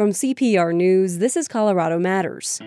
From 0.00 0.12
CPR 0.12 0.74
News, 0.74 1.18
this 1.18 1.36
is 1.36 1.46
Colorado 1.46 1.98
Matters. 1.98 2.58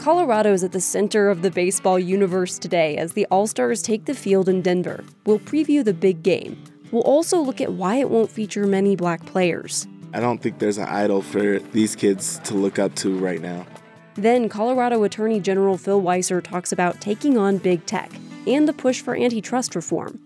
Colorado 0.00 0.52
is 0.52 0.62
at 0.62 0.70
the 0.70 0.80
center 0.80 1.28
of 1.28 1.42
the 1.42 1.50
baseball 1.50 1.98
universe 1.98 2.56
today 2.56 2.96
as 2.96 3.14
the 3.14 3.26
All 3.26 3.48
Stars 3.48 3.82
take 3.82 4.04
the 4.04 4.14
field 4.14 4.48
in 4.48 4.62
Denver. 4.62 5.02
We'll 5.24 5.40
preview 5.40 5.84
the 5.84 5.92
big 5.92 6.22
game. 6.22 6.62
We'll 6.92 7.02
also 7.02 7.40
look 7.40 7.60
at 7.60 7.72
why 7.72 7.96
it 7.96 8.10
won't 8.10 8.30
feature 8.30 8.64
many 8.64 8.94
black 8.94 9.26
players. 9.26 9.88
I 10.14 10.20
don't 10.20 10.40
think 10.40 10.60
there's 10.60 10.78
an 10.78 10.86
idol 10.86 11.20
for 11.20 11.58
these 11.58 11.96
kids 11.96 12.38
to 12.44 12.54
look 12.54 12.78
up 12.78 12.94
to 12.94 13.18
right 13.18 13.40
now. 13.40 13.66
Then, 14.14 14.48
Colorado 14.48 15.02
Attorney 15.02 15.40
General 15.40 15.76
Phil 15.76 16.00
Weiser 16.00 16.40
talks 16.40 16.70
about 16.70 17.00
taking 17.00 17.36
on 17.36 17.58
big 17.58 17.84
tech 17.86 18.12
and 18.46 18.68
the 18.68 18.72
push 18.72 19.00
for 19.00 19.16
antitrust 19.16 19.74
reform. 19.74 20.20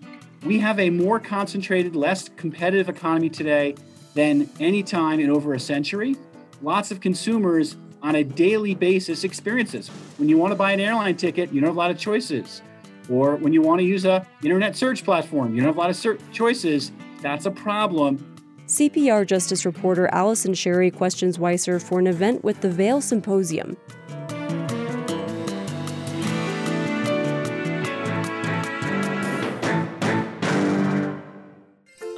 We 0.45 0.59
have 0.61 0.80
a 0.80 0.88
more 0.88 1.20
concentrated, 1.20 1.95
less 1.95 2.29
competitive 2.30 2.88
economy 2.88 3.29
today 3.29 3.75
than 4.14 4.48
any 4.59 4.83
time 4.83 5.20
in 5.20 5.28
over 5.28 5.52
a 5.52 5.60
century. 5.60 6.16
Lots 6.62 6.91
of 6.91 7.01
consumers 7.01 7.77
on 8.02 8.14
a 8.14 8.24
daily 8.24 8.74
basis 8.74 9.23
experiences. 9.23 9.88
When 10.16 10.30
you 10.30 10.38
want 10.38 10.52
to 10.52 10.56
buy 10.56 10.73
an 10.73 10.80
airline 10.80 11.16
ticket, 11.16 11.52
you 11.52 11.61
don't 11.61 11.69
have 11.69 11.77
a 11.77 11.78
lot 11.78 11.91
of 11.91 11.98
choices. 11.98 12.62
Or 13.11 13.37
when 13.37 13.52
you 13.52 13.61
want 13.61 13.80
to 13.80 13.84
use 13.84 14.06
a 14.06 14.27
internet 14.42 14.77
search 14.77 15.05
platform, 15.05 15.55
you 15.55 15.61
don't 15.61 15.69
have 15.69 15.77
a 15.77 15.80
lot 15.80 15.91
of 15.91 16.33
choices. 16.33 16.91
That's 17.20 17.45
a 17.45 17.50
problem. 17.50 18.27
CPR 18.66 19.27
Justice 19.27 19.66
reporter 19.66 20.09
Allison 20.12 20.55
Sherry 20.55 20.91
questions 20.91 21.36
Weiser 21.36 21.83
for 21.83 21.98
an 21.98 22.06
event 22.06 22.45
with 22.45 22.61
the 22.62 22.70
Vail 22.70 23.00
Symposium. 23.00 23.77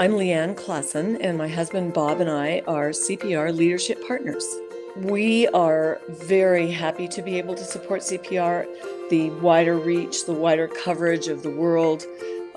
I'm 0.02 0.14
Leanne 0.14 0.56
Klassen, 0.56 1.16
and 1.20 1.38
my 1.38 1.46
husband 1.46 1.92
Bob 1.92 2.20
and 2.20 2.28
I 2.28 2.60
are 2.66 2.88
CPR 2.88 3.56
leadership 3.56 4.04
partners. 4.04 4.44
We 4.96 5.46
are 5.50 6.00
very 6.08 6.72
happy 6.72 7.06
to 7.06 7.22
be 7.22 7.38
able 7.38 7.54
to 7.54 7.62
support 7.62 8.00
CPR, 8.00 8.66
the 9.10 9.30
wider 9.30 9.78
reach, 9.78 10.26
the 10.26 10.32
wider 10.32 10.66
coverage 10.66 11.28
of 11.28 11.44
the 11.44 11.50
world, 11.50 12.04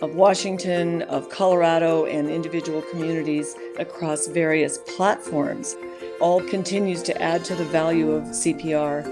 of 0.02 0.16
Washington, 0.16 1.04
of 1.04 1.30
Colorado, 1.30 2.08
and 2.08 2.32
individual 2.32 2.82
communities 2.82 3.56
across 3.78 4.26
various 4.26 4.80
platforms. 4.80 5.76
All 6.20 6.42
continues 6.42 7.04
to 7.04 7.22
add 7.22 7.46
to 7.46 7.54
the 7.54 7.66
value 7.66 8.10
of 8.10 8.24
CPR, 8.24 9.06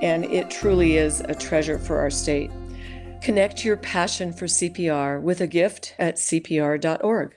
and 0.00 0.26
it 0.26 0.48
truly 0.48 0.96
is 0.96 1.22
a 1.22 1.34
treasure 1.34 1.80
for 1.80 1.98
our 1.98 2.10
state. 2.10 2.52
Connect 3.20 3.64
your 3.64 3.76
passion 3.76 4.32
for 4.32 4.46
CPR 4.46 5.20
with 5.20 5.40
a 5.40 5.48
gift 5.48 5.96
at 5.98 6.18
cpr.org. 6.18 7.34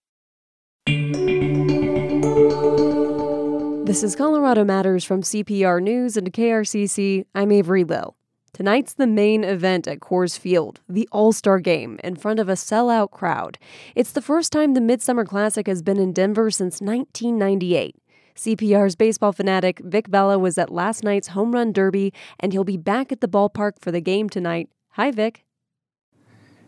This 3.86 4.04
is 4.04 4.16
Colorado 4.16 4.66
Matters 4.66 5.06
from 5.06 5.22
CPR 5.22 5.82
News 5.82 6.18
and 6.18 6.34
KRCC. 6.34 7.26
I'm 7.34 7.52
Avery 7.52 7.84
Lill. 7.84 8.18
Tonight's 8.52 8.94
the 8.94 9.08
main 9.08 9.44
event 9.44 9.88
at 9.88 10.00
Coors 10.02 10.38
Field, 10.38 10.82
the 10.90 11.08
All 11.12 11.32
Star 11.32 11.60
Game, 11.60 12.00
in 12.04 12.16
front 12.18 12.40
of 12.40 12.50
a 12.50 12.54
sellout 12.54 13.12
crowd. 13.12 13.58
It's 13.96 14.12
the 14.12 14.22
first 14.22 14.52
time 14.52 14.74
the 14.74 14.82
Midsummer 14.82 15.24
Classic 15.26 15.68
has 15.68 15.82
been 15.82 15.98
in 15.98 16.12
Denver 16.12 16.52
since 16.52 16.82
1998. 16.82 17.96
CPR's 18.36 18.96
baseball 18.96 19.32
fanatic 19.32 19.80
Vic 19.80 20.08
Vela 20.08 20.38
was 20.38 20.58
at 20.58 20.70
last 20.70 21.04
night's 21.04 21.30
home 21.30 21.54
run 21.54 21.72
derby, 21.72 22.12
and 22.40 22.52
he'll 22.52 22.64
be 22.64 22.78
back 22.78 23.12
at 23.12 23.22
the 23.22 23.28
ballpark 23.28 23.74
for 23.80 23.92
the 23.92 24.02
game 24.02 24.30
tonight. 24.30 24.70
Hi, 24.92 25.12
Vic. 25.12 25.46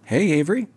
Hey, 0.05 0.31
Avery. 0.33 0.67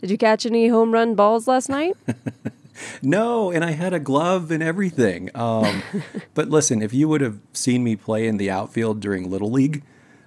Did 0.00 0.10
you 0.10 0.16
catch 0.16 0.46
any 0.46 0.68
home 0.68 0.92
run 0.92 1.14
balls 1.14 1.46
last 1.46 1.68
night? 1.68 1.94
no, 3.02 3.50
and 3.50 3.64
I 3.64 3.72
had 3.72 3.92
a 3.92 4.00
glove 4.00 4.50
and 4.50 4.62
everything. 4.62 5.30
Um, 5.34 5.82
but 6.34 6.48
listen, 6.48 6.82
if 6.82 6.92
you 6.92 7.08
would 7.08 7.20
have 7.20 7.38
seen 7.52 7.84
me 7.84 7.96
play 7.96 8.26
in 8.26 8.36
the 8.36 8.50
outfield 8.50 9.00
during 9.00 9.30
Little 9.30 9.50
League, 9.50 9.82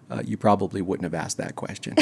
uh, 0.10 0.24
you 0.26 0.38
probably 0.38 0.82
wouldn't 0.82 1.04
have 1.04 1.14
asked 1.14 1.38
that 1.38 1.56
question. 1.56 1.96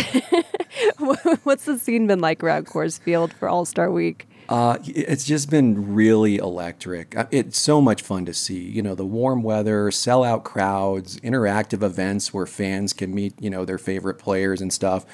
What's 1.44 1.66
the 1.66 1.78
scene 1.78 2.08
been 2.08 2.20
like 2.20 2.44
around 2.44 2.68
Coors 2.68 3.00
Field 3.00 3.34
for 3.34 3.50
All 3.50 3.66
Star 3.66 3.92
Week? 3.92 4.28
Uh, 4.50 4.78
it's 4.86 5.26
just 5.26 5.50
been 5.50 5.94
really 5.94 6.38
electric. 6.38 7.18
Uh, 7.18 7.26
it's 7.32 7.60
so 7.60 7.82
much 7.82 8.02
fun 8.02 8.26
to 8.26 8.34
see. 8.34 8.64
You 8.64 8.82
know, 8.82 8.96
the 8.96 9.06
warm 9.06 9.44
weather, 9.44 9.90
sellout 9.90 10.44
crowds, 10.46 11.20
interactive 11.20 11.84
events 11.84 12.34
where 12.34 12.46
fans 12.46 12.94
can 12.94 13.14
meet, 13.14 13.34
you 13.42 13.50
know, 13.50 13.66
their 13.66 13.78
favorite 13.78 14.16
players 14.16 14.62
and 14.62 14.72
stuff. 14.72 15.06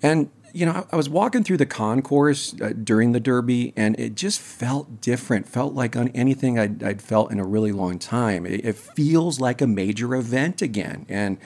And 0.00 0.30
you 0.56 0.64
know, 0.64 0.86
I 0.90 0.96
was 0.96 1.10
walking 1.10 1.44
through 1.44 1.58
the 1.58 1.66
concourse 1.66 2.58
uh, 2.62 2.72
during 2.82 3.12
the 3.12 3.20
Derby, 3.20 3.74
and 3.76 3.98
it 4.00 4.14
just 4.14 4.40
felt 4.40 5.02
different. 5.02 5.46
Felt 5.46 5.74
like 5.74 5.96
on 5.96 6.08
anything 6.08 6.58
I'd, 6.58 6.82
I'd 6.82 7.02
felt 7.02 7.30
in 7.30 7.38
a 7.38 7.44
really 7.44 7.72
long 7.72 7.98
time. 7.98 8.46
It, 8.46 8.64
it, 8.64 8.74
feels 8.74 9.38
like 9.38 9.60
a 9.60 9.66
major 9.66 10.14
event 10.14 10.62
again, 10.62 11.04
and 11.10 11.36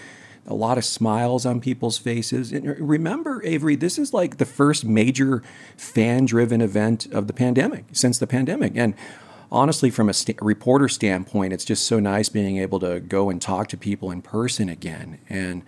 a 0.46 0.54
lot 0.54 0.78
of 0.78 0.84
smiles 0.84 1.44
on 1.44 1.60
people's 1.60 1.98
faces. 1.98 2.52
And 2.52 2.66
remember, 2.78 3.42
Avery, 3.44 3.74
this 3.74 3.98
is 3.98 4.14
like 4.14 4.36
the 4.36 4.44
first 4.44 4.84
major 4.84 5.42
fan-driven 5.76 6.60
event 6.60 7.06
of 7.06 7.26
the 7.26 7.32
pandemic 7.32 7.86
since 7.90 8.16
the 8.16 8.28
pandemic, 8.28 8.74
and 8.76 8.94
honestly, 9.50 9.90
from 9.90 10.08
a 10.08 10.14
st- 10.14 10.40
reporter 10.40 10.88
standpoint, 10.88 11.52
it's 11.52 11.64
just 11.64 11.84
so 11.84 11.98
nice 11.98 12.28
being 12.28 12.58
able 12.58 12.78
to 12.78 13.00
go 13.00 13.28
and 13.28 13.42
talk 13.42 13.66
to 13.68 13.76
people 13.76 14.12
in 14.12 14.22
person 14.22 14.68
again, 14.68 15.18
and 15.28 15.64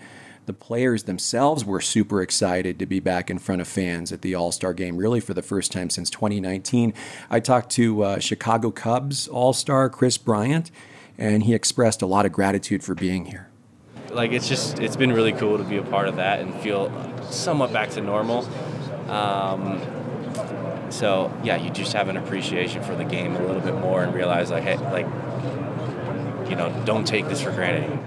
the 0.46 0.52
players 0.52 1.04
themselves 1.04 1.64
were 1.64 1.80
super 1.80 2.22
excited 2.22 2.78
to 2.78 2.86
be 2.86 3.00
back 3.00 3.30
in 3.30 3.38
front 3.38 3.60
of 3.60 3.68
fans 3.68 4.12
at 4.12 4.22
the 4.22 4.34
All 4.34 4.52
Star 4.52 4.74
game, 4.74 4.96
really 4.96 5.20
for 5.20 5.34
the 5.34 5.42
first 5.42 5.72
time 5.72 5.90
since 5.90 6.10
2019. 6.10 6.94
I 7.30 7.40
talked 7.40 7.70
to 7.72 8.02
uh, 8.02 8.18
Chicago 8.18 8.70
Cubs 8.70 9.28
All 9.28 9.52
Star 9.52 9.88
Chris 9.88 10.18
Bryant, 10.18 10.70
and 11.16 11.44
he 11.44 11.54
expressed 11.54 12.02
a 12.02 12.06
lot 12.06 12.26
of 12.26 12.32
gratitude 12.32 12.82
for 12.82 12.94
being 12.94 13.26
here. 13.26 13.48
Like 14.10 14.32
it's 14.32 14.48
just 14.48 14.78
it's 14.78 14.96
been 14.96 15.12
really 15.12 15.32
cool 15.32 15.58
to 15.58 15.64
be 15.64 15.78
a 15.78 15.82
part 15.82 16.08
of 16.08 16.16
that 16.16 16.40
and 16.40 16.54
feel 16.56 16.92
somewhat 17.30 17.72
back 17.72 17.90
to 17.90 18.00
normal. 18.00 18.46
Um, 19.08 19.80
so 20.90 21.32
yeah, 21.42 21.56
you 21.56 21.70
just 21.70 21.92
have 21.94 22.08
an 22.08 22.16
appreciation 22.16 22.82
for 22.82 22.94
the 22.94 23.04
game 23.04 23.36
a 23.36 23.46
little 23.46 23.62
bit 23.62 23.74
more 23.74 24.02
and 24.02 24.14
realize 24.14 24.50
like, 24.50 24.64
hey, 24.64 24.76
like 24.76 25.06
you 26.50 26.56
know, 26.56 26.82
don't 26.84 27.06
take 27.06 27.28
this 27.28 27.40
for 27.40 27.50
granted. 27.50 27.98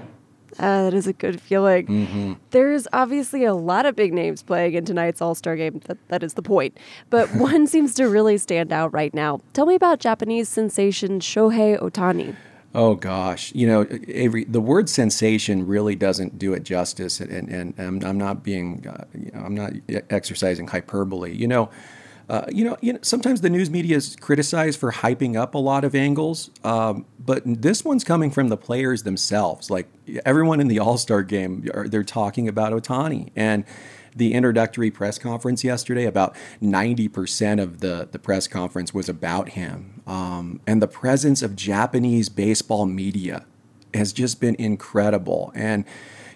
Uh, 0.57 0.83
that 0.83 0.93
is 0.93 1.07
a 1.07 1.13
good 1.13 1.41
feeling. 1.41 1.87
Mm-hmm. 1.87 2.33
There's 2.51 2.87
obviously 2.93 3.43
a 3.43 3.53
lot 3.53 3.85
of 3.85 3.95
big 3.95 4.13
names 4.13 4.41
playing 4.41 4.73
in 4.73 4.85
tonight's 4.85 5.21
All 5.21 5.35
Star 5.35 5.55
game. 5.55 5.81
That, 5.85 5.97
that 6.07 6.23
is 6.23 6.35
the 6.35 6.41
point. 6.41 6.77
But 7.09 7.29
one 7.35 7.67
seems 7.67 7.93
to 7.95 8.07
really 8.07 8.37
stand 8.37 8.71
out 8.71 8.93
right 8.93 9.13
now. 9.13 9.41
Tell 9.53 9.65
me 9.65 9.75
about 9.75 9.99
Japanese 9.99 10.49
sensation 10.49 11.19
Shohei 11.19 11.79
Ohtani. 11.79 12.35
Oh 12.73 12.95
gosh, 12.95 13.55
you 13.55 13.65
know, 13.67 13.87
Avery, 14.09 14.43
the 14.43 14.59
word 14.59 14.89
sensation 14.89 15.65
really 15.65 15.95
doesn't 15.95 16.37
do 16.37 16.53
it 16.53 16.63
justice, 16.63 17.21
and, 17.21 17.47
and, 17.47 17.73
and 17.77 18.03
I'm 18.03 18.17
not 18.17 18.43
being, 18.43 18.85
uh, 18.85 19.05
you 19.17 19.31
know, 19.33 19.39
I'm 19.39 19.55
not 19.55 19.71
exercising 20.09 20.67
hyperbole. 20.67 21.33
You 21.33 21.47
know, 21.47 21.69
uh, 22.27 22.45
you 22.51 22.65
know, 22.65 22.77
you 22.81 22.93
know, 22.93 22.99
sometimes 23.01 23.41
the 23.41 23.49
news 23.49 23.69
media 23.69 23.97
is 23.97 24.15
criticized 24.15 24.79
for 24.79 24.91
hyping 24.91 25.35
up 25.35 25.53
a 25.53 25.59
lot 25.59 25.83
of 25.83 25.93
angles, 25.93 26.49
um, 26.63 27.05
but 27.19 27.43
this 27.45 27.85
one's 27.85 28.03
coming 28.03 28.31
from 28.31 28.47
the 28.47 28.57
players 28.57 29.03
themselves. 29.03 29.69
Like 29.69 29.87
everyone 30.25 30.59
in 30.59 30.67
the 30.67 30.79
All 30.79 30.97
Star 30.97 31.21
game, 31.21 31.69
they're 31.87 32.03
talking 32.03 32.47
about 32.47 32.73
Ohtani 32.73 33.29
and 33.35 33.63
the 34.15 34.33
introductory 34.33 34.89
press 34.89 35.19
conference 35.19 35.63
yesterday. 35.63 36.05
About 36.05 36.35
ninety 36.59 37.07
percent 37.07 37.59
of 37.59 37.79
the 37.81 38.07
the 38.11 38.17
press 38.17 38.47
conference 38.47 38.91
was 38.91 39.07
about 39.07 39.49
him, 39.49 40.01
um, 40.07 40.61
and 40.65 40.81
the 40.81 40.87
presence 40.87 41.43
of 41.43 41.55
Japanese 41.55 42.29
baseball 42.29 42.87
media 42.87 43.45
has 43.93 44.11
just 44.11 44.41
been 44.41 44.55
incredible. 44.55 45.51
And 45.53 45.85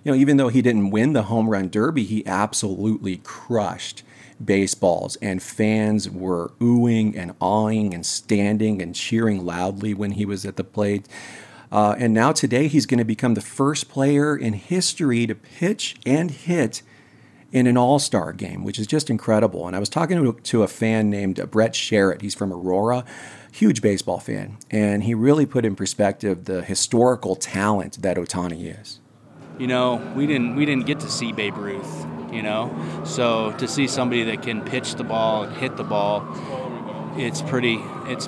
you 0.04 0.12
know, 0.12 0.18
even 0.18 0.38
though 0.38 0.50
he 0.50 0.62
didn't 0.62 0.92
win 0.92 1.14
the 1.14 1.24
home 1.24 1.50
run 1.50 1.70
derby, 1.70 2.04
he 2.04 2.26
absolutely 2.28 3.18
crushed 3.18 4.04
baseballs, 4.44 5.16
and 5.18 5.42
fans 5.42 6.10
were 6.10 6.52
oohing 6.60 7.18
and 7.18 7.34
awing 7.40 7.94
and 7.94 8.06
standing 8.06 8.82
and 8.82 8.96
cheering 8.96 9.46
loudly 9.46 9.94
when 9.94 10.12
he 10.12 10.26
was 10.26 10.46
at 10.46 10.56
the 10.56 10.64
plate. 10.64 11.08
Uh, 11.72 11.96
and 12.00 12.14
now 12.14 12.32
today, 12.32 12.68
he's 12.68 12.86
going 12.86 12.98
to 12.98 13.06
become 13.06 13.36
the 13.36 13.42
first 13.42 13.90
player 13.90 14.36
in 14.36 14.54
history 14.54 15.28
to 15.28 15.36
pitch 15.36 15.98
and 16.06 16.32
hit 16.32 16.82
in 17.52 17.68
an 17.68 17.78
all 17.78 18.00
star 18.00 18.34
game, 18.34 18.64
which 18.64 18.80
is 18.80 18.88
just 18.88 19.10
incredible. 19.10 19.68
And 19.68 19.76
I 19.76 19.80
was 19.80 19.90
talking 19.90 20.24
to, 20.24 20.34
to 20.34 20.64
a 20.64 20.68
fan 20.68 21.10
named 21.10 21.50
Brett 21.52 21.74
Sherritt. 21.74 22.22
He's 22.22 22.36
from 22.36 22.52
Aurora, 22.52 23.06
huge 23.52 23.82
baseball 23.82 24.20
fan. 24.20 24.58
And 24.72 25.04
he 25.04 25.14
really 25.14 25.46
put 25.46 25.66
in 25.66 25.76
perspective 25.76 26.46
the 26.46 26.62
historical 26.62 27.36
talent 27.36 28.02
that 28.02 28.18
Ohtani 28.18 28.80
is. 28.80 29.00
You 29.58 29.68
know, 29.68 29.96
we 30.16 30.26
didn't 30.26 30.56
we 30.56 30.66
didn't 30.66 30.86
get 30.86 31.00
to 31.02 31.10
see 31.10 31.34
Babe 31.34 31.58
Ruth 31.58 32.06
you 32.32 32.42
know. 32.42 33.04
So 33.06 33.52
to 33.54 33.68
see 33.68 33.88
somebody 33.88 34.24
that 34.24 34.44
can 34.44 34.64
pitch 34.64 34.96
the 34.96 35.04
ball 35.04 35.44
and 35.44 35.56
hit 35.58 35.78
the 35.78 35.84
ball, 35.84 36.26
it's 37.18 37.42
pretty 37.42 37.80
it's 38.06 38.28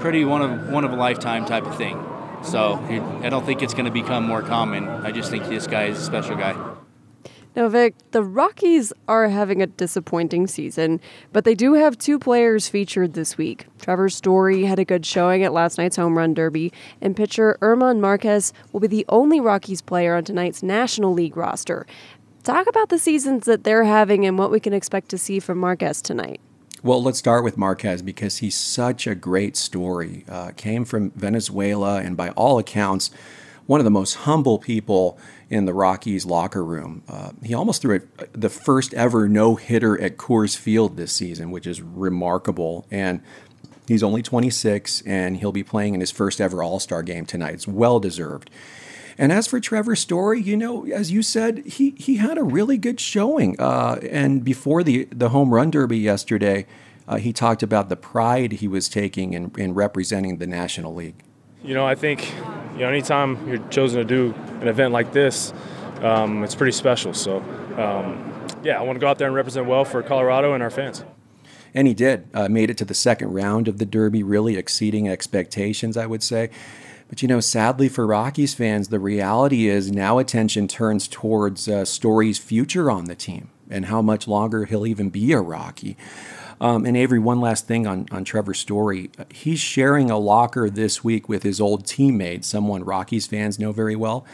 pretty 0.00 0.24
one 0.24 0.42
of 0.42 0.70
one 0.70 0.84
of 0.84 0.92
a 0.92 0.96
lifetime 0.96 1.44
type 1.44 1.64
of 1.64 1.76
thing. 1.76 2.04
So 2.42 2.74
I 3.22 3.28
don't 3.28 3.44
think 3.44 3.62
it's 3.62 3.74
going 3.74 3.84
to 3.84 3.90
become 3.90 4.26
more 4.26 4.42
common. 4.42 4.88
I 4.88 5.12
just 5.12 5.30
think 5.30 5.44
this 5.46 5.66
guy 5.66 5.86
is 5.86 5.98
a 5.98 6.04
special 6.04 6.36
guy. 6.36 6.70
Now, 7.56 7.68
Vic, 7.68 7.96
the 8.12 8.22
Rockies 8.22 8.92
are 9.08 9.28
having 9.28 9.60
a 9.60 9.66
disappointing 9.66 10.46
season, 10.46 11.00
but 11.32 11.44
they 11.44 11.56
do 11.56 11.74
have 11.74 11.98
two 11.98 12.16
players 12.16 12.68
featured 12.68 13.14
this 13.14 13.36
week. 13.36 13.66
Trevor 13.80 14.08
Story 14.08 14.64
had 14.66 14.78
a 14.78 14.84
good 14.84 15.04
showing 15.04 15.42
at 15.42 15.52
last 15.52 15.76
night's 15.76 15.96
home 15.96 16.16
run 16.16 16.32
derby, 16.32 16.72
and 17.00 17.16
pitcher 17.16 17.58
German 17.60 18.00
Marquez 18.00 18.52
will 18.72 18.78
be 18.78 18.86
the 18.86 19.04
only 19.08 19.40
Rockies 19.40 19.82
player 19.82 20.14
on 20.14 20.22
tonight's 20.22 20.62
National 20.62 21.12
League 21.12 21.36
roster. 21.36 21.86
Talk 22.42 22.66
about 22.66 22.88
the 22.88 22.98
seasons 22.98 23.44
that 23.44 23.64
they're 23.64 23.84
having 23.84 24.24
and 24.24 24.38
what 24.38 24.50
we 24.50 24.60
can 24.60 24.72
expect 24.72 25.10
to 25.10 25.18
see 25.18 25.40
from 25.40 25.58
Marquez 25.58 26.00
tonight. 26.00 26.40
Well, 26.82 27.02
let's 27.02 27.18
start 27.18 27.44
with 27.44 27.58
Marquez 27.58 28.00
because 28.00 28.38
he's 28.38 28.54
such 28.54 29.06
a 29.06 29.14
great 29.14 29.56
story. 29.56 30.24
Uh, 30.26 30.52
came 30.56 30.86
from 30.86 31.10
Venezuela, 31.10 32.00
and 32.00 32.16
by 32.16 32.30
all 32.30 32.58
accounts, 32.58 33.10
one 33.66 33.78
of 33.78 33.84
the 33.84 33.90
most 33.90 34.14
humble 34.14 34.58
people 34.58 35.18
in 35.50 35.66
the 35.66 35.74
Rockies 35.74 36.24
locker 36.24 36.64
room. 36.64 37.02
Uh, 37.06 37.32
he 37.42 37.52
almost 37.52 37.82
threw 37.82 37.96
it, 37.96 38.32
the 38.40 38.48
first 38.48 38.94
ever 38.94 39.28
no 39.28 39.56
hitter 39.56 40.00
at 40.00 40.16
Coors 40.16 40.56
Field 40.56 40.96
this 40.96 41.12
season, 41.12 41.50
which 41.50 41.66
is 41.66 41.82
remarkable. 41.82 42.86
And 42.90 43.20
he's 43.86 44.02
only 44.02 44.22
26, 44.22 45.02
and 45.02 45.36
he'll 45.36 45.52
be 45.52 45.62
playing 45.62 45.92
in 45.92 46.00
his 46.00 46.10
first 46.10 46.40
ever 46.40 46.62
All 46.62 46.80
Star 46.80 47.02
game 47.02 47.26
tonight. 47.26 47.52
It's 47.52 47.68
well 47.68 48.00
deserved. 48.00 48.48
And 49.18 49.32
as 49.32 49.46
for 49.46 49.60
Trevor 49.60 49.96
Story, 49.96 50.40
you 50.40 50.56
know, 50.56 50.86
as 50.86 51.10
you 51.10 51.22
said, 51.22 51.66
he 51.66 51.90
he 51.98 52.16
had 52.16 52.38
a 52.38 52.42
really 52.42 52.78
good 52.78 53.00
showing. 53.00 53.58
Uh, 53.60 53.98
and 54.10 54.44
before 54.44 54.82
the 54.82 55.04
the 55.06 55.30
home 55.30 55.52
run 55.52 55.70
derby 55.70 55.98
yesterday, 55.98 56.66
uh, 57.08 57.16
he 57.16 57.32
talked 57.32 57.62
about 57.62 57.88
the 57.88 57.96
pride 57.96 58.52
he 58.52 58.68
was 58.68 58.88
taking 58.88 59.32
in, 59.32 59.52
in 59.56 59.74
representing 59.74 60.38
the 60.38 60.46
National 60.46 60.94
League. 60.94 61.22
You 61.62 61.74
know, 61.74 61.86
I 61.86 61.94
think 61.94 62.32
you 62.74 62.80
know 62.80 62.88
anytime 62.88 63.48
you're 63.48 63.58
chosen 63.68 63.98
to 63.98 64.04
do 64.04 64.34
an 64.60 64.68
event 64.68 64.92
like 64.92 65.12
this, 65.12 65.52
um, 66.02 66.44
it's 66.44 66.54
pretty 66.54 66.72
special. 66.72 67.12
So, 67.12 67.38
um, 67.76 68.46
yeah, 68.62 68.78
I 68.78 68.82
want 68.82 68.96
to 68.96 69.00
go 69.00 69.08
out 69.08 69.18
there 69.18 69.26
and 69.26 69.36
represent 69.36 69.66
well 69.66 69.84
for 69.84 70.02
Colorado 70.02 70.54
and 70.54 70.62
our 70.62 70.70
fans. 70.70 71.04
And 71.74 71.86
he 71.86 71.94
did. 71.94 72.28
Uh, 72.34 72.48
made 72.48 72.70
it 72.70 72.78
to 72.78 72.84
the 72.84 72.94
second 72.94 73.32
round 73.32 73.68
of 73.68 73.78
the 73.78 73.86
Derby, 73.86 74.22
really 74.22 74.56
exceeding 74.56 75.08
expectations, 75.08 75.96
I 75.96 76.06
would 76.06 76.22
say. 76.22 76.50
But 77.10 77.22
you 77.22 77.28
know, 77.28 77.40
sadly 77.40 77.88
for 77.88 78.06
Rockies 78.06 78.54
fans, 78.54 78.88
the 78.88 79.00
reality 79.00 79.66
is 79.66 79.90
now 79.90 80.18
attention 80.18 80.68
turns 80.68 81.08
towards 81.08 81.68
uh, 81.68 81.84
Story's 81.84 82.38
future 82.38 82.88
on 82.88 83.06
the 83.06 83.16
team 83.16 83.50
and 83.68 83.86
how 83.86 84.00
much 84.00 84.28
longer 84.28 84.64
he'll 84.64 84.86
even 84.86 85.10
be 85.10 85.32
a 85.32 85.40
Rocky. 85.40 85.96
Um, 86.60 86.86
and 86.86 86.96
Avery, 86.96 87.18
one 87.18 87.40
last 87.40 87.66
thing 87.66 87.84
on, 87.84 88.06
on 88.12 88.22
Trevor 88.22 88.54
Story. 88.54 89.10
He's 89.28 89.58
sharing 89.58 90.08
a 90.08 90.18
locker 90.18 90.70
this 90.70 91.02
week 91.02 91.28
with 91.28 91.42
his 91.42 91.60
old 91.60 91.84
teammate, 91.84 92.44
someone 92.44 92.84
Rockies 92.84 93.26
fans 93.26 93.58
know 93.58 93.72
very 93.72 93.96
well, 93.96 94.24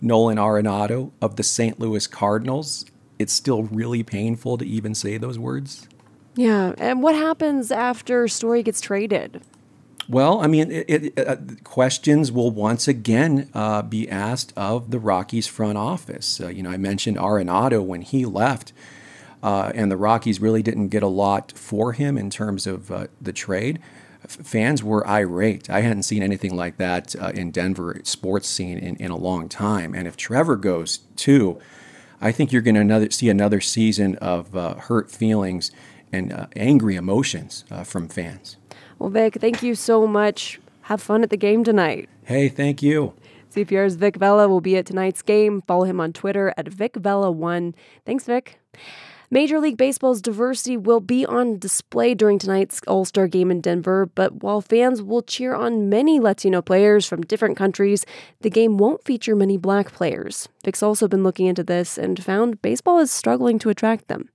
Nolan 0.00 0.38
Arenado 0.38 1.10
of 1.20 1.36
the 1.36 1.42
St. 1.42 1.78
Louis 1.78 2.06
Cardinals. 2.06 2.86
It's 3.18 3.34
still 3.34 3.64
really 3.64 4.02
painful 4.02 4.56
to 4.56 4.66
even 4.66 4.94
say 4.94 5.18
those 5.18 5.38
words. 5.38 5.86
Yeah. 6.34 6.72
And 6.78 7.02
what 7.02 7.14
happens 7.14 7.70
after 7.70 8.26
Story 8.26 8.62
gets 8.62 8.80
traded? 8.80 9.42
Well, 10.12 10.42
I 10.42 10.46
mean, 10.46 10.70
it, 10.70 10.84
it, 11.16 11.18
uh, 11.18 11.36
questions 11.64 12.30
will 12.30 12.50
once 12.50 12.86
again 12.86 13.48
uh, 13.54 13.80
be 13.80 14.10
asked 14.10 14.52
of 14.58 14.90
the 14.90 14.98
Rockies 14.98 15.46
front 15.46 15.78
office. 15.78 16.38
Uh, 16.38 16.48
you 16.48 16.62
know, 16.62 16.68
I 16.68 16.76
mentioned 16.76 17.16
Arenado 17.16 17.82
when 17.82 18.02
he 18.02 18.26
left. 18.26 18.74
Uh, 19.42 19.72
and 19.74 19.90
the 19.90 19.96
Rockies 19.96 20.38
really 20.38 20.62
didn't 20.62 20.88
get 20.88 21.02
a 21.02 21.06
lot 21.06 21.52
for 21.56 21.94
him 21.94 22.18
in 22.18 22.28
terms 22.28 22.66
of 22.66 22.90
uh, 22.90 23.06
the 23.22 23.32
trade. 23.32 23.78
F- 24.22 24.32
fans 24.32 24.84
were 24.84 25.08
irate. 25.08 25.70
I 25.70 25.80
hadn't 25.80 26.02
seen 26.02 26.22
anything 26.22 26.54
like 26.54 26.76
that 26.76 27.16
uh, 27.16 27.32
in 27.34 27.50
Denver 27.50 27.98
sports 28.04 28.50
scene 28.50 28.76
in, 28.76 28.96
in 28.96 29.10
a 29.10 29.16
long 29.16 29.48
time. 29.48 29.94
And 29.94 30.06
if 30.06 30.18
Trevor 30.18 30.56
goes 30.56 30.98
too, 31.16 31.58
I 32.20 32.32
think 32.32 32.52
you're 32.52 32.60
going 32.60 32.86
to 32.86 33.10
see 33.10 33.30
another 33.30 33.62
season 33.62 34.16
of 34.16 34.52
hurt 34.52 35.10
feelings 35.10 35.72
and 36.12 36.48
angry 36.54 36.96
emotions 36.96 37.64
from 37.84 38.08
fans. 38.08 38.58
Well, 39.02 39.10
Vic, 39.10 39.34
thank 39.40 39.64
you 39.64 39.74
so 39.74 40.06
much. 40.06 40.60
Have 40.82 41.02
fun 41.02 41.24
at 41.24 41.30
the 41.30 41.36
game 41.36 41.64
tonight. 41.64 42.08
Hey, 42.22 42.48
thank 42.48 42.84
you. 42.84 43.14
CPR's 43.52 43.96
Vic 43.96 44.14
Vela 44.14 44.46
will 44.46 44.60
be 44.60 44.76
at 44.76 44.86
tonight's 44.86 45.22
game. 45.22 45.60
Follow 45.62 45.82
him 45.82 46.00
on 46.00 46.12
Twitter 46.12 46.54
at 46.56 46.66
VicVela1. 46.66 47.74
Thanks, 48.06 48.26
Vic. 48.26 48.60
Major 49.28 49.58
League 49.58 49.76
Baseball's 49.76 50.22
diversity 50.22 50.76
will 50.76 51.00
be 51.00 51.26
on 51.26 51.58
display 51.58 52.14
during 52.14 52.38
tonight's 52.38 52.80
All 52.86 53.04
Star 53.04 53.26
game 53.26 53.50
in 53.50 53.60
Denver, 53.60 54.06
but 54.06 54.44
while 54.44 54.60
fans 54.60 55.02
will 55.02 55.22
cheer 55.22 55.52
on 55.52 55.88
many 55.88 56.20
Latino 56.20 56.62
players 56.62 57.04
from 57.04 57.22
different 57.22 57.56
countries, 57.56 58.06
the 58.42 58.50
game 58.50 58.78
won't 58.78 59.02
feature 59.02 59.34
many 59.34 59.56
black 59.56 59.90
players. 59.90 60.48
Vic's 60.64 60.80
also 60.80 61.08
been 61.08 61.24
looking 61.24 61.46
into 61.46 61.64
this 61.64 61.98
and 61.98 62.22
found 62.22 62.62
baseball 62.62 63.00
is 63.00 63.10
struggling 63.10 63.58
to 63.58 63.68
attract 63.68 64.06
them. 64.06 64.28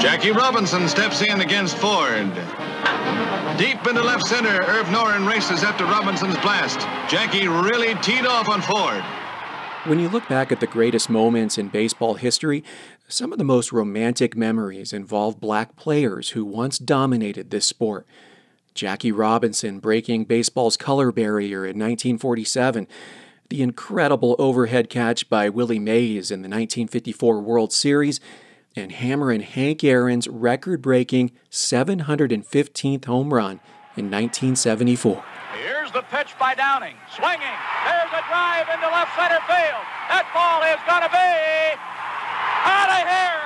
Jackie 0.00 0.32
Robinson 0.32 0.88
steps 0.88 1.20
in 1.20 1.42
against 1.42 1.76
Ford. 1.76 2.32
Deep 3.58 3.86
into 3.86 4.02
left 4.02 4.26
center, 4.26 4.62
Irv 4.62 4.86
Noren 4.86 5.28
races 5.28 5.62
after 5.62 5.84
Robinson's 5.84 6.36
blast. 6.38 6.80
Jackie 7.08 7.46
really 7.46 7.94
teed 8.02 8.26
off 8.26 8.48
on 8.48 8.60
Ford. 8.60 9.00
When 9.88 10.00
you 10.00 10.08
look 10.08 10.28
back 10.28 10.50
at 10.50 10.58
the 10.58 10.66
greatest 10.66 11.08
moments 11.08 11.56
in 11.56 11.68
baseball 11.68 12.14
history, 12.14 12.64
some 13.06 13.30
of 13.30 13.38
the 13.38 13.44
most 13.44 13.70
romantic 13.70 14.36
memories 14.36 14.92
involve 14.92 15.38
black 15.38 15.76
players 15.76 16.30
who 16.30 16.44
once 16.44 16.78
dominated 16.78 17.50
this 17.50 17.64
sport. 17.64 18.08
Jackie 18.74 19.12
Robinson 19.12 19.78
breaking 19.78 20.24
baseball's 20.24 20.76
color 20.76 21.12
barrier 21.12 21.64
in 21.64 21.78
1947, 21.78 22.88
the 23.50 23.62
incredible 23.62 24.34
overhead 24.36 24.90
catch 24.90 25.28
by 25.28 25.48
Willie 25.48 25.78
Mays 25.78 26.32
in 26.32 26.42
the 26.42 26.48
1954 26.48 27.40
World 27.40 27.72
Series, 27.72 28.18
and 28.76 28.92
Hammerin' 28.92 29.42
Hank 29.42 29.84
Aaron's 29.84 30.28
record 30.28 30.82
breaking 30.82 31.32
715th 31.50 33.04
home 33.04 33.32
run 33.32 33.60
in 33.96 34.10
1974 34.10 35.24
Here's 35.54 35.92
the 35.92 36.02
pitch 36.10 36.34
by 36.38 36.54
Downing. 36.58 36.98
Swinging. 37.14 37.58
There's 37.86 38.10
a 38.10 38.22
drive 38.26 38.66
into 38.74 38.90
left 38.90 39.14
center 39.14 39.38
field. 39.46 39.84
That 40.10 40.26
ball 40.34 40.66
is 40.66 40.82
going 40.82 41.06
to 41.06 41.12
be 41.14 41.34
out 42.66 42.90
of 42.90 43.02
here. 43.06 43.42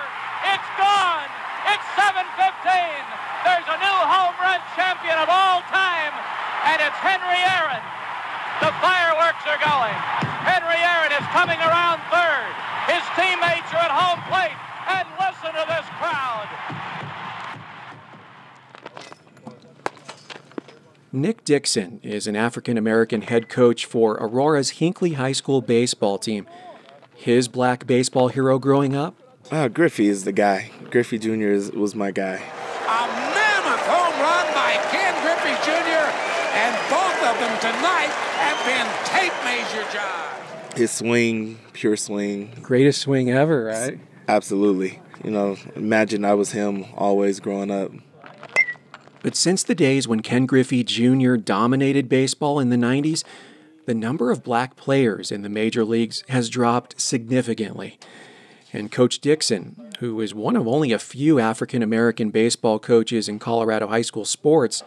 It's 0.48 0.70
gone. 0.80 1.28
It's 1.68 1.84
7-15. 1.92 3.04
There's 3.44 3.68
a 3.68 3.78
new 3.84 3.98
home 4.08 4.36
run 4.40 4.60
champion 4.72 5.20
of 5.20 5.28
all 5.28 5.60
time, 5.68 6.14
and 6.72 6.80
it's 6.80 6.96
Henry 7.04 7.40
Aaron. 7.60 7.84
The 8.64 8.72
fireworks 8.80 9.44
are 9.44 9.60
going. 9.60 9.96
Henry 10.48 10.80
Aaron 10.80 11.12
is 11.12 11.26
coming 11.36 11.60
around 11.60 12.00
third. 12.08 12.52
His 12.88 13.04
teammates 13.20 13.68
are 13.76 13.84
at 13.84 13.92
home 13.92 14.24
plate. 14.32 14.56
And 14.88 15.08
listen 15.18 15.52
to 15.52 15.64
this 15.68 15.86
crowd. 15.98 16.48
Nick 21.12 21.44
Dixon 21.44 22.00
is 22.02 22.26
an 22.26 22.36
African 22.36 22.76
American 22.76 23.22
head 23.22 23.48
coach 23.48 23.86
for 23.86 24.14
Aurora's 24.14 24.72
Hinkley 24.72 25.14
High 25.14 25.32
School 25.32 25.62
baseball 25.62 26.18
team. 26.18 26.46
His 27.14 27.48
black 27.48 27.86
baseball 27.86 28.28
hero 28.28 28.58
growing 28.58 28.94
up? 28.94 29.14
Uh, 29.50 29.68
Griffey 29.68 30.08
is 30.08 30.24
the 30.24 30.32
guy. 30.32 30.70
Griffey 30.90 31.18
Jr. 31.18 31.48
Is, 31.48 31.72
was 31.72 31.94
my 31.94 32.10
guy. 32.10 32.34
A 32.34 33.06
mammoth 33.08 33.86
home 33.88 34.20
run 34.20 34.46
by 34.54 34.76
Ken 34.92 35.14
Griffey 35.24 35.56
Jr., 35.64 36.06
and 36.54 36.76
both 36.90 37.18
of 37.24 37.38
them 37.40 37.58
tonight 37.60 38.12
have 38.38 38.60
been 38.68 38.86
tape 39.06 39.32
measure 39.44 39.90
jobs. 39.90 40.78
His 40.78 40.90
swing, 40.90 41.58
pure 41.72 41.96
swing. 41.96 42.52
Greatest 42.60 43.00
swing 43.00 43.30
ever, 43.30 43.64
right? 43.64 43.98
Absolutely. 44.28 45.00
You 45.24 45.30
know, 45.30 45.56
imagine 45.74 46.24
I 46.24 46.34
was 46.34 46.52
him 46.52 46.84
always 46.94 47.40
growing 47.40 47.70
up. 47.70 47.90
But 49.22 49.34
since 49.34 49.62
the 49.62 49.74
days 49.74 50.06
when 50.06 50.20
Ken 50.20 50.46
Griffey 50.46 50.84
Jr. 50.84 51.36
dominated 51.36 52.08
baseball 52.08 52.60
in 52.60 52.68
the 52.68 52.76
90s, 52.76 53.24
the 53.86 53.94
number 53.94 54.30
of 54.30 54.44
black 54.44 54.76
players 54.76 55.32
in 55.32 55.42
the 55.42 55.48
major 55.48 55.84
leagues 55.84 56.22
has 56.28 56.50
dropped 56.50 57.00
significantly. 57.00 57.98
And 58.72 58.92
Coach 58.92 59.20
Dixon, 59.20 59.92
who 60.00 60.20
is 60.20 60.34
one 60.34 60.56
of 60.56 60.68
only 60.68 60.92
a 60.92 60.98
few 60.98 61.40
African 61.40 61.82
American 61.82 62.30
baseball 62.30 62.78
coaches 62.78 63.28
in 63.28 63.38
Colorado 63.38 63.88
high 63.88 64.02
school 64.02 64.26
sports, 64.26 64.82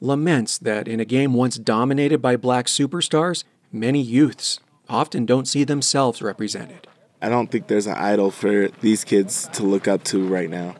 laments 0.00 0.56
that 0.56 0.86
in 0.86 1.00
a 1.00 1.04
game 1.04 1.34
once 1.34 1.58
dominated 1.58 2.22
by 2.22 2.36
black 2.36 2.66
superstars, 2.66 3.42
many 3.72 4.00
youths 4.00 4.60
often 4.88 5.26
don't 5.26 5.48
see 5.48 5.64
themselves 5.64 6.22
represented. 6.22 6.86
I 7.20 7.28
don't 7.28 7.50
think 7.50 7.66
there's 7.66 7.86
an 7.86 7.96
idol 7.96 8.30
for 8.30 8.68
these 8.80 9.04
kids 9.04 9.48
to 9.54 9.64
look 9.64 9.88
up 9.88 10.04
to 10.04 10.26
right 10.26 10.48
now. 10.48 10.76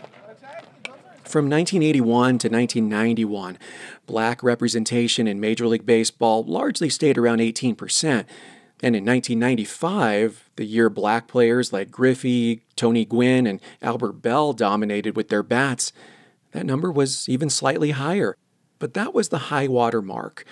From 1.25 1.51
1981 1.51 2.39
to 2.39 2.49
1991, 2.49 3.59
black 4.07 4.43
representation 4.43 5.27
in 5.27 5.41
Major 5.41 5.67
League 5.67 5.85
Baseball 5.85 6.43
largely 6.45 6.89
stayed 6.89 7.19
around 7.19 7.41
18%. 7.41 8.25
And 8.81 8.95
in 8.95 9.05
1995, 9.05 10.49
the 10.57 10.65
year 10.65 10.89
black 10.89 11.27
players 11.27 11.73
like 11.73 11.91
Griffey, 11.91 12.63
Tony 12.77 13.05
Gwynn, 13.05 13.47
and 13.47 13.61
Albert 13.83 14.23
Belle 14.23 14.53
dominated 14.53 15.17
with 15.17 15.29
their 15.29 15.43
bats, 15.43 15.93
that 16.53 16.65
number 16.65 16.91
was 16.91 17.29
even 17.29 17.51
slightly 17.51 17.91
higher. 17.91 18.37
But 18.79 18.95
that 18.95 19.13
was 19.13 19.29
the 19.29 19.39
high 19.39 19.67
water 19.67 20.01
mark. 20.01 20.45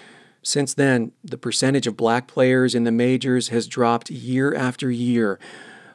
Since 0.43 0.75
then, 0.75 1.13
the 1.25 1.39
percentage 1.39 1.87
of 1.87 1.97
black 1.97 2.27
players 2.27 2.75
in 2.75 2.85
the 2.85 2.93
majors 2.93 3.49
has 3.49 3.67
dropped 3.67 4.11
year 4.11 4.55
after 4.55 4.91
year, 4.91 5.39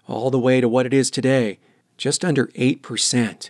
all 0.08 0.30
the 0.30 0.40
way 0.40 0.62
to 0.62 0.70
what 0.70 0.86
it 0.86 0.94
is 0.94 1.12
today, 1.12 1.60
just 1.98 2.26
under 2.26 2.48
8%. 2.48 3.50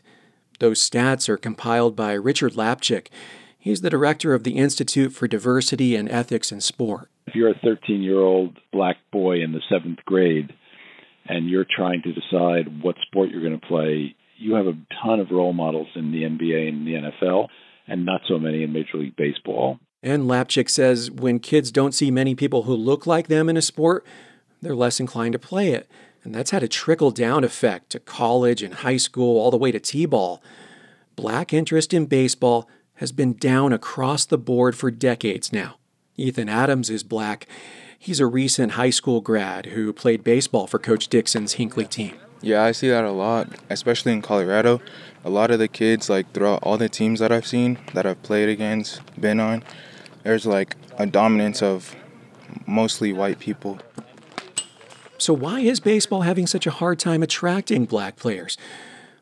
Those 0.60 0.90
stats 0.90 1.28
are 1.28 1.38
compiled 1.38 1.96
by 1.96 2.14
Richard 2.14 2.54
Lapchick. 2.54 3.08
He's 3.58 3.82
the 3.82 3.90
director 3.90 4.34
of 4.34 4.44
the 4.44 4.58
Institute 4.58 5.14
for 5.14 5.28
Diversity 5.28 5.96
and 5.96 6.10
Ethics 6.10 6.52
in 6.52 6.62
Sport. 6.62 7.10
If 7.28 7.36
you're 7.36 7.52
a 7.52 7.60
13 7.64 8.02
year 8.02 8.20
old 8.20 8.58
black 8.72 8.98
boy 9.12 9.42
in 9.42 9.54
the 9.54 9.62
seventh 9.70 10.00
grade 10.06 10.54
and 11.26 11.50
you're 11.50 11.66
trying 11.70 12.02
to 12.04 12.12
decide 12.12 12.84
what 12.84 12.96
sport 13.08 13.30
you're 13.30 13.42
going 13.42 13.60
to 13.60 13.68
play, 13.68 14.16
you 14.38 14.56
have 14.56 14.68
a 14.68 14.78
ton 15.04 15.20
of 15.20 15.32
role 15.32 15.54
models 15.54 15.88
in 15.96 16.12
the 16.12 16.24
NBA 16.24 16.70
and 16.70 16.88
the 16.88 16.94
NFL, 16.94 17.48
and 17.88 18.06
not 18.06 18.22
so 18.28 18.40
many 18.40 18.64
in 18.64 18.74
Major 18.74 18.98
League 18.98 19.16
Baseball. 19.16 19.80
And 20.04 20.24
Lapchick 20.24 20.70
says 20.70 21.12
when 21.12 21.40
kids 21.40 21.72
don't 21.72 21.94
see 21.94 22.10
many 22.10 22.34
people 22.34 22.64
who 22.64 22.76
look 22.76 23.06
like 23.06 23.28
them 23.28 23.50
in 23.50 23.58
a 23.58 23.62
sport, 23.62 24.06
they're 24.62 24.76
less 24.76 25.00
inclined 25.00 25.34
to 25.34 25.40
play 25.40 25.70
it. 25.70 25.88
And 26.24 26.36
that's 26.36 26.52
had 26.52 26.64
a 26.64 26.68
trickle 26.68 27.12
down 27.12 27.44
effect 27.44 27.90
to 27.92 28.00
college 28.00 28.62
and 28.62 28.76
high 28.76 28.98
school, 28.98 29.40
all 29.40 29.52
the 29.52 29.58
way 29.58 29.72
to 29.72 29.80
T 29.80 30.06
ball. 30.06 30.42
Black 31.16 31.54
interest 31.54 31.94
in 31.94 32.06
baseball 32.06 32.70
has 32.96 33.12
been 33.12 33.34
down 33.34 33.74
across 33.74 34.26
the 34.26 34.38
board 34.38 34.76
for 34.76 34.92
decades 34.92 35.52
now. 35.52 35.78
Ethan 36.18 36.50
Adams 36.50 36.90
is 36.90 37.04
black. 37.04 37.48
He's 37.98 38.20
a 38.20 38.28
recent 38.28 38.74
high 38.74 38.90
school 38.92 39.22
grad 39.22 39.68
who 39.68 39.92
played 39.94 40.24
baseball 40.24 40.68
for 40.68 40.80
Coach 40.80 41.08
Dixon's 41.08 41.56
Hinkley 41.56 41.90
team. 41.90 42.16
Yeah, 42.42 42.64
I 42.64 42.72
see 42.72 42.90
that 42.90 43.04
a 43.04 43.12
lot, 43.12 43.50
especially 43.70 44.14
in 44.14 44.22
Colorado. 44.22 44.82
A 45.24 45.30
lot 45.30 45.52
of 45.52 45.60
the 45.60 45.68
kids, 45.68 46.10
like 46.10 46.32
throughout 46.34 46.64
all 46.64 46.78
the 46.78 46.90
teams 46.90 47.20
that 47.20 47.32
I've 47.32 47.46
seen, 47.46 47.78
that 47.94 48.06
I've 48.06 48.22
played 48.24 48.50
against, 48.50 49.02
been 49.20 49.40
on, 49.40 49.64
there's 50.24 50.48
like 50.48 50.76
a 50.98 51.06
dominance 51.06 51.62
of 51.62 51.96
mostly 52.66 53.14
white 53.14 53.40
people. 53.40 53.80
So, 55.22 55.36
why 55.36 55.60
is 55.60 55.80
baseball 55.80 56.22
having 56.22 56.48
such 56.48 56.66
a 56.66 56.72
hard 56.72 56.98
time 56.98 57.22
attracting 57.22 57.86
black 57.86 58.16
players? 58.16 58.58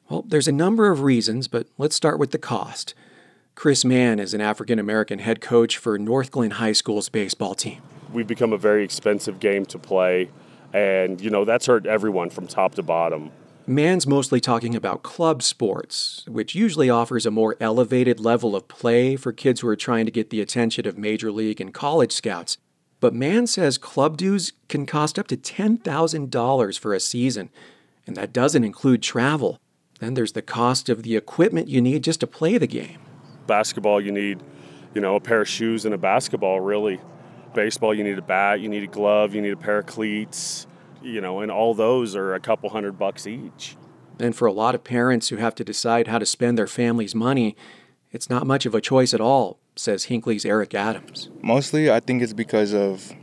Well, 0.07 0.23
there's 0.25 0.47
a 0.47 0.53
number 0.53 0.89
of 0.89 1.01
reasons, 1.01 1.49
but 1.49 1.67
let's 1.77 1.93
start 1.93 2.19
with 2.19 2.31
the 2.31 2.37
cost. 2.37 2.93
Chris 3.53 3.83
Mann 3.83 4.17
is 4.17 4.33
an 4.33 4.39
African 4.39 4.79
American 4.79 5.19
head 5.19 5.41
coach 5.41 5.77
for 5.77 5.99
Northglenn 5.99 6.53
High 6.53 6.71
School's 6.71 7.09
baseball 7.09 7.53
team. 7.53 7.81
We've 8.13 8.25
become 8.25 8.53
a 8.53 8.57
very 8.57 8.85
expensive 8.85 9.41
game 9.41 9.65
to 9.65 9.77
play, 9.77 10.29
and 10.71 11.19
you 11.19 11.29
know 11.29 11.43
that's 11.43 11.65
hurt 11.65 11.85
everyone 11.85 12.29
from 12.29 12.47
top 12.47 12.75
to 12.75 12.81
bottom. 12.81 13.31
Mann's 13.67 14.07
mostly 14.07 14.39
talking 14.39 14.75
about 14.75 15.03
club 15.03 15.43
sports, 15.43 16.23
which 16.29 16.55
usually 16.55 16.89
offers 16.89 17.25
a 17.25 17.31
more 17.31 17.57
elevated 17.59 18.21
level 18.21 18.55
of 18.55 18.69
play 18.69 19.17
for 19.17 19.33
kids 19.33 19.59
who 19.59 19.67
are 19.67 19.75
trying 19.75 20.05
to 20.05 20.13
get 20.13 20.29
the 20.29 20.39
attention 20.39 20.87
of 20.87 20.97
major 20.97 21.29
league 21.29 21.59
and 21.59 21.73
college 21.73 22.13
scouts. 22.13 22.57
But 22.99 23.13
Mann 23.13 23.47
says 23.47 23.77
club 23.77 24.17
dues 24.17 24.53
can 24.67 24.85
cost 24.85 25.17
up 25.17 25.27
to 25.27 25.37
$10,000 25.37 26.79
for 26.79 26.93
a 26.93 26.99
season, 26.99 27.49
and 28.05 28.15
that 28.17 28.33
doesn't 28.33 28.63
include 28.63 29.01
travel. 29.01 29.59
Then 29.99 30.13
there's 30.13 30.33
the 30.33 30.41
cost 30.41 30.89
of 30.89 31.03
the 31.03 31.15
equipment 31.15 31.67
you 31.67 31.81
need 31.81 32.03
just 32.03 32.19
to 32.21 32.27
play 32.27 32.57
the 32.57 32.67
game. 32.67 32.99
Basketball, 33.47 34.01
you 34.01 34.11
need, 34.11 34.41
you 34.93 35.01
know, 35.01 35.15
a 35.15 35.19
pair 35.19 35.41
of 35.41 35.47
shoes 35.47 35.85
and 35.85 35.93
a 35.93 35.97
basketball, 35.97 36.59
really. 36.59 36.99
Baseball, 37.53 37.93
you 37.93 38.03
need 38.03 38.17
a 38.17 38.21
bat, 38.21 38.59
you 38.59 38.69
need 38.69 38.83
a 38.83 38.87
glove, 38.87 39.33
you 39.33 39.41
need 39.41 39.51
a 39.51 39.57
pair 39.57 39.79
of 39.79 39.85
cleats, 39.85 40.67
you 41.01 41.21
know, 41.21 41.39
and 41.39 41.51
all 41.51 41.73
those 41.73 42.15
are 42.15 42.33
a 42.33 42.39
couple 42.39 42.69
hundred 42.69 42.99
bucks 42.99 43.25
each. 43.25 43.75
And 44.19 44.35
for 44.35 44.45
a 44.45 44.51
lot 44.51 44.75
of 44.75 44.83
parents 44.83 45.29
who 45.29 45.37
have 45.37 45.55
to 45.55 45.63
decide 45.63 46.07
how 46.07 46.19
to 46.19 46.25
spend 46.25 46.57
their 46.57 46.67
family's 46.67 47.15
money, 47.15 47.55
it's 48.11 48.29
not 48.29 48.45
much 48.45 48.65
of 48.65 48.75
a 48.75 48.81
choice 48.81 49.13
at 49.13 49.21
all, 49.21 49.59
says 49.79 50.07
Hinkley's 50.07 50.45
Eric 50.45 50.75
Adams. 50.75 51.29
Mostly, 51.41 51.89
I 51.89 51.99
think 51.99 52.21
it's 52.21 52.33
because 52.33 52.73
of 52.73 53.13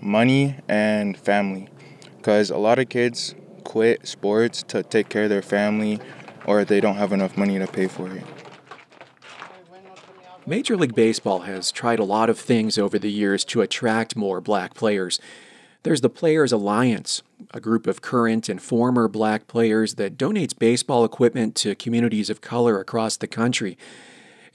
money 0.00 0.56
and 0.68 1.16
family. 1.16 1.68
Because 2.16 2.50
a 2.50 2.58
lot 2.58 2.78
of 2.78 2.88
kids 2.88 3.34
quit 3.64 4.06
sports 4.06 4.62
to 4.64 4.82
take 4.82 5.08
care 5.08 5.24
of 5.24 5.30
their 5.30 5.42
family 5.42 6.00
or 6.44 6.64
they 6.64 6.80
don't 6.80 6.96
have 6.96 7.12
enough 7.12 7.36
money 7.36 7.58
to 7.58 7.66
pay 7.66 7.86
for 7.86 8.10
it. 8.10 8.24
Major 10.46 10.76
League 10.76 10.94
Baseball 10.94 11.40
has 11.40 11.70
tried 11.70 11.98
a 11.98 12.04
lot 12.04 12.28
of 12.28 12.38
things 12.38 12.76
over 12.78 12.98
the 12.98 13.10
years 13.10 13.44
to 13.44 13.60
attract 13.60 14.16
more 14.16 14.40
black 14.40 14.74
players. 14.74 15.20
There's 15.82 16.00
the 16.00 16.10
Players 16.10 16.50
Alliance, 16.50 17.22
a 17.54 17.60
group 17.60 17.86
of 17.86 18.02
current 18.02 18.48
and 18.48 18.60
former 18.60 19.06
black 19.06 19.46
players 19.46 19.94
that 19.94 20.18
donates 20.18 20.58
baseball 20.58 21.04
equipment 21.04 21.54
to 21.56 21.74
communities 21.74 22.30
of 22.30 22.40
color 22.40 22.80
across 22.80 23.16
the 23.16 23.26
country. 23.26 23.78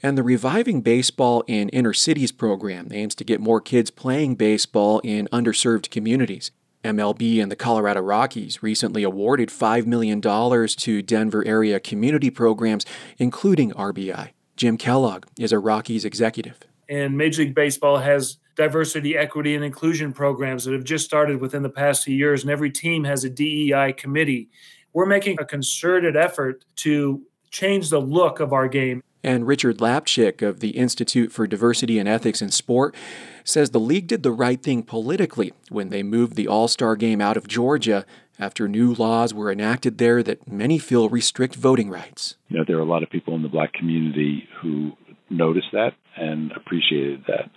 And 0.02 0.16
the 0.16 0.22
Reviving 0.22 0.82
Baseball 0.82 1.42
in 1.46 1.68
Inner 1.70 1.94
Cities 1.94 2.32
program 2.32 2.88
aims 2.92 3.14
to 3.14 3.24
get 3.24 3.40
more 3.40 3.60
kids 3.60 3.90
playing 3.90 4.34
baseball 4.34 5.00
in 5.00 5.28
underserved 5.32 5.90
communities. 5.90 6.50
MLB 6.84 7.42
and 7.42 7.50
the 7.50 7.56
Colorado 7.56 8.00
Rockies 8.00 8.62
recently 8.62 9.02
awarded 9.02 9.48
$5 9.48 9.86
million 9.86 10.20
to 10.20 11.02
Denver 11.02 11.44
area 11.46 11.80
community 11.80 12.30
programs, 12.30 12.86
including 13.18 13.72
RBI. 13.72 14.30
Jim 14.56 14.76
Kellogg 14.76 15.26
is 15.38 15.52
a 15.52 15.58
Rockies 15.58 16.04
executive. 16.04 16.58
And 16.88 17.16
Major 17.16 17.42
League 17.42 17.54
Baseball 17.54 17.98
has 17.98 18.38
diversity, 18.54 19.16
equity, 19.16 19.54
and 19.54 19.64
inclusion 19.64 20.12
programs 20.12 20.64
that 20.64 20.72
have 20.72 20.84
just 20.84 21.04
started 21.04 21.40
within 21.40 21.62
the 21.62 21.68
past 21.68 22.04
few 22.04 22.14
years, 22.14 22.42
and 22.42 22.50
every 22.50 22.70
team 22.70 23.04
has 23.04 23.24
a 23.24 23.30
DEI 23.30 23.92
committee. 23.92 24.48
We're 24.92 25.06
making 25.06 25.38
a 25.40 25.44
concerted 25.44 26.16
effort 26.16 26.64
to 26.76 27.22
change 27.50 27.90
the 27.90 28.00
look 28.00 28.40
of 28.40 28.52
our 28.52 28.68
game. 28.68 29.02
And 29.26 29.44
Richard 29.44 29.78
Lapchick 29.78 30.40
of 30.40 30.60
the 30.60 30.70
Institute 30.70 31.32
for 31.32 31.48
Diversity 31.48 31.98
and 31.98 32.08
Ethics 32.08 32.40
in 32.40 32.52
Sport 32.52 32.94
says 33.42 33.70
the 33.70 33.80
league 33.80 34.06
did 34.06 34.22
the 34.22 34.30
right 34.30 34.62
thing 34.62 34.84
politically 34.84 35.52
when 35.68 35.88
they 35.88 36.04
moved 36.04 36.36
the 36.36 36.46
All 36.46 36.68
Star 36.68 36.94
game 36.94 37.20
out 37.20 37.36
of 37.36 37.48
Georgia 37.48 38.06
after 38.38 38.68
new 38.68 38.94
laws 38.94 39.34
were 39.34 39.50
enacted 39.50 39.98
there 39.98 40.22
that 40.22 40.46
many 40.46 40.78
feel 40.78 41.08
restrict 41.08 41.56
voting 41.56 41.90
rights. 41.90 42.36
You 42.48 42.58
know, 42.58 42.64
there 42.64 42.76
are 42.76 42.82
a 42.82 42.86
lot 42.86 43.02
of 43.02 43.10
people 43.10 43.34
in 43.34 43.42
the 43.42 43.48
black 43.48 43.72
community 43.72 44.48
who 44.62 44.92
noticed 45.28 45.72
that 45.72 45.94
and 46.16 46.52
appreciated 46.52 47.24
that. 47.26 47.50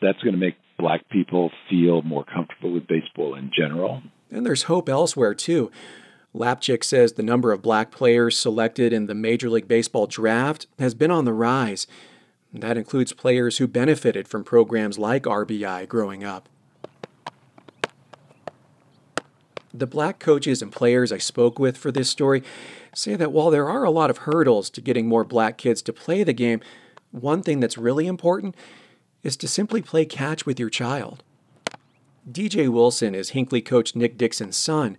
That's 0.00 0.22
going 0.22 0.34
to 0.34 0.38
make 0.40 0.54
black 0.78 1.08
people 1.08 1.50
feel 1.68 2.02
more 2.02 2.24
comfortable 2.24 2.72
with 2.72 2.86
baseball 2.86 3.34
in 3.34 3.50
general. 3.58 4.00
And 4.30 4.46
there's 4.46 4.64
hope 4.64 4.88
elsewhere, 4.88 5.34
too. 5.34 5.72
Lapchick 6.36 6.84
says 6.84 7.14
the 7.14 7.22
number 7.22 7.50
of 7.50 7.62
black 7.62 7.90
players 7.90 8.36
selected 8.36 8.92
in 8.92 9.06
the 9.06 9.14
Major 9.14 9.48
League 9.48 9.66
Baseball 9.66 10.06
draft 10.06 10.66
has 10.78 10.94
been 10.94 11.10
on 11.10 11.24
the 11.24 11.32
rise. 11.32 11.86
That 12.52 12.76
includes 12.76 13.12
players 13.14 13.56
who 13.58 13.66
benefited 13.66 14.28
from 14.28 14.44
programs 14.44 14.98
like 14.98 15.22
RBI 15.22 15.88
growing 15.88 16.24
up. 16.24 16.48
The 19.72 19.86
black 19.86 20.18
coaches 20.18 20.62
and 20.62 20.72
players 20.72 21.10
I 21.10 21.18
spoke 21.18 21.58
with 21.58 21.76
for 21.76 21.90
this 21.90 22.10
story 22.10 22.42
say 22.94 23.14
that 23.16 23.32
while 23.32 23.50
there 23.50 23.68
are 23.68 23.84
a 23.84 23.90
lot 23.90 24.10
of 24.10 24.18
hurdles 24.18 24.70
to 24.70 24.80
getting 24.80 25.06
more 25.06 25.24
black 25.24 25.58
kids 25.58 25.82
to 25.82 25.92
play 25.92 26.22
the 26.22 26.32
game, 26.32 26.60
one 27.12 27.42
thing 27.42 27.60
that's 27.60 27.78
really 27.78 28.06
important 28.06 28.54
is 29.22 29.36
to 29.38 29.48
simply 29.48 29.82
play 29.82 30.04
catch 30.04 30.44
with 30.44 30.60
your 30.60 30.70
child. 30.70 31.22
DJ 32.30 32.68
Wilson 32.68 33.14
is 33.14 33.30
Hinkley 33.30 33.64
coach 33.64 33.94
Nick 33.94 34.18
Dixon's 34.18 34.56
son. 34.56 34.96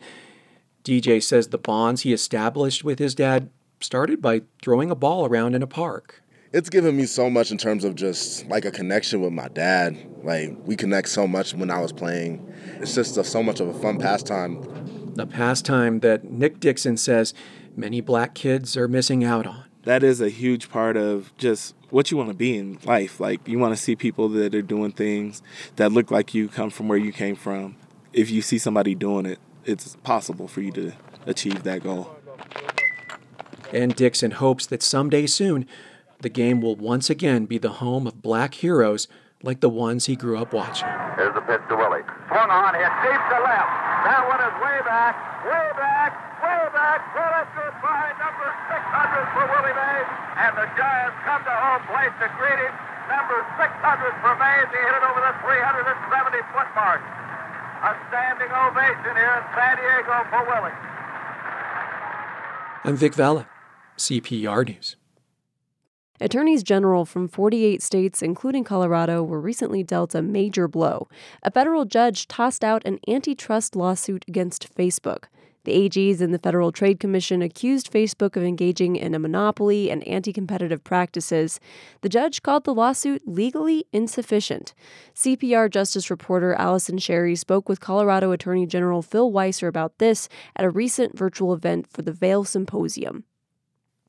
DJ 0.88 1.22
says 1.22 1.50
the 1.50 1.58
bonds 1.58 2.04
he 2.04 2.14
established 2.14 2.86
with 2.86 2.98
his 2.98 3.14
dad 3.14 3.50
started 3.82 4.22
by 4.22 4.44
throwing 4.62 4.90
a 4.90 4.96
ball 4.96 5.26
around 5.26 5.54
in 5.54 5.62
a 5.62 5.68
park. 5.68 6.24
It's 6.54 6.70
given 6.70 6.96
me 6.96 7.06
so 7.06 7.30
much 7.30 7.52
in 7.52 7.58
terms 7.58 7.84
of 7.84 7.96
just 7.96 8.48
like 8.48 8.64
a 8.64 8.72
connection 8.72 9.20
with 9.20 9.34
my 9.34 9.50
dad. 9.50 9.98
Like 10.24 10.56
we 10.64 10.78
connect 10.78 11.10
so 11.10 11.28
much 11.28 11.54
when 11.54 11.70
I 11.70 11.82
was 11.82 11.92
playing. 11.92 12.54
It's 12.80 12.96
just 12.96 13.18
a, 13.18 13.26
so 13.26 13.44
much 13.44 13.60
of 13.60 13.68
a 13.68 13.74
fun 13.74 14.00
pastime. 14.00 15.14
A 15.20 15.26
pastime 15.26 16.00
that 16.00 16.24
Nick 16.24 16.62
Dixon 16.62 16.96
says 16.96 17.34
many 17.76 18.00
black 18.00 18.34
kids 18.34 18.78
are 18.78 18.88
missing 18.88 19.26
out 19.26 19.46
on. 19.46 19.66
That 19.84 20.04
is 20.04 20.22
a 20.22 20.30
huge 20.30 20.70
part 20.70 20.96
of 20.96 21.36
just 21.38 21.76
what 21.90 22.12
you 22.12 22.18
want 22.18 22.30
to 22.30 22.36
be 22.36 22.58
in 22.58 22.80
life. 22.86 23.20
Like 23.20 23.46
you 23.46 23.60
want 23.60 23.76
to 23.76 23.82
see 23.82 23.98
people 23.98 24.30
that 24.30 24.56
are 24.56 24.62
doing 24.62 24.94
things 24.94 25.42
that 25.76 25.92
look 25.92 26.12
like 26.12 26.34
you 26.34 26.48
come 26.48 26.70
from 26.70 26.88
where 26.88 26.98
you 26.98 27.12
came 27.12 27.36
from. 27.36 27.76
If 28.14 28.32
you 28.32 28.42
see 28.42 28.58
somebody 28.58 28.96
doing 28.96 29.26
it, 29.26 29.40
it's 29.68 29.96
possible 29.98 30.48
for 30.48 30.62
you 30.62 30.72
to 30.72 30.94
achieve 31.26 31.64
that 31.64 31.84
goal. 31.84 32.16
And 33.74 33.94
Dixon 33.94 34.32
hopes 34.32 34.66
that 34.68 34.82
someday 34.82 35.28
soon, 35.28 35.68
the 36.22 36.30
game 36.30 36.62
will 36.62 36.76
once 36.76 37.10
again 37.10 37.46
be 37.46 37.58
the 37.58 37.84
home 37.84 38.08
of 38.08 38.22
black 38.22 38.56
heroes 38.56 39.08
like 39.44 39.60
the 39.60 39.70
ones 39.70 40.08
he 40.08 40.16
grew 40.16 40.40
up 40.40 40.54
watching. 40.56 40.88
Here's 41.20 41.36
the 41.36 41.44
pitch 41.46 41.62
to 41.70 41.76
Willie. 41.76 42.02
Swung 42.32 42.50
on, 42.50 42.74
hit 42.74 42.90
deep 43.06 43.22
to 43.30 43.40
left. 43.44 43.70
That 44.08 44.24
one 44.26 44.40
is 44.40 44.56
way 44.64 44.80
back, 44.88 45.14
way 45.46 45.68
back, 45.78 46.16
way 46.42 46.64
back. 46.74 47.00
Well, 47.12 47.28
that's 47.28 47.52
good 47.54 47.76
by 47.84 48.08
number 48.18 48.48
600 48.72 49.36
for 49.36 49.46
Willie 49.52 49.76
Mays. 49.78 50.10
And 50.42 50.54
the 50.58 50.68
Giants 50.80 51.18
come 51.28 51.44
to 51.44 51.54
home 51.54 51.84
plate 51.92 52.16
to 52.24 52.28
greet 52.40 52.60
him. 52.66 52.74
Number 53.12 53.38
600 53.60 53.68
for 54.24 54.34
Mays. 54.42 54.70
He 54.74 54.80
hit 54.80 54.96
it 54.96 55.04
over 55.06 55.22
the 55.22 55.36
370-foot 55.44 56.70
mark. 56.74 57.04
A 57.84 57.96
standing 58.10 58.50
ovation 58.52 59.16
here 59.16 59.38
in 59.38 59.44
San 59.54 59.78
Diego 59.78 60.26
for 60.32 60.44
Willie. 60.48 60.74
I'm 62.84 62.96
Vic 62.96 63.14
Vela, 63.14 63.48
CPR 63.98 64.68
News. 64.68 64.96
Attorneys 66.20 66.64
general 66.64 67.06
from 67.06 67.28
48 67.28 67.84
states, 67.84 68.24
including 68.24 68.64
Colorado, 68.64 69.22
were 69.22 69.40
recently 69.40 69.84
dealt 69.84 70.16
a 70.16 70.24
major 70.24 70.68
blow. 70.68 71.08
A 71.44 71.52
federal 71.52 71.86
judge 71.86 72.28
tossed 72.28 72.64
out 72.64 72.82
an 72.84 73.00
antitrust 73.08 73.76
lawsuit 73.76 74.26
against 74.28 74.74
Facebook. 74.74 75.26
The 75.68 75.90
AGs 75.90 76.22
and 76.22 76.34
the 76.34 76.40
Federal 76.40 76.72
Trade 76.72 76.98
Commission 76.98 77.42
accused 77.42 77.92
Facebook 77.92 78.38
of 78.38 78.44
engaging 78.44 78.96
in 78.96 79.14
a 79.14 79.20
monopoly 79.20 79.92
and 79.92 80.02
anti 80.08 80.32
competitive 80.32 80.82
practices. 80.82 81.60
The 82.00 82.08
judge 82.08 82.42
called 82.42 82.64
the 82.64 82.74
lawsuit 82.74 83.28
legally 83.28 83.84
insufficient. 83.92 84.74
CPR 85.14 85.70
Justice 85.70 86.10
reporter 86.10 86.54
Allison 86.54 87.00
Sherry 87.00 87.36
spoke 87.36 87.68
with 87.68 87.82
Colorado 87.82 88.32
Attorney 88.32 88.66
General 88.66 89.02
Phil 89.02 89.30
Weiser 89.30 89.68
about 89.68 89.98
this 89.98 90.30
at 90.56 90.64
a 90.64 90.70
recent 90.70 91.18
virtual 91.18 91.54
event 91.54 91.86
for 91.92 92.02
the 92.02 92.14
Vail 92.14 92.46
Symposium. 92.46 93.26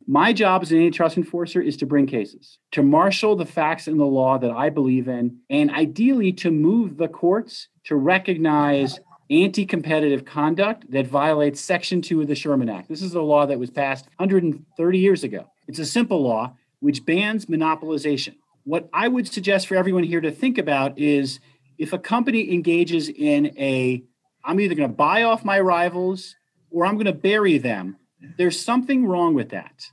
My 0.06 0.32
job 0.32 0.62
as 0.62 0.70
an 0.70 0.78
antitrust 0.78 1.16
enforcer 1.16 1.60
is 1.60 1.76
to 1.78 1.86
bring 1.86 2.06
cases, 2.06 2.58
to 2.70 2.84
marshal 2.84 3.34
the 3.34 3.44
facts 3.44 3.88
and 3.88 3.98
the 3.98 4.04
law 4.04 4.38
that 4.38 4.52
I 4.52 4.70
believe 4.70 5.08
in, 5.08 5.40
and 5.50 5.72
ideally 5.72 6.32
to 6.34 6.52
move 6.52 6.98
the 6.98 7.08
courts 7.08 7.66
to 7.86 7.96
recognize 7.96 9.00
anti 9.30 9.66
competitive 9.66 10.24
conduct 10.24 10.90
that 10.90 11.06
violates 11.06 11.60
Section 11.60 12.00
2 12.00 12.22
of 12.22 12.28
the 12.28 12.34
Sherman 12.34 12.68
Act. 12.68 12.88
This 12.88 13.02
is 13.02 13.14
a 13.14 13.20
law 13.20 13.46
that 13.46 13.58
was 13.58 13.70
passed 13.70 14.06
130 14.16 14.98
years 14.98 15.24
ago. 15.24 15.46
It's 15.66 15.78
a 15.78 15.86
simple 15.86 16.22
law 16.22 16.54
which 16.80 17.04
bans 17.04 17.46
monopolization. 17.46 18.36
What 18.64 18.88
I 18.92 19.08
would 19.08 19.28
suggest 19.28 19.66
for 19.66 19.76
everyone 19.76 20.04
here 20.04 20.20
to 20.20 20.30
think 20.30 20.58
about 20.58 20.98
is 20.98 21.40
if 21.78 21.92
a 21.92 21.98
company 21.98 22.52
engages 22.52 23.08
in 23.08 23.46
a, 23.58 24.02
I'm 24.44 24.60
either 24.60 24.74
going 24.74 24.88
to 24.88 24.94
buy 24.94 25.22
off 25.22 25.44
my 25.44 25.60
rivals 25.60 26.36
or 26.70 26.86
I'm 26.86 26.94
going 26.94 27.06
to 27.06 27.12
bury 27.12 27.58
them, 27.58 27.96
there's 28.36 28.60
something 28.60 29.06
wrong 29.06 29.34
with 29.34 29.50
that. 29.50 29.90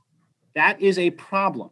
That 0.54 0.80
is 0.80 0.98
a 0.98 1.10
problem. 1.10 1.70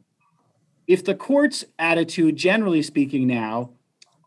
If 0.87 1.05
the 1.05 1.15
court's 1.15 1.65
attitude, 1.79 2.37
generally 2.37 2.83
speaking, 2.83 3.27
now 3.27 3.71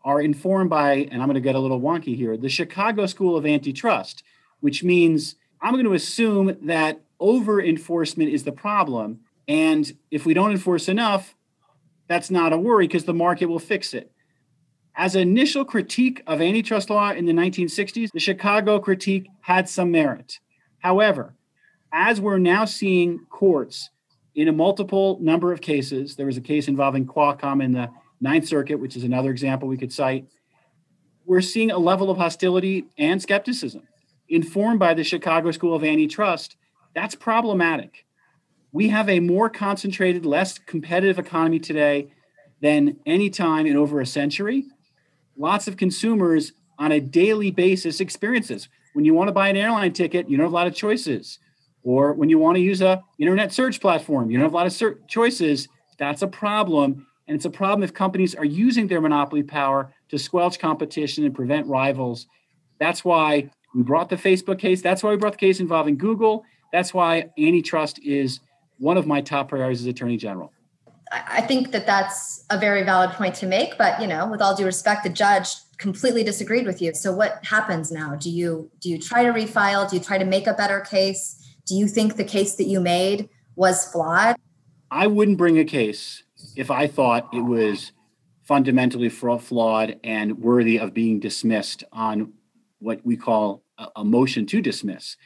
are 0.08 0.22
informed 0.22 0.70
by, 0.70 1.06
and 1.10 1.20
I'm 1.20 1.28
going 1.28 1.34
to 1.34 1.40
get 1.40 1.54
a 1.54 1.58
little 1.58 1.82
wonky 1.82 2.16
here, 2.16 2.34
the 2.38 2.48
Chicago 2.48 3.04
School 3.04 3.36
of 3.36 3.44
Antitrust, 3.44 4.22
which 4.60 4.82
means 4.82 5.36
I'm 5.60 5.74
going 5.74 5.84
to 5.84 5.92
assume 5.92 6.56
that 6.62 7.02
over 7.20 7.62
enforcement 7.62 8.30
is 8.30 8.44
the 8.44 8.52
problem. 8.52 9.20
And 9.46 9.92
if 10.10 10.24
we 10.24 10.32
don't 10.32 10.50
enforce 10.50 10.88
enough, 10.88 11.34
that's 12.06 12.30
not 12.30 12.54
a 12.54 12.58
worry 12.58 12.86
because 12.86 13.04
the 13.04 13.12
market 13.12 13.50
will 13.50 13.58
fix 13.58 13.92
it. 13.92 14.10
As 14.94 15.14
an 15.14 15.20
initial 15.20 15.66
critique 15.66 16.22
of 16.26 16.40
antitrust 16.40 16.88
law 16.88 17.10
in 17.10 17.26
the 17.26 17.34
1960s, 17.34 18.08
the 18.10 18.18
Chicago 18.18 18.80
critique 18.80 19.28
had 19.42 19.68
some 19.68 19.90
merit. 19.90 20.38
However, 20.78 21.34
as 21.92 22.18
we're 22.18 22.38
now 22.38 22.64
seeing 22.64 23.26
courts 23.28 23.90
in 24.38 24.46
a 24.46 24.52
multiple 24.52 25.18
number 25.20 25.52
of 25.52 25.60
cases. 25.60 26.14
There 26.14 26.26
was 26.26 26.36
a 26.36 26.40
case 26.40 26.68
involving 26.68 27.06
Qualcomm 27.06 27.60
in 27.60 27.72
the 27.72 27.90
Ninth 28.20 28.46
Circuit, 28.46 28.80
which 28.80 28.96
is 28.96 29.04
another 29.04 29.30
example 29.30 29.68
we 29.68 29.76
could 29.76 29.92
cite. 29.92 30.26
We're 31.24 31.40
seeing 31.40 31.70
a 31.70 31.78
level 31.78 32.10
of 32.10 32.18
hostility 32.18 32.86
and 32.96 33.20
skepticism 33.20 33.82
informed 34.28 34.78
by 34.78 34.94
the 34.94 35.04
Chicago 35.04 35.50
School 35.50 35.74
of 35.74 35.84
Antitrust. 35.84 36.56
That's 36.94 37.14
problematic. 37.14 38.04
We 38.72 38.88
have 38.88 39.08
a 39.08 39.20
more 39.20 39.48
concentrated, 39.48 40.26
less 40.26 40.58
competitive 40.58 41.18
economy 41.18 41.58
today 41.58 42.12
than 42.60 42.98
any 43.06 43.30
time 43.30 43.66
in 43.66 43.76
over 43.76 44.00
a 44.00 44.06
century. 44.06 44.64
Lots 45.36 45.68
of 45.68 45.76
consumers 45.76 46.52
on 46.78 46.92
a 46.92 47.00
daily 47.00 47.50
basis 47.50 48.00
experience 48.00 48.48
this. 48.48 48.68
When 48.94 49.04
you 49.04 49.14
want 49.14 49.28
to 49.28 49.32
buy 49.32 49.48
an 49.48 49.56
airline 49.56 49.92
ticket, 49.92 50.28
you 50.28 50.36
don't 50.36 50.44
have 50.44 50.52
a 50.52 50.54
lot 50.54 50.66
of 50.66 50.74
choices 50.74 51.38
or 51.82 52.12
when 52.12 52.28
you 52.28 52.38
want 52.38 52.56
to 52.56 52.60
use 52.60 52.82
a 52.82 53.02
internet 53.18 53.52
search 53.52 53.80
platform, 53.80 54.30
you 54.30 54.36
don't 54.36 54.44
have 54.44 54.52
a 54.52 54.56
lot 54.56 54.66
of 54.66 55.08
choices. 55.08 55.68
That's 55.98 56.22
a 56.22 56.26
problem. 56.26 57.06
And 57.28 57.36
it's 57.36 57.44
a 57.44 57.50
problem 57.50 57.82
if 57.82 57.92
companies 57.92 58.34
are 58.34 58.44
using 58.44 58.86
their 58.86 59.02
monopoly 59.02 59.42
power 59.42 59.92
to 60.08 60.18
squelch 60.18 60.58
competition 60.58 61.24
and 61.24 61.34
prevent 61.34 61.66
rivals. 61.66 62.26
That's 62.80 63.04
why 63.04 63.50
we 63.74 63.82
brought 63.82 64.08
the 64.08 64.16
Facebook 64.16 64.58
case. 64.58 64.80
That's 64.80 65.02
why 65.02 65.10
we 65.10 65.16
brought 65.18 65.34
the 65.34 65.38
case 65.38 65.60
involving 65.60 65.98
Google. 65.98 66.44
That's 66.72 66.94
why 66.94 67.30
antitrust 67.38 67.98
is 68.02 68.40
one 68.78 68.96
of 68.96 69.06
my 69.06 69.20
top 69.20 69.50
priorities 69.50 69.82
as 69.82 69.86
Attorney 69.86 70.16
General. 70.16 70.52
I 71.12 71.42
think 71.42 71.72
that 71.72 71.86
that's 71.86 72.44
a 72.50 72.58
very 72.58 72.82
valid 72.82 73.10
point 73.10 73.34
to 73.36 73.46
make, 73.46 73.78
but 73.78 74.00
you 74.00 74.06
know, 74.06 74.26
with 74.26 74.42
all 74.42 74.54
due 74.54 74.66
respect, 74.66 75.04
the 75.04 75.10
judge 75.10 75.48
completely 75.78 76.22
disagreed 76.22 76.66
with 76.66 76.82
you. 76.82 76.92
So 76.94 77.12
what 77.12 77.44
happens 77.44 77.90
now? 77.90 78.14
Do 78.14 78.30
you 78.30 78.70
do 78.80 78.90
you 78.90 78.98
try 78.98 79.22
to 79.22 79.32
refile? 79.32 79.88
Do 79.88 79.96
you 79.96 80.02
try 80.02 80.18
to 80.18 80.24
make 80.24 80.46
a 80.46 80.52
better 80.52 80.80
case? 80.80 81.56
Do 81.66 81.74
you 81.74 81.88
think 81.88 82.16
the 82.16 82.24
case 82.24 82.56
that 82.56 82.64
you 82.64 82.80
made 82.80 83.28
was 83.56 83.90
flawed? 83.90 84.36
I 84.90 85.06
wouldn't 85.06 85.38
bring 85.38 85.58
a 85.58 85.64
case 85.64 86.24
if 86.56 86.70
I 86.70 86.86
thought 86.86 87.32
it 87.32 87.40
was 87.40 87.92
fundamentally 88.44 89.10
flawed 89.10 90.00
and 90.02 90.38
worthy 90.38 90.78
of 90.78 90.94
being 90.94 91.20
dismissed 91.20 91.84
on 91.92 92.32
what 92.78 93.04
we 93.04 93.16
call 93.16 93.62
a 93.94 94.04
motion 94.04 94.46
to 94.46 94.62
dismiss. 94.62 95.16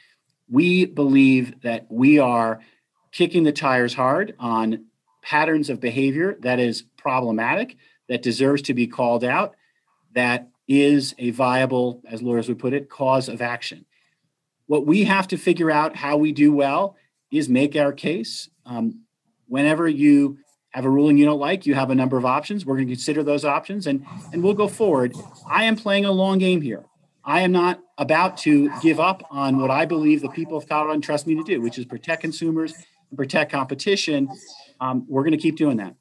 We 0.49 0.85
believe 0.85 1.61
that 1.61 1.87
we 1.89 2.19
are 2.19 2.59
kicking 3.11 3.43
the 3.43 3.51
tires 3.51 3.93
hard 3.93 4.35
on 4.39 4.85
patterns 5.21 5.69
of 5.69 5.79
behavior 5.79 6.35
that 6.41 6.59
is 6.59 6.83
problematic, 6.97 7.77
that 8.09 8.21
deserves 8.21 8.61
to 8.63 8.73
be 8.73 8.87
called 8.87 9.23
out, 9.23 9.55
that 10.13 10.49
is 10.67 11.15
a 11.17 11.29
viable, 11.31 12.01
as 12.09 12.21
lawyers 12.21 12.47
would 12.49 12.59
put 12.59 12.73
it, 12.73 12.89
cause 12.89 13.29
of 13.29 13.41
action. 13.41 13.85
What 14.67 14.85
we 14.85 15.05
have 15.05 15.27
to 15.29 15.37
figure 15.37 15.71
out 15.71 15.95
how 15.95 16.17
we 16.17 16.31
do 16.31 16.51
well 16.51 16.97
is 17.31 17.49
make 17.49 17.75
our 17.75 17.93
case. 17.93 18.49
Um, 18.65 19.03
whenever 19.47 19.87
you 19.87 20.39
have 20.73 20.85
a 20.85 20.89
ruling 20.89 21.17
you 21.17 21.25
don't 21.25 21.39
like, 21.39 21.65
you 21.65 21.75
have 21.75 21.89
a 21.89 21.95
number 21.95 22.17
of 22.17 22.25
options. 22.25 22.65
We're 22.65 22.75
going 22.75 22.87
to 22.87 22.93
consider 22.93 23.23
those 23.23 23.45
options 23.45 23.87
and, 23.87 24.05
and 24.31 24.43
we'll 24.43 24.53
go 24.53 24.67
forward. 24.67 25.15
I 25.47 25.65
am 25.65 25.75
playing 25.75 26.05
a 26.05 26.11
long 26.11 26.39
game 26.39 26.61
here. 26.61 26.83
I 27.23 27.41
am 27.41 27.51
not 27.51 27.79
about 27.97 28.37
to 28.39 28.69
give 28.81 28.99
up 28.99 29.23
on 29.29 29.57
what 29.59 29.71
I 29.71 29.85
believe 29.85 30.21
the 30.21 30.29
people 30.29 30.57
of 30.57 30.67
Colorado 30.67 30.99
trust 30.99 31.27
me 31.27 31.35
to 31.35 31.43
do, 31.43 31.61
which 31.61 31.77
is 31.77 31.85
protect 31.85 32.21
consumers 32.21 32.73
and 33.09 33.17
protect 33.17 33.51
competition. 33.51 34.27
Um, 34.81 35.05
we're 35.07 35.23
going 35.23 35.31
to 35.31 35.37
keep 35.37 35.55
doing 35.55 35.77
that. 35.77 35.95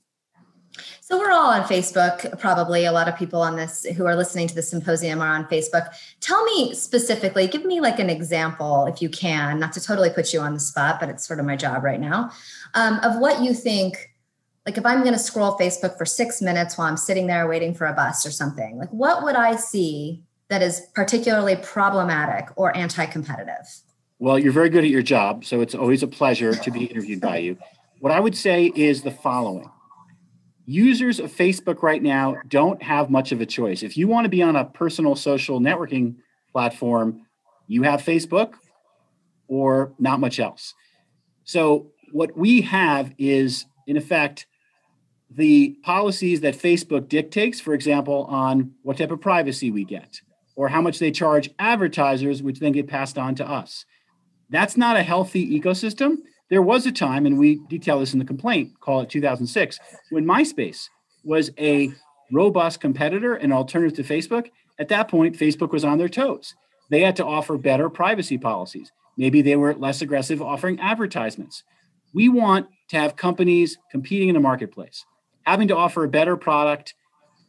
So 1.00 1.18
we're 1.18 1.30
all 1.30 1.52
on 1.52 1.62
Facebook. 1.64 2.40
Probably 2.40 2.86
a 2.86 2.92
lot 2.92 3.08
of 3.08 3.16
people 3.16 3.42
on 3.42 3.56
this 3.56 3.84
who 3.84 4.06
are 4.06 4.16
listening 4.16 4.48
to 4.48 4.54
the 4.54 4.62
symposium 4.62 5.20
are 5.20 5.34
on 5.34 5.44
Facebook. 5.46 5.94
Tell 6.20 6.42
me 6.44 6.74
specifically, 6.74 7.46
give 7.46 7.64
me 7.64 7.80
like 7.80 7.98
an 7.98 8.08
example, 8.08 8.86
if 8.86 9.02
you 9.02 9.10
can, 9.10 9.58
not 9.58 9.74
to 9.74 9.80
totally 9.80 10.08
put 10.08 10.32
you 10.32 10.40
on 10.40 10.54
the 10.54 10.60
spot, 10.60 10.98
but 10.98 11.10
it's 11.10 11.26
sort 11.26 11.38
of 11.38 11.44
my 11.44 11.56
job 11.56 11.84
right 11.84 12.00
now, 12.00 12.30
um, 12.74 12.98
of 13.00 13.18
what 13.18 13.42
you 13.42 13.52
think. 13.52 14.08
Like 14.64 14.78
if 14.78 14.86
I'm 14.86 15.00
going 15.00 15.12
to 15.12 15.18
scroll 15.18 15.58
Facebook 15.58 15.98
for 15.98 16.04
six 16.04 16.40
minutes 16.40 16.78
while 16.78 16.86
I'm 16.86 16.96
sitting 16.96 17.26
there 17.26 17.48
waiting 17.48 17.74
for 17.74 17.86
a 17.86 17.92
bus 17.92 18.24
or 18.24 18.30
something, 18.30 18.78
like 18.78 18.90
what 18.90 19.24
would 19.24 19.34
I 19.34 19.56
see 19.56 20.22
that 20.48 20.62
is 20.62 20.82
particularly 20.94 21.56
problematic 21.56 22.48
or 22.56 22.76
anti-competitive? 22.76 23.66
Well, 24.18 24.38
you're 24.38 24.52
very 24.52 24.68
good 24.68 24.84
at 24.84 24.90
your 24.90 25.02
job, 25.02 25.44
so 25.44 25.60
it's 25.60 25.74
always 25.74 26.02
a 26.02 26.06
pleasure 26.06 26.54
to 26.54 26.70
be 26.70 26.84
interviewed 26.90 27.20
by 27.20 27.38
you. 27.38 27.58
What 27.98 28.12
I 28.12 28.20
would 28.20 28.36
say 28.36 28.66
is 28.76 29.02
the 29.02 29.10
following 29.10 29.68
users 30.64 31.18
of 31.18 31.32
Facebook 31.32 31.82
right 31.82 32.02
now 32.02 32.36
don't 32.46 32.82
have 32.82 33.10
much 33.10 33.32
of 33.32 33.40
a 33.40 33.46
choice. 33.46 33.82
If 33.82 33.96
you 33.96 34.06
want 34.06 34.24
to 34.26 34.28
be 34.28 34.42
on 34.42 34.54
a 34.54 34.64
personal 34.64 35.16
social 35.16 35.60
networking 35.60 36.16
platform, 36.52 37.26
you 37.66 37.82
have 37.82 38.02
Facebook 38.02 38.54
or 39.48 39.92
not 39.98 40.20
much 40.20 40.38
else. 40.38 40.74
So, 41.44 41.88
what 42.12 42.36
we 42.36 42.60
have 42.60 43.12
is, 43.18 43.64
in 43.86 43.96
effect, 43.96 44.46
the 45.34 45.76
policies 45.82 46.40
that 46.40 46.54
Facebook 46.54 47.08
dictates, 47.08 47.60
for 47.60 47.74
example, 47.74 48.24
on 48.24 48.72
what 48.82 48.98
type 48.98 49.10
of 49.10 49.20
privacy 49.20 49.70
we 49.70 49.84
get 49.84 50.20
or 50.54 50.68
how 50.68 50.82
much 50.82 50.98
they 50.98 51.10
charge 51.10 51.50
advertisers, 51.58 52.42
which 52.42 52.58
then 52.58 52.72
get 52.72 52.86
passed 52.86 53.16
on 53.16 53.34
to 53.34 53.48
us. 53.48 53.84
That's 54.50 54.76
not 54.76 54.96
a 54.96 55.02
healthy 55.02 55.58
ecosystem. 55.58 56.18
There 56.50 56.60
was 56.60 56.84
a 56.84 56.92
time, 56.92 57.24
and 57.24 57.38
we 57.38 57.60
detail 57.68 58.00
this 58.00 58.12
in 58.12 58.18
the 58.18 58.24
complaint, 58.24 58.78
call 58.80 59.00
it 59.00 59.08
2006, 59.08 59.78
when 60.10 60.26
MySpace 60.26 60.88
was 61.24 61.50
a 61.58 61.92
robust 62.30 62.80
competitor 62.80 63.34
and 63.34 63.52
alternative 63.52 63.96
to 63.96 64.14
Facebook. 64.14 64.50
At 64.78 64.88
that 64.88 65.08
point, 65.08 65.38
Facebook 65.38 65.70
was 65.70 65.84
on 65.84 65.98
their 65.98 66.08
toes. 66.08 66.54
They 66.90 67.00
had 67.00 67.16
to 67.16 67.24
offer 67.24 67.56
better 67.56 67.88
privacy 67.88 68.36
policies. 68.36 68.92
Maybe 69.16 69.40
they 69.40 69.56
were 69.56 69.74
less 69.74 70.02
aggressive 70.02 70.42
offering 70.42 70.80
advertisements. 70.80 71.64
We 72.12 72.28
want 72.28 72.66
to 72.88 72.98
have 72.98 73.16
companies 73.16 73.78
competing 73.90 74.28
in 74.28 74.34
the 74.34 74.40
marketplace, 74.40 75.04
having 75.44 75.68
to 75.68 75.76
offer 75.76 76.04
a 76.04 76.08
better 76.08 76.36
product. 76.36 76.94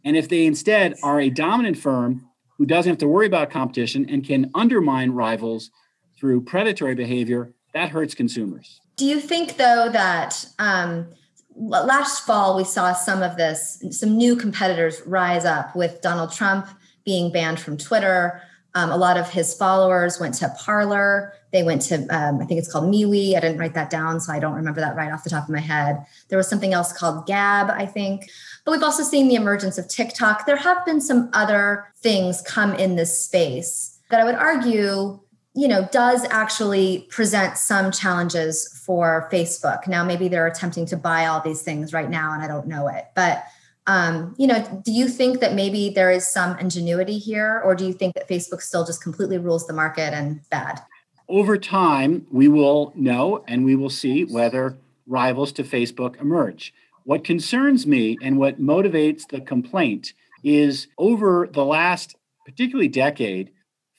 And 0.05 0.17
if 0.17 0.29
they 0.29 0.45
instead 0.45 0.95
are 1.03 1.19
a 1.19 1.29
dominant 1.29 1.77
firm 1.77 2.27
who 2.57 2.65
doesn't 2.65 2.89
have 2.89 2.99
to 2.99 3.07
worry 3.07 3.25
about 3.25 3.49
competition 3.49 4.09
and 4.09 4.25
can 4.25 4.51
undermine 4.53 5.11
rivals 5.11 5.71
through 6.17 6.43
predatory 6.43 6.95
behavior, 6.95 7.53
that 7.73 7.89
hurts 7.89 8.13
consumers. 8.13 8.79
Do 8.95 9.05
you 9.05 9.19
think, 9.19 9.57
though, 9.57 9.89
that 9.91 10.45
um, 10.59 11.07
last 11.55 12.25
fall 12.25 12.55
we 12.55 12.63
saw 12.63 12.93
some 12.93 13.23
of 13.23 13.37
this, 13.37 13.83
some 13.91 14.15
new 14.15 14.35
competitors 14.35 15.01
rise 15.05 15.45
up 15.45 15.75
with 15.75 16.01
Donald 16.01 16.31
Trump 16.31 16.67
being 17.03 17.31
banned 17.31 17.59
from 17.59 17.77
Twitter? 17.77 18.41
Um, 18.75 18.89
a 18.89 18.97
lot 18.97 19.17
of 19.17 19.29
his 19.29 19.53
followers 19.53 20.19
went 20.19 20.33
to 20.35 20.53
Parler. 20.57 21.33
They 21.51 21.61
went 21.61 21.83
to, 21.83 22.07
um, 22.07 22.41
I 22.41 22.45
think 22.45 22.59
it's 22.59 22.71
called 22.71 22.91
MeWe. 22.91 23.35
I 23.35 23.39
didn't 23.39 23.59
write 23.59 23.75
that 23.75 23.89
down, 23.89 24.19
so 24.19 24.33
I 24.33 24.39
don't 24.39 24.55
remember 24.55 24.81
that 24.81 24.95
right 24.95 25.11
off 25.11 25.23
the 25.23 25.29
top 25.29 25.43
of 25.43 25.49
my 25.49 25.59
head. 25.59 26.03
There 26.29 26.37
was 26.37 26.47
something 26.47 26.73
else 26.73 26.91
called 26.91 27.27
Gab, 27.27 27.69
I 27.69 27.85
think. 27.85 28.29
But 28.65 28.71
we've 28.71 28.83
also 28.83 29.03
seen 29.03 29.27
the 29.27 29.35
emergence 29.35 29.77
of 29.77 29.87
TikTok. 29.87 30.45
There 30.45 30.55
have 30.55 30.83
been 30.85 31.01
some 31.01 31.29
other 31.33 31.93
things 31.97 32.41
come 32.41 32.73
in 32.73 32.95
this 32.95 33.23
space 33.23 33.99
that 34.09 34.19
I 34.19 34.23
would 34.23 34.35
argue 34.35 35.19
you 35.55 35.67
know, 35.67 35.87
does 35.91 36.25
actually 36.31 37.05
present 37.11 37.57
some 37.57 37.91
challenges 37.91 38.81
for 38.85 39.29
Facebook. 39.31 39.87
Now, 39.87 40.03
maybe 40.03 40.27
they're 40.27 40.47
attempting 40.47 40.85
to 40.87 40.97
buy 40.97 41.27
all 41.27 41.41
these 41.41 41.61
things 41.61 41.93
right 41.93 42.09
now, 42.09 42.33
and 42.33 42.41
I 42.41 42.47
don't 42.47 42.67
know 42.67 42.87
it. 42.87 43.05
But 43.15 43.43
um, 43.87 44.33
you 44.37 44.47
know, 44.47 44.81
do 44.85 44.91
you 44.91 45.07
think 45.07 45.39
that 45.41 45.53
maybe 45.53 45.89
there 45.89 46.09
is 46.09 46.27
some 46.27 46.57
ingenuity 46.57 47.17
here, 47.17 47.61
or 47.65 47.75
do 47.75 47.85
you 47.85 47.93
think 47.93 48.15
that 48.15 48.29
Facebook 48.29 48.61
still 48.61 48.85
just 48.85 49.03
completely 49.03 49.37
rules 49.37 49.67
the 49.67 49.73
market 49.73 50.13
and 50.13 50.41
bad? 50.49 50.79
Over 51.27 51.57
time, 51.57 52.25
we 52.31 52.47
will 52.47 52.93
know 52.95 53.43
and 53.47 53.65
we 53.65 53.75
will 53.75 53.89
see 53.89 54.23
whether 54.23 54.77
rivals 55.07 55.51
to 55.53 55.63
Facebook 55.63 56.19
emerge. 56.21 56.73
What 57.03 57.23
concerns 57.23 57.85
me 57.85 58.17
and 58.21 58.37
what 58.37 58.61
motivates 58.61 59.27
the 59.27 59.41
complaint 59.41 60.13
is 60.43 60.87
over 60.97 61.49
the 61.51 61.65
last, 61.65 62.15
particularly 62.45 62.87
decade, 62.87 63.51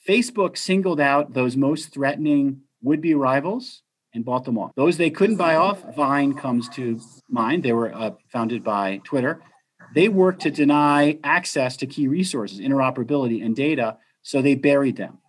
Facebook 0.07 0.57
singled 0.57 0.99
out 0.99 1.33
those 1.33 1.55
most 1.55 1.93
threatening 1.93 2.61
would 2.81 3.01
be 3.01 3.13
rivals 3.13 3.81
and 4.13 4.23
bought 4.23 4.45
them 4.45 4.57
off. 4.57 4.71
Those 4.75 4.97
they 4.97 5.09
couldn't 5.09 5.35
buy 5.35 5.55
off, 5.55 5.83
Vine 5.95 6.33
comes 6.33 6.69
to 6.69 6.99
mind. 7.29 7.63
They 7.63 7.73
were 7.73 7.93
uh, 7.93 8.11
founded 8.31 8.63
by 8.63 9.01
Twitter. 9.03 9.41
They 9.95 10.09
worked 10.09 10.41
to 10.41 10.51
deny 10.51 11.19
access 11.23 11.77
to 11.77 11.87
key 11.87 12.09
resources, 12.09 12.59
interoperability, 12.59 13.43
and 13.43 13.55
data, 13.55 13.95
so 14.23 14.41
they 14.41 14.55
buried 14.55 14.97
them. 14.97 15.19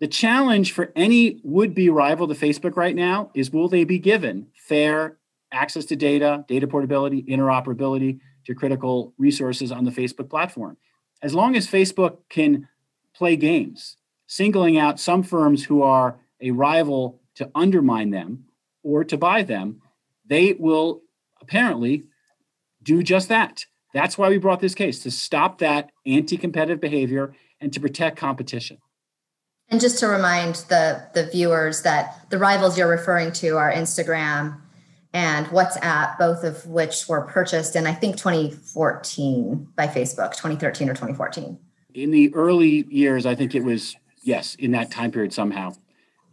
The 0.00 0.08
challenge 0.08 0.72
for 0.72 0.90
any 0.96 1.42
would 1.44 1.74
be 1.74 1.90
rival 1.90 2.26
to 2.28 2.34
Facebook 2.34 2.74
right 2.74 2.96
now 2.96 3.30
is 3.34 3.50
will 3.50 3.68
they 3.68 3.84
be 3.84 3.98
given 3.98 4.46
fair 4.54 5.18
access 5.52 5.84
to 5.86 5.96
data, 5.96 6.42
data 6.48 6.66
portability, 6.66 7.22
interoperability 7.24 8.18
to 8.46 8.54
critical 8.54 9.12
resources 9.18 9.70
on 9.70 9.84
the 9.84 9.90
Facebook 9.90 10.30
platform? 10.30 10.78
As 11.22 11.34
long 11.34 11.54
as 11.54 11.68
Facebook 11.68 12.16
can 12.30 12.66
play 13.14 13.36
games, 13.36 13.98
singling 14.26 14.78
out 14.78 14.98
some 14.98 15.22
firms 15.22 15.64
who 15.64 15.82
are 15.82 16.18
a 16.40 16.50
rival 16.50 17.20
to 17.34 17.50
undermine 17.54 18.08
them 18.08 18.46
or 18.82 19.04
to 19.04 19.18
buy 19.18 19.42
them, 19.42 19.82
they 20.24 20.54
will 20.54 21.02
apparently 21.42 22.04
do 22.82 23.02
just 23.02 23.28
that. 23.28 23.66
That's 23.94 24.18
why 24.18 24.28
we 24.28 24.38
brought 24.38 24.60
this 24.60 24.74
case 24.74 24.98
to 25.04 25.10
stop 25.10 25.58
that 25.58 25.90
anti 26.04 26.36
competitive 26.36 26.80
behavior 26.80 27.32
and 27.60 27.72
to 27.72 27.80
protect 27.80 28.18
competition. 28.18 28.78
And 29.68 29.80
just 29.80 29.98
to 30.00 30.08
remind 30.08 30.56
the, 30.68 31.08
the 31.14 31.26
viewers 31.26 31.82
that 31.82 32.28
the 32.28 32.36
rivals 32.36 32.76
you're 32.76 32.88
referring 32.88 33.32
to 33.32 33.56
are 33.56 33.72
Instagram 33.72 34.60
and 35.14 35.46
WhatsApp, 35.46 36.18
both 36.18 36.42
of 36.42 36.66
which 36.66 37.08
were 37.08 37.22
purchased 37.22 37.76
in, 37.76 37.86
I 37.86 37.94
think, 37.94 38.16
2014 38.16 39.68
by 39.76 39.86
Facebook, 39.86 40.32
2013 40.32 40.90
or 40.90 40.92
2014. 40.92 41.56
In 41.94 42.10
the 42.10 42.34
early 42.34 42.84
years, 42.90 43.24
I 43.24 43.36
think 43.36 43.54
it 43.54 43.62
was 43.62 43.96
yes, 44.22 44.56
in 44.56 44.72
that 44.72 44.90
time 44.90 45.12
period 45.12 45.32
somehow. 45.32 45.70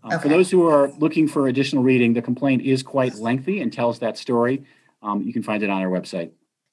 Uh, 0.04 0.08
Okay. 0.08 0.24
For 0.24 0.30
those 0.30 0.50
who 0.50 0.68
are 0.68 0.90
looking 0.98 1.28
for 1.28 1.48
additional 1.48 1.84
reading, 1.84 2.14
the 2.14 2.24
complaint 2.24 2.64
is 2.64 2.82
quite 2.82 3.16
lengthy 3.16 3.62
and 3.62 3.72
tells 3.72 4.00
that 4.00 4.18
story. 4.18 4.64
Um, 5.04 5.22
you 5.22 5.32
can 5.32 5.44
find 5.44 5.62
it 5.62 5.70
on 5.70 5.80
our 5.80 5.90
website. 5.90 6.32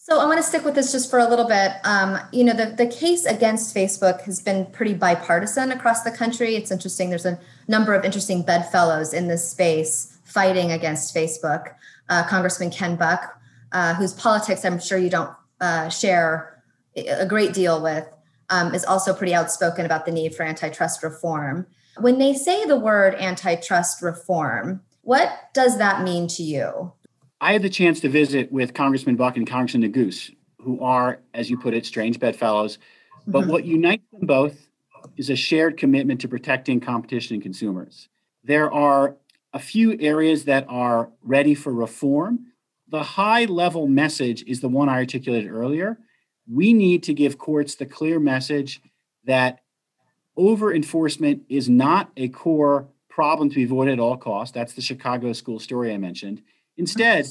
So 0.09 0.21
I 0.21 0.25
want 0.25 0.38
to 0.38 0.42
stick 0.42 0.64
with 0.64 0.75
this 0.75 0.90
just 0.90 1.11
for 1.11 1.18
a 1.18 1.29
little 1.29 1.47
bit. 1.47 1.73
Um, 1.85 2.18
you 2.33 2.42
know, 2.42 2.55
the, 2.55 2.64
the 2.64 2.87
case 2.87 3.27
against 3.27 3.77
Facebook 3.77 4.23
has 4.23 4.40
been 4.40 4.64
pretty 4.64 4.94
bipartisan 4.94 5.71
across 5.71 6.03
the 6.03 6.11
country. 6.11 6.57
It's 6.57 6.71
interesting. 6.71 7.11
There's 7.11 7.27
a 7.27 7.38
number 7.68 7.92
of 7.92 8.07
interesting 8.07 8.40
bedfellows 8.40 9.12
in 9.12 9.29
this 9.29 9.47
space 9.47 10.18
fighting 10.25 10.73
against 10.73 11.14
Facebook. 11.14 11.75
Uh, 12.09 12.27
Congressman 12.27 12.71
Ken 12.71 12.97
Buck, 12.97 13.38
uh, 13.73 13.92
whose 13.97 14.14
politics 14.14 14.64
I'm 14.64 14.81
sure 14.81 14.97
you 14.97 15.11
don't 15.11 15.31
uh, 15.61 15.90
share 15.90 16.62
a 16.97 17.27
great 17.27 17.53
deal 17.53 17.83
with, 17.83 18.09
um, 18.49 18.75
is 18.75 18.87
also 18.87 19.12
pretty 19.12 19.35
outspoken 19.35 19.85
about 19.85 20.07
the 20.07 20.11
need 20.11 20.35
for 20.35 20.42
antitrust 20.42 21.03
reform. 21.03 21.66
When 21.99 22.16
they 22.16 22.33
say 22.33 22.64
the 22.64 22.81
word 22.81 23.14
antitrust 23.16 24.01
reform, 24.01 24.81
what 25.03 25.53
does 25.53 25.77
that 25.77 26.03
mean 26.03 26.29
to 26.29 26.42
you? 26.42 26.94
I 27.40 27.53
had 27.53 27.62
the 27.62 27.70
chance 27.70 28.01
to 28.01 28.09
visit 28.09 28.51
with 28.51 28.74
Congressman 28.74 29.16
Buck 29.16 29.37
and 29.37 29.46
Congressman 29.46 29.90
Neguse, 29.90 30.35
who 30.61 30.81
are, 30.81 31.20
as 31.35 31.48
you 31.48 31.57
put 31.59 31.74
it, 31.74 31.87
strange 31.87 32.18
bedfellows. 32.18 32.79
But 33.27 33.44
Mhm. 33.44 33.51
what 33.51 33.64
unites 33.64 34.05
them 34.11 34.27
both 34.27 34.68
is 35.16 35.31
a 35.31 35.37
shared 35.37 35.77
commitment 35.77 36.20
to 36.22 36.29
protecting 36.29 36.81
competition 36.81 37.35
and 37.35 37.42
consumers. 37.42 38.09
There 38.42 38.72
are 38.72 39.16
a 39.53 39.59
few 39.59 39.96
areas 40.01 40.44
that 40.44 40.66
are 40.68 41.12
ready 41.22 41.55
for 41.55 41.72
reform. 41.72 42.46
The 42.88 43.03
high 43.03 43.44
level 43.44 43.87
message 43.87 44.42
is 44.46 44.61
the 44.61 44.68
one 44.68 44.88
I 44.88 44.94
articulated 44.94 45.51
earlier. 45.51 45.98
We 46.51 46.72
need 46.72 47.03
to 47.05 47.14
give 47.14 47.38
courts 47.38 47.74
the 47.74 47.87
clear 47.87 48.18
message 48.18 48.81
that 49.24 49.61
over 50.37 50.72
enforcement 50.72 51.42
is 51.48 51.68
not 51.68 52.11
a 52.16 52.29
core 52.29 52.88
problem 53.09 53.48
to 53.51 53.57
be 53.57 53.64
avoided 53.64 53.94
at 53.94 54.01
all 54.01 54.16
costs. 54.16 54.55
That's 54.55 54.72
the 54.72 54.81
Chicago 54.83 55.33
school 55.33 55.59
story 55.59 55.92
I 55.92 55.98
mentioned. 55.98 56.42
Instead, 56.79 57.27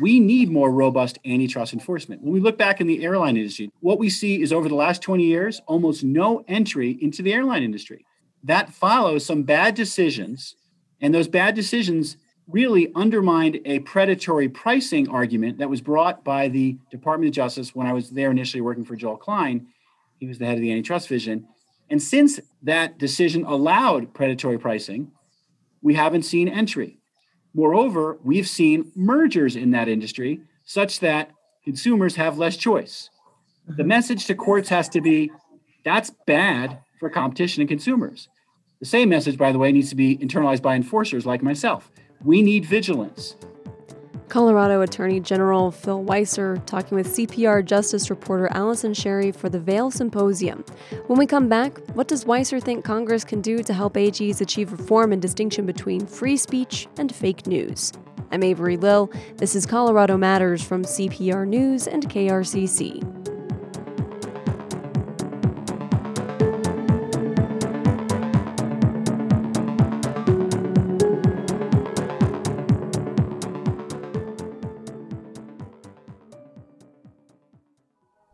we 0.00 0.20
need 0.20 0.50
more 0.50 0.70
robust 0.70 1.18
antitrust 1.24 1.72
enforcement. 1.72 2.22
When 2.22 2.32
we 2.32 2.40
look 2.40 2.58
back 2.58 2.80
in 2.80 2.86
the 2.86 3.04
airline 3.04 3.36
industry, 3.36 3.70
what 3.80 3.98
we 3.98 4.10
see 4.10 4.42
is 4.42 4.52
over 4.52 4.68
the 4.68 4.74
last 4.74 5.02
20 5.02 5.24
years, 5.24 5.60
almost 5.66 6.04
no 6.04 6.44
entry 6.46 6.98
into 7.00 7.22
the 7.22 7.32
airline 7.32 7.62
industry. 7.62 8.04
That 8.44 8.72
follows 8.72 9.24
some 9.24 9.42
bad 9.42 9.74
decisions, 9.74 10.54
and 11.00 11.14
those 11.14 11.28
bad 11.28 11.54
decisions 11.54 12.16
really 12.46 12.90
undermined 12.94 13.60
a 13.64 13.80
predatory 13.80 14.48
pricing 14.48 15.08
argument 15.08 15.58
that 15.58 15.68
was 15.68 15.80
brought 15.80 16.24
by 16.24 16.48
the 16.48 16.76
Department 16.90 17.28
of 17.28 17.34
Justice 17.34 17.74
when 17.74 17.86
I 17.86 17.92
was 17.92 18.10
there 18.10 18.30
initially 18.30 18.60
working 18.60 18.84
for 18.84 18.96
Joel 18.96 19.16
Klein. 19.16 19.66
He 20.18 20.26
was 20.26 20.38
the 20.38 20.46
head 20.46 20.54
of 20.54 20.62
the 20.62 20.72
antitrust 20.72 21.08
division. 21.08 21.46
And 21.90 22.02
since 22.02 22.40
that 22.62 22.98
decision 22.98 23.44
allowed 23.44 24.14
predatory 24.14 24.58
pricing, 24.58 25.12
we 25.82 25.94
haven't 25.94 26.22
seen 26.22 26.48
entry. 26.48 26.97
Moreover, 27.58 28.18
we've 28.22 28.46
seen 28.46 28.92
mergers 28.94 29.56
in 29.56 29.72
that 29.72 29.88
industry 29.88 30.42
such 30.62 31.00
that 31.00 31.32
consumers 31.64 32.14
have 32.14 32.38
less 32.38 32.56
choice. 32.56 33.10
The 33.66 33.82
mm-hmm. 33.82 33.88
message 33.88 34.26
to 34.26 34.36
courts 34.36 34.68
has 34.68 34.88
to 34.90 35.00
be 35.00 35.32
that's 35.84 36.12
bad 36.24 36.78
for 37.00 37.10
competition 37.10 37.60
and 37.60 37.68
consumers. 37.68 38.28
The 38.78 38.86
same 38.86 39.08
message, 39.08 39.36
by 39.36 39.50
the 39.50 39.58
way, 39.58 39.72
needs 39.72 39.90
to 39.90 39.96
be 39.96 40.16
internalized 40.18 40.62
by 40.62 40.76
enforcers 40.76 41.26
like 41.26 41.42
myself. 41.42 41.90
We 42.22 42.42
need 42.42 42.64
vigilance. 42.64 43.34
Colorado 44.28 44.82
Attorney 44.82 45.20
General 45.20 45.70
Phil 45.70 46.04
Weiser 46.04 46.64
talking 46.66 46.96
with 46.96 47.08
CPR 47.08 47.64
Justice 47.64 48.10
reporter 48.10 48.48
Allison 48.52 48.92
Sherry 48.92 49.32
for 49.32 49.48
the 49.48 49.58
Vail 49.58 49.90
Symposium. 49.90 50.64
When 51.06 51.18
we 51.18 51.26
come 51.26 51.48
back, 51.48 51.78
what 51.94 52.08
does 52.08 52.26
Weiser 52.26 52.62
think 52.62 52.84
Congress 52.84 53.24
can 53.24 53.40
do 53.40 53.62
to 53.62 53.72
help 53.72 53.94
AGs 53.94 54.40
achieve 54.40 54.70
reform 54.70 55.12
and 55.12 55.22
distinction 55.22 55.64
between 55.64 56.06
free 56.06 56.36
speech 56.36 56.88
and 56.98 57.14
fake 57.14 57.46
news? 57.46 57.92
I'm 58.30 58.42
Avery 58.42 58.76
Lill. 58.76 59.10
This 59.36 59.56
is 59.56 59.64
Colorado 59.64 60.18
Matters 60.18 60.62
from 60.62 60.82
CPR 60.84 61.48
News 61.48 61.86
and 61.86 62.08
KRCC. 62.08 63.37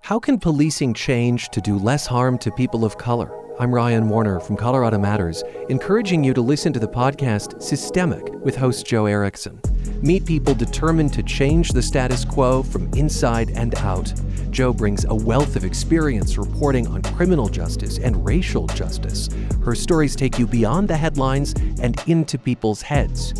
How 0.05 0.19
can 0.19 0.39
policing 0.39 0.93
change 0.93 1.49
to 1.49 1.63
do 1.63 1.79
less 1.79 2.07
harm 2.07 2.37
to 2.41 2.51
people 2.51 2.85
of 2.85 2.99
color? 2.99 3.33
I'm 3.59 3.75
Ryan 3.75 4.11
Warner 4.11 4.39
from 4.39 4.55
Colorado 4.55 4.99
Matters, 4.99 5.43
encouraging 5.71 6.23
you 6.23 6.35
to 6.35 6.43
listen 6.43 6.75
to 6.75 6.79
the 6.79 6.87
podcast 6.87 7.63
Systemic 7.63 8.29
with 8.45 8.55
host 8.55 8.85
Joe 8.85 9.07
Erickson. 9.07 9.59
Meet 10.03 10.27
people 10.27 10.55
determined 10.55 11.15
to 11.15 11.23
change 11.23 11.71
the 11.71 11.81
status 11.81 12.23
quo 12.23 12.63
from 12.63 12.93
inside 12.93 13.53
and 13.53 13.75
out. 13.77 14.13
Joe 14.51 14.75
brings 14.75 15.07
a 15.07 15.15
wealth 15.15 15.57
of 15.57 15.65
experience 15.65 16.37
reporting 16.37 16.87
on 16.89 17.01
criminal 17.01 17.49
justice 17.49 17.97
and 17.97 18.23
racial 18.23 18.67
justice. 18.67 19.31
Her 19.65 19.75
stories 19.75 20.15
take 20.15 20.39
you 20.39 20.47
beyond 20.47 20.87
the 20.87 20.99
headlines 20.99 21.55
and 21.81 21.99
into 22.07 22.37
people's 22.37 22.83
heads. 22.83 23.33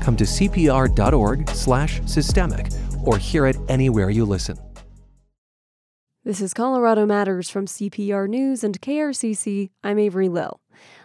Come 0.00 0.16
to 0.16 0.24
cpr.org/systemic 0.24 2.66
or 3.04 3.16
hear 3.16 3.46
it 3.46 3.56
anywhere 3.68 4.10
you 4.10 4.24
listen. 4.24 4.58
This 6.22 6.42
is 6.42 6.52
Colorado 6.52 7.06
Matters 7.06 7.48
from 7.48 7.64
CPR 7.64 8.28
News 8.28 8.62
and 8.62 8.78
KRCC. 8.78 9.70
I'm 9.82 9.98
Avery 9.98 10.28
Lill. 10.28 10.60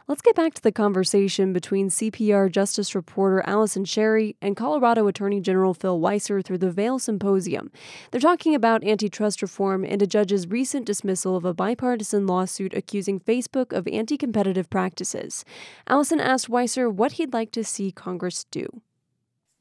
Let's 0.09 0.21
get 0.21 0.35
back 0.35 0.53
to 0.55 0.61
the 0.61 0.73
conversation 0.73 1.53
between 1.53 1.89
CPR 1.89 2.51
Justice 2.51 2.93
reporter 2.93 3.41
Allison 3.47 3.85
Sherry 3.85 4.35
and 4.41 4.57
Colorado 4.57 5.07
Attorney 5.07 5.39
General 5.39 5.73
Phil 5.73 6.01
Weiser 6.01 6.43
through 6.43 6.57
the 6.57 6.69
Vail 6.69 6.99
Symposium. 6.99 7.71
They're 8.11 8.19
talking 8.19 8.53
about 8.53 8.83
antitrust 8.83 9.41
reform 9.41 9.85
and 9.85 10.01
a 10.01 10.05
judge's 10.05 10.47
recent 10.47 10.85
dismissal 10.85 11.37
of 11.37 11.45
a 11.45 11.53
bipartisan 11.53 12.27
lawsuit 12.27 12.73
accusing 12.73 13.21
Facebook 13.21 13.71
of 13.71 13.87
anti 13.87 14.17
competitive 14.17 14.69
practices. 14.69 15.45
Allison 15.87 16.19
asked 16.19 16.49
Weiser 16.49 16.91
what 16.91 17.13
he'd 17.13 17.31
like 17.31 17.51
to 17.51 17.63
see 17.63 17.89
Congress 17.89 18.43
do. 18.51 18.67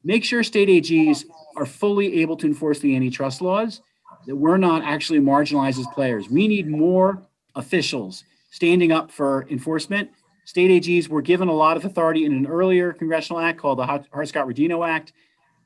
Make 0.03 0.25
sure 0.25 0.43
state 0.43 0.67
AGs 0.67 1.23
are 1.55 1.65
fully 1.65 2.19
able 2.19 2.35
to 2.35 2.45
enforce 2.45 2.79
the 2.79 2.93
antitrust 2.93 3.41
laws, 3.41 3.79
that 4.27 4.35
we're 4.35 4.57
not 4.57 4.83
actually 4.83 5.19
marginalized 5.19 5.79
as 5.79 5.87
players. 5.93 6.29
We 6.29 6.47
need 6.47 6.67
more 6.67 7.21
officials 7.55 8.23
standing 8.51 8.91
up 8.91 9.11
for 9.11 9.47
enforcement. 9.49 10.09
State 10.45 10.83
AGs 10.83 11.07
were 11.07 11.21
given 11.21 11.47
a 11.47 11.53
lot 11.53 11.77
of 11.77 11.85
authority 11.85 12.25
in 12.25 12.33
an 12.33 12.47
earlier 12.47 12.93
congressional 12.93 13.39
act 13.39 13.59
called 13.59 13.79
the 13.79 13.85
Hart-Scott-Rodino 13.85 14.87
Act. 14.87 15.13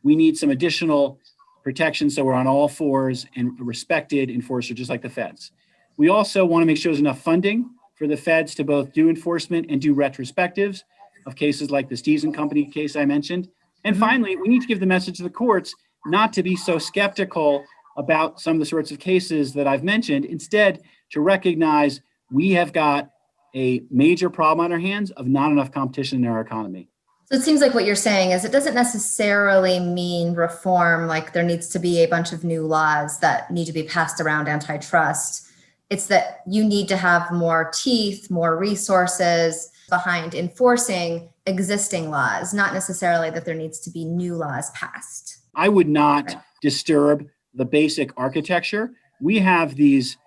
We 0.04 0.16
need 0.16 0.38
some 0.38 0.50
additional 0.50 1.20
protection 1.64 2.10
so 2.10 2.24
we're 2.24 2.34
on 2.34 2.48
all 2.48 2.68
fours 2.68 3.26
and 3.36 3.52
respected 3.60 4.30
enforcer, 4.30 4.74
just 4.74 4.90
like 4.90 5.02
the 5.02 5.10
feds. 5.10 5.52
We 5.98 6.10
also 6.10 6.46
want 6.46 6.62
to 6.62 6.66
make 6.66 6.78
sure 6.78 6.92
there's 6.92 7.02
enough 7.02 7.22
funding 7.22 7.70
for 7.96 8.08
the 8.08 8.16
feds 8.16 8.56
to 8.56 8.64
both 8.64 8.94
do 8.94 9.10
enforcement 9.10 9.68
and 9.70 9.82
do 9.82 9.94
retrospectives 9.94 10.84
of 11.26 11.36
cases 11.36 11.70
like 11.70 11.90
the 11.90 11.96
Steves 11.96 12.34
Company 12.34 12.66
case 12.66 12.96
I 12.96 13.06
mentioned. 13.06 13.50
And 13.84 13.96
mm-hmm. 13.96 14.04
finally, 14.04 14.36
we 14.38 14.48
need 14.48 14.62
to 14.62 14.68
give 14.68 14.80
the 14.80 14.86
message 14.86 15.18
to 15.18 15.24
the 15.24 15.30
courts 15.30 15.76
not 16.06 16.32
to 16.34 16.44
be 16.44 16.56
so 16.56 16.78
skeptical 16.78 17.66
about 18.00 18.40
some 18.40 18.54
of 18.54 18.60
the 18.60 18.66
sorts 18.66 18.92
of 18.92 18.98
cases 18.98 19.54
that 19.54 19.68
I've 19.68 19.84
mentioned. 19.84 20.26
Instead, 20.26 20.82
to 21.12 21.22
recognize 21.22 22.02
we 22.32 22.52
have 22.52 22.72
got 22.72 23.12
a 23.56 23.84
major 23.92 24.30
problem 24.30 24.66
on 24.66 24.72
our 24.72 24.80
hands 24.80 25.12
of 25.12 25.28
not 25.28 25.52
enough 25.52 25.72
competition 25.72 26.24
in 26.24 26.30
our 26.30 26.40
economy. 26.40 26.88
So 27.26 27.36
it 27.36 27.42
seems 27.42 27.62
like 27.62 27.74
what 27.76 27.86
you're 27.86 27.96
saying 27.96 28.32
is 28.32 28.46
it 28.46 28.52
doesn't 28.52 28.74
necessarily 28.74 29.80
mean 29.80 30.34
reform, 30.34 31.08
like 31.08 31.34
there 31.34 31.44
needs 31.44 31.68
to 31.70 31.80
be 31.80 32.00
a 32.00 32.08
bunch 32.08 32.32
of 32.32 32.44
new 32.44 32.66
laws 32.66 33.20
that 33.20 33.52
need 33.52 33.66
to 33.66 33.74
be 33.74 33.84
passed 33.84 34.22
around 34.22 34.48
antitrust. 34.48 35.48
It's 35.90 36.08
that 36.08 36.42
you 36.48 36.64
need 36.64 36.88
to 36.88 36.98
have 36.98 37.32
more 37.32 37.70
teeth, 37.74 38.32
more 38.32 38.58
resources 38.58 39.72
behind 39.90 40.36
enforcing 40.36 41.30
existing 41.46 42.10
laws, 42.10 42.54
not 42.54 42.74
necessarily 42.74 43.30
that 43.32 43.44
there 43.44 43.56
needs 43.56 43.80
to 43.82 43.92
be 43.92 44.06
new 44.06 44.36
laws 44.36 44.70
passed. 44.72 45.40
I 45.56 45.68
would 45.68 45.90
not 45.90 46.42
disturb 46.62 47.28
the 47.54 47.66
basic 47.66 48.12
architecture. 48.18 48.92
We 49.22 49.40
have 49.40 49.76
these 49.76 50.18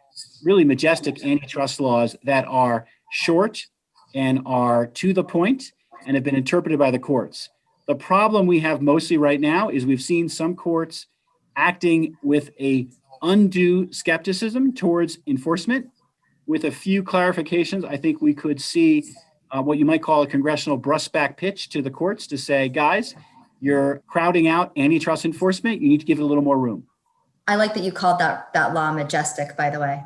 really 0.45 0.65
majestic 0.65 1.25
antitrust 1.25 1.81
laws 1.81 2.17
that 2.25 2.47
are 2.47 2.87
short 3.11 3.67
and 4.15 4.41
are 4.45 4.87
to 4.87 5.13
the 5.13 5.25
point 5.25 5.73
and 6.07 6.15
have 6.17 6.25
been 6.25 6.35
interpreted 6.35 6.79
by 6.79 6.91
the 6.91 6.99
courts. 6.99 7.49
The 7.87 7.95
problem 7.95 8.47
we 8.47 8.61
have 8.61 8.83
mostly 8.83 9.17
right 9.17 9.41
now 9.41 9.69
is 9.69 9.87
we've 9.87 10.03
seen 10.03 10.29
some 10.29 10.55
courts 10.55 11.07
acting 11.57 12.17
with 12.23 12.51
a 12.61 12.89
undue 13.23 13.93
skepticism 13.93 14.75
towards 14.75 15.19
enforcement. 15.27 15.89
With 16.47 16.65
a 16.65 16.71
few 16.71 17.03
clarifications, 17.03 17.85
I 17.85 17.97
think 17.97 18.21
we 18.21 18.35
could 18.35 18.61
see 18.61 19.05
uh, 19.51 19.63
what 19.63 19.79
you 19.79 19.85
might 19.85 20.03
call 20.03 20.23
a 20.23 20.27
congressional 20.27 20.79
brushback 20.79 21.37
pitch 21.37 21.69
to 21.71 21.83
the 21.83 21.91
courts 21.91 22.27
to 22.29 22.39
say, 22.39 22.69
guys, 22.69 23.15
you're 23.61 24.03
crowding 24.09 24.49
out 24.49 24.73
antitrust 24.77 25.25
enforcement. 25.25 25.81
You 25.81 25.89
need 25.89 26.01
to 26.01 26.07
give 26.07 26.19
it 26.19 26.23
a 26.23 26.27
little 26.27 26.43
more 26.43 26.59
room. 26.59 26.85
I 27.47 27.57
like 27.57 27.75
that 27.75 27.83
you 27.83 27.93
called 27.93 28.19
that 28.21 28.53
that 28.55 28.75
law 28.75 28.93
majestic. 28.93 29.57
By 29.57 29.71
the 29.71 29.81
way, 29.81 30.03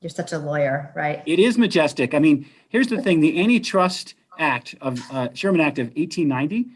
you're 0.00 0.10
such 0.10 0.32
a 0.32 0.38
lawyer, 0.38 0.92
right? 0.94 1.22
It 1.26 1.38
is 1.38 1.56
majestic. 1.56 2.14
I 2.14 2.18
mean, 2.18 2.46
here's 2.68 2.88
the 2.88 3.00
thing: 3.00 3.20
the 3.20 3.40
Antitrust 3.40 4.14
Act 4.38 4.74
of 4.80 5.00
uh, 5.10 5.28
Sherman 5.34 5.60
Act 5.60 5.78
of 5.78 5.86
1890 5.88 6.66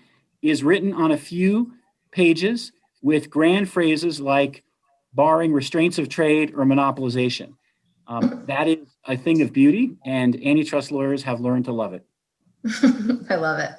is 0.43 0.63
written 0.63 0.93
on 0.93 1.11
a 1.11 1.17
few 1.17 1.73
pages 2.11 2.73
with 3.03 3.31
grand 3.31 3.69
phrases 3.69 4.21
like 4.21 4.63
barring 5.13 5.53
restraints 5.53 5.99
of 5.99 6.09
trade 6.09 6.55
or 6.55 6.65
monopolization. 6.65 7.55
Um, 8.07 8.45
that 8.47 8.69
is 8.69 8.87
a 9.05 9.17
thing 9.17 9.43
of 9.43 9.53
beauty, 9.53 9.97
and 10.05 10.35
antitrust 10.43 10.91
lawyers 10.91 11.23
have 11.25 11.41
learned 11.41 11.67
to 11.67 11.73
love 11.73 11.93
it. 11.93 12.07
I 13.31 13.35
love 13.35 13.59
it. 13.59 13.71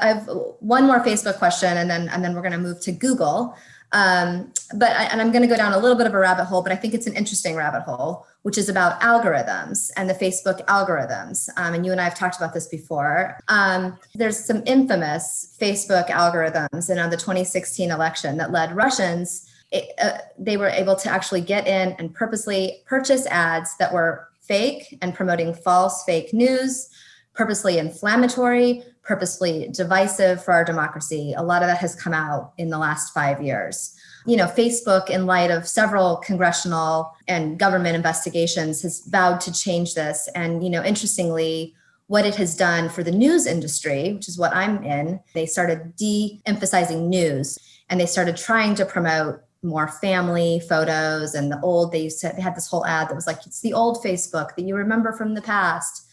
I 0.00 0.08
have 0.08 0.28
one 0.60 0.86
more 0.86 1.00
Facebook 1.00 1.38
question, 1.38 1.76
and 1.76 1.88
then 1.88 2.08
and 2.08 2.24
then 2.24 2.34
we're 2.34 2.42
going 2.42 2.52
to 2.52 2.58
move 2.58 2.80
to 2.82 2.92
Google. 2.92 3.56
Um, 3.92 4.52
but 4.74 4.92
I, 4.92 5.04
and 5.04 5.20
I'm 5.20 5.32
going 5.32 5.42
to 5.42 5.48
go 5.48 5.56
down 5.56 5.72
a 5.72 5.78
little 5.78 5.96
bit 5.96 6.06
of 6.06 6.14
a 6.14 6.18
rabbit 6.18 6.44
hole, 6.44 6.62
but 6.62 6.72
I 6.72 6.76
think 6.76 6.94
it's 6.94 7.06
an 7.06 7.14
interesting 7.14 7.56
rabbit 7.56 7.82
hole, 7.82 8.26
which 8.42 8.56
is 8.56 8.68
about 8.68 9.00
algorithms 9.00 9.90
and 9.96 10.08
the 10.08 10.14
Facebook 10.14 10.64
algorithms. 10.66 11.48
Um, 11.56 11.74
and 11.74 11.84
you 11.84 11.92
and 11.92 12.00
I 12.00 12.04
have 12.04 12.14
talked 12.14 12.36
about 12.36 12.54
this 12.54 12.68
before. 12.68 13.38
Um, 13.48 13.98
there's 14.14 14.38
some 14.38 14.62
infamous 14.66 15.56
Facebook 15.60 16.08
algorithms 16.08 16.88
and 16.88 17.00
on 17.00 17.10
the 17.10 17.16
2016 17.16 17.90
election 17.90 18.36
that 18.36 18.52
led 18.52 18.74
Russians. 18.76 19.46
It, 19.72 19.92
uh, 20.00 20.18
they 20.38 20.56
were 20.56 20.68
able 20.68 20.96
to 20.96 21.10
actually 21.10 21.40
get 21.40 21.66
in 21.66 21.92
and 21.98 22.14
purposely 22.14 22.82
purchase 22.86 23.26
ads 23.26 23.76
that 23.78 23.92
were 23.92 24.28
fake 24.40 24.98
and 25.00 25.14
promoting 25.14 25.54
false 25.54 26.02
fake 26.04 26.32
news, 26.32 26.88
purposely 27.34 27.78
inflammatory, 27.78 28.82
purposely 29.02 29.68
divisive 29.72 30.44
for 30.44 30.52
our 30.52 30.64
democracy. 30.64 31.34
A 31.36 31.42
lot 31.42 31.62
of 31.62 31.68
that 31.68 31.78
has 31.78 31.94
come 31.94 32.12
out 32.12 32.52
in 32.58 32.70
the 32.70 32.78
last 32.78 33.12
five 33.12 33.42
years. 33.42 33.94
You 34.26 34.36
know, 34.36 34.46
Facebook, 34.46 35.08
in 35.08 35.26
light 35.26 35.50
of 35.50 35.66
several 35.66 36.16
congressional 36.18 37.10
and 37.26 37.58
government 37.58 37.96
investigations, 37.96 38.82
has 38.82 39.02
vowed 39.06 39.40
to 39.42 39.52
change 39.52 39.94
this. 39.94 40.28
And, 40.34 40.62
you 40.62 40.70
know, 40.70 40.84
interestingly, 40.84 41.74
what 42.06 42.26
it 42.26 42.34
has 42.34 42.56
done 42.56 42.88
for 42.88 43.02
the 43.02 43.12
news 43.12 43.46
industry, 43.46 44.12
which 44.12 44.28
is 44.28 44.38
what 44.38 44.54
I'm 44.54 44.82
in, 44.82 45.20
they 45.32 45.46
started 45.46 45.96
de 45.96 46.42
emphasizing 46.44 47.08
news 47.08 47.56
and 47.88 48.00
they 48.00 48.06
started 48.06 48.36
trying 48.36 48.74
to 48.76 48.84
promote 48.84 49.40
more 49.62 49.88
family 49.88 50.60
photos 50.68 51.34
and 51.34 51.52
the 51.52 51.60
old 51.60 51.92
they 51.92 52.02
used 52.04 52.20
to 52.20 52.32
they 52.34 52.40
had 52.40 52.56
this 52.56 52.66
whole 52.66 52.86
ad 52.86 53.08
that 53.08 53.14
was 53.14 53.26
like 53.26 53.44
it's 53.46 53.60
the 53.60 53.74
old 53.74 54.02
facebook 54.02 54.54
that 54.56 54.62
you 54.62 54.74
remember 54.74 55.12
from 55.12 55.34
the 55.34 55.42
past 55.42 56.06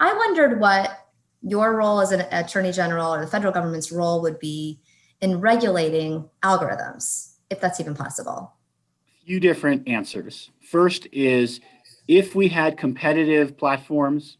i 0.00 0.10
wondered 0.10 0.58
what 0.58 1.07
your 1.42 1.76
role 1.76 2.00
as 2.00 2.12
an 2.12 2.20
attorney 2.32 2.72
general 2.72 3.14
or 3.14 3.20
the 3.20 3.30
federal 3.30 3.52
government's 3.52 3.92
role 3.92 4.20
would 4.22 4.38
be 4.38 4.80
in 5.20 5.40
regulating 5.40 6.28
algorithms, 6.42 7.34
if 7.50 7.60
that's 7.60 7.80
even 7.80 7.94
possible? 7.94 8.52
Few 9.26 9.40
different 9.40 9.88
answers. 9.88 10.50
First 10.60 11.06
is 11.12 11.60
if 12.06 12.34
we 12.34 12.48
had 12.48 12.78
competitive 12.78 13.56
platforms, 13.56 14.38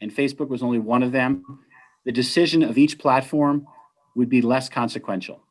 and 0.00 0.14
Facebook 0.14 0.48
was 0.48 0.62
only 0.62 0.78
one 0.78 1.02
of 1.02 1.12
them, 1.12 1.44
the 2.04 2.12
decision 2.12 2.62
of 2.62 2.78
each 2.78 2.98
platform 2.98 3.66
would 4.16 4.28
be 4.28 4.42
less 4.42 4.68
consequential. 4.68 5.42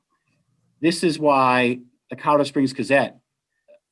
This 0.81 1.03
is 1.03 1.19
why 1.19 1.79
the 2.09 2.15
Colorado 2.15 2.43
Springs 2.43 2.73
Gazette, 2.73 3.19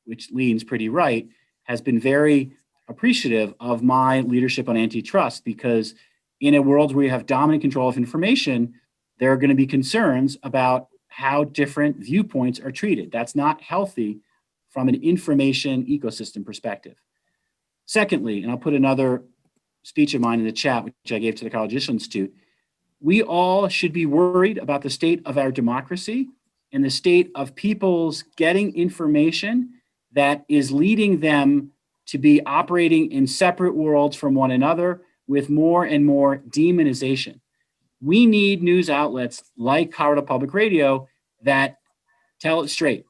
which 0.06 0.30
leans 0.32 0.64
pretty 0.64 0.90
right, 0.90 1.28
has 1.64 1.82
been 1.82 2.00
very 2.00 2.52
appreciative 2.88 3.54
of 3.60 3.84
my 3.84 4.22
leadership 4.22 4.68
on 4.68 4.76
antitrust 4.76 5.46
because 5.46 5.94
in 6.40 6.56
a 6.56 6.62
world 6.62 6.96
where 6.96 7.06
you 7.06 7.12
have 7.12 7.26
dominant 7.26 7.62
control 7.62 7.90
of 7.90 7.98
information, 7.98 8.74
there 9.20 9.32
are 9.32 9.38
going 9.38 9.50
to 9.50 9.56
be 9.56 9.68
concerns 9.68 10.38
about 10.44 10.88
how 11.08 11.44
different 11.44 11.98
viewpoints 11.98 12.60
are 12.60 12.72
treated. 12.72 13.12
That's 13.12 13.36
not 13.36 13.62
healthy 13.62 14.20
from 14.70 14.88
an 14.88 14.96
information 14.96 15.86
ecosystem 15.86 16.46
perspective. 16.46 16.96
Secondly, 17.86 18.44
and 18.44 18.52
I'll 18.52 18.58
put 18.58 18.74
another 18.74 19.24
speech 19.84 20.14
of 20.14 20.22
mine 20.22 20.40
in 20.40 20.46
the 20.46 20.52
chat, 20.52 20.84
which 20.84 20.94
I 21.12 21.20
gave 21.20 21.36
to 21.36 21.44
the 21.44 21.50
College 21.50 21.74
Institute, 21.74 22.34
we 23.02 23.24
all 23.24 23.68
should 23.68 23.94
be 23.94 24.06
worried 24.06 24.58
about 24.58 24.82
the 24.82 24.90
state 24.90 25.22
of 25.26 25.38
our 25.38 25.52
democracy 25.52 26.30
and 26.72 26.84
the 26.84 26.90
state 26.90 27.32
of 27.34 27.56
people's 27.56 28.24
getting 28.36 28.76
information 28.76 29.74
that 30.12 30.46
is 30.48 30.72
leading 30.72 31.20
them 31.20 31.72
to 32.08 32.18
be 32.18 32.44
operating 32.46 33.12
in 33.12 33.26
separate 33.26 33.76
worlds 33.76 34.16
from 34.16 34.36
one 34.36 34.52
another 34.52 35.02
with 35.30 35.48
more 35.48 35.86
and 35.86 36.04
more 36.04 36.40
demonization. 36.50 37.40
We 38.02 38.26
need 38.26 38.64
news 38.64 38.90
outlets 38.90 39.44
like 39.56 39.92
Colorado 39.92 40.24
Public 40.24 40.56
Radio 40.56 41.08
that 41.44 41.78
tell 42.42 42.62
it 42.62 42.70
straight, 42.70 43.06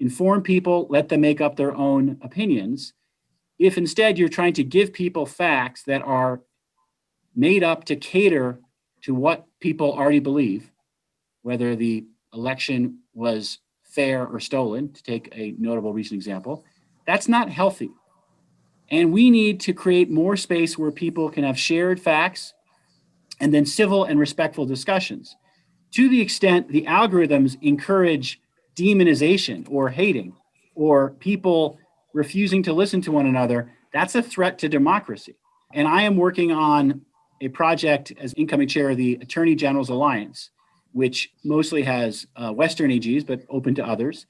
inform 0.00 0.42
people, 0.42 0.86
let 0.88 1.10
them 1.10 1.20
make 1.20 1.42
up 1.42 1.56
their 1.56 1.74
own 1.74 2.16
opinions. 2.22 2.94
If 3.58 3.76
instead 3.76 4.18
you're 4.18 4.30
trying 4.30 4.54
to 4.54 4.64
give 4.64 4.94
people 4.94 5.26
facts 5.26 5.82
that 5.82 6.00
are 6.02 6.40
made 7.36 7.62
up 7.62 7.84
to 7.84 7.96
cater 7.96 8.60
to 9.02 9.14
what 9.14 9.44
people 9.60 9.92
already 9.92 10.20
believe, 10.20 10.72
whether 11.42 11.76
the 11.76 12.06
election 12.32 13.00
was 13.12 13.58
fair 13.84 14.26
or 14.26 14.40
stolen, 14.40 14.90
to 14.94 15.02
take 15.02 15.28
a 15.32 15.54
notable 15.58 15.92
recent 15.92 16.16
example, 16.16 16.64
that's 17.06 17.28
not 17.28 17.50
healthy. 17.50 17.90
And 18.90 19.12
we 19.12 19.30
need 19.30 19.60
to 19.60 19.72
create 19.72 20.10
more 20.10 20.36
space 20.36 20.78
where 20.78 20.90
people 20.90 21.28
can 21.28 21.44
have 21.44 21.58
shared 21.58 22.00
facts 22.00 22.54
and 23.40 23.52
then 23.52 23.66
civil 23.66 24.04
and 24.04 24.18
respectful 24.18 24.66
discussions. 24.66 25.36
To 25.92 26.08
the 26.08 26.20
extent 26.20 26.68
the 26.68 26.84
algorithms 26.84 27.56
encourage 27.62 28.40
demonization 28.76 29.66
or 29.70 29.88
hating 29.88 30.34
or 30.74 31.10
people 31.10 31.78
refusing 32.14 32.62
to 32.62 32.72
listen 32.72 33.00
to 33.02 33.12
one 33.12 33.26
another, 33.26 33.72
that's 33.92 34.14
a 34.14 34.22
threat 34.22 34.58
to 34.58 34.68
democracy. 34.68 35.36
And 35.74 35.86
I 35.86 36.02
am 36.02 36.16
working 36.16 36.52
on 36.52 37.02
a 37.40 37.48
project 37.48 38.12
as 38.18 38.34
incoming 38.34 38.68
chair 38.68 38.90
of 38.90 38.96
the 38.96 39.14
Attorney 39.20 39.54
General's 39.54 39.90
Alliance, 39.90 40.50
which 40.92 41.30
mostly 41.44 41.82
has 41.82 42.26
uh, 42.36 42.52
Western 42.52 42.90
AGs, 42.90 43.26
but 43.26 43.42
open 43.48 43.74
to 43.76 43.86
others. 43.86 44.26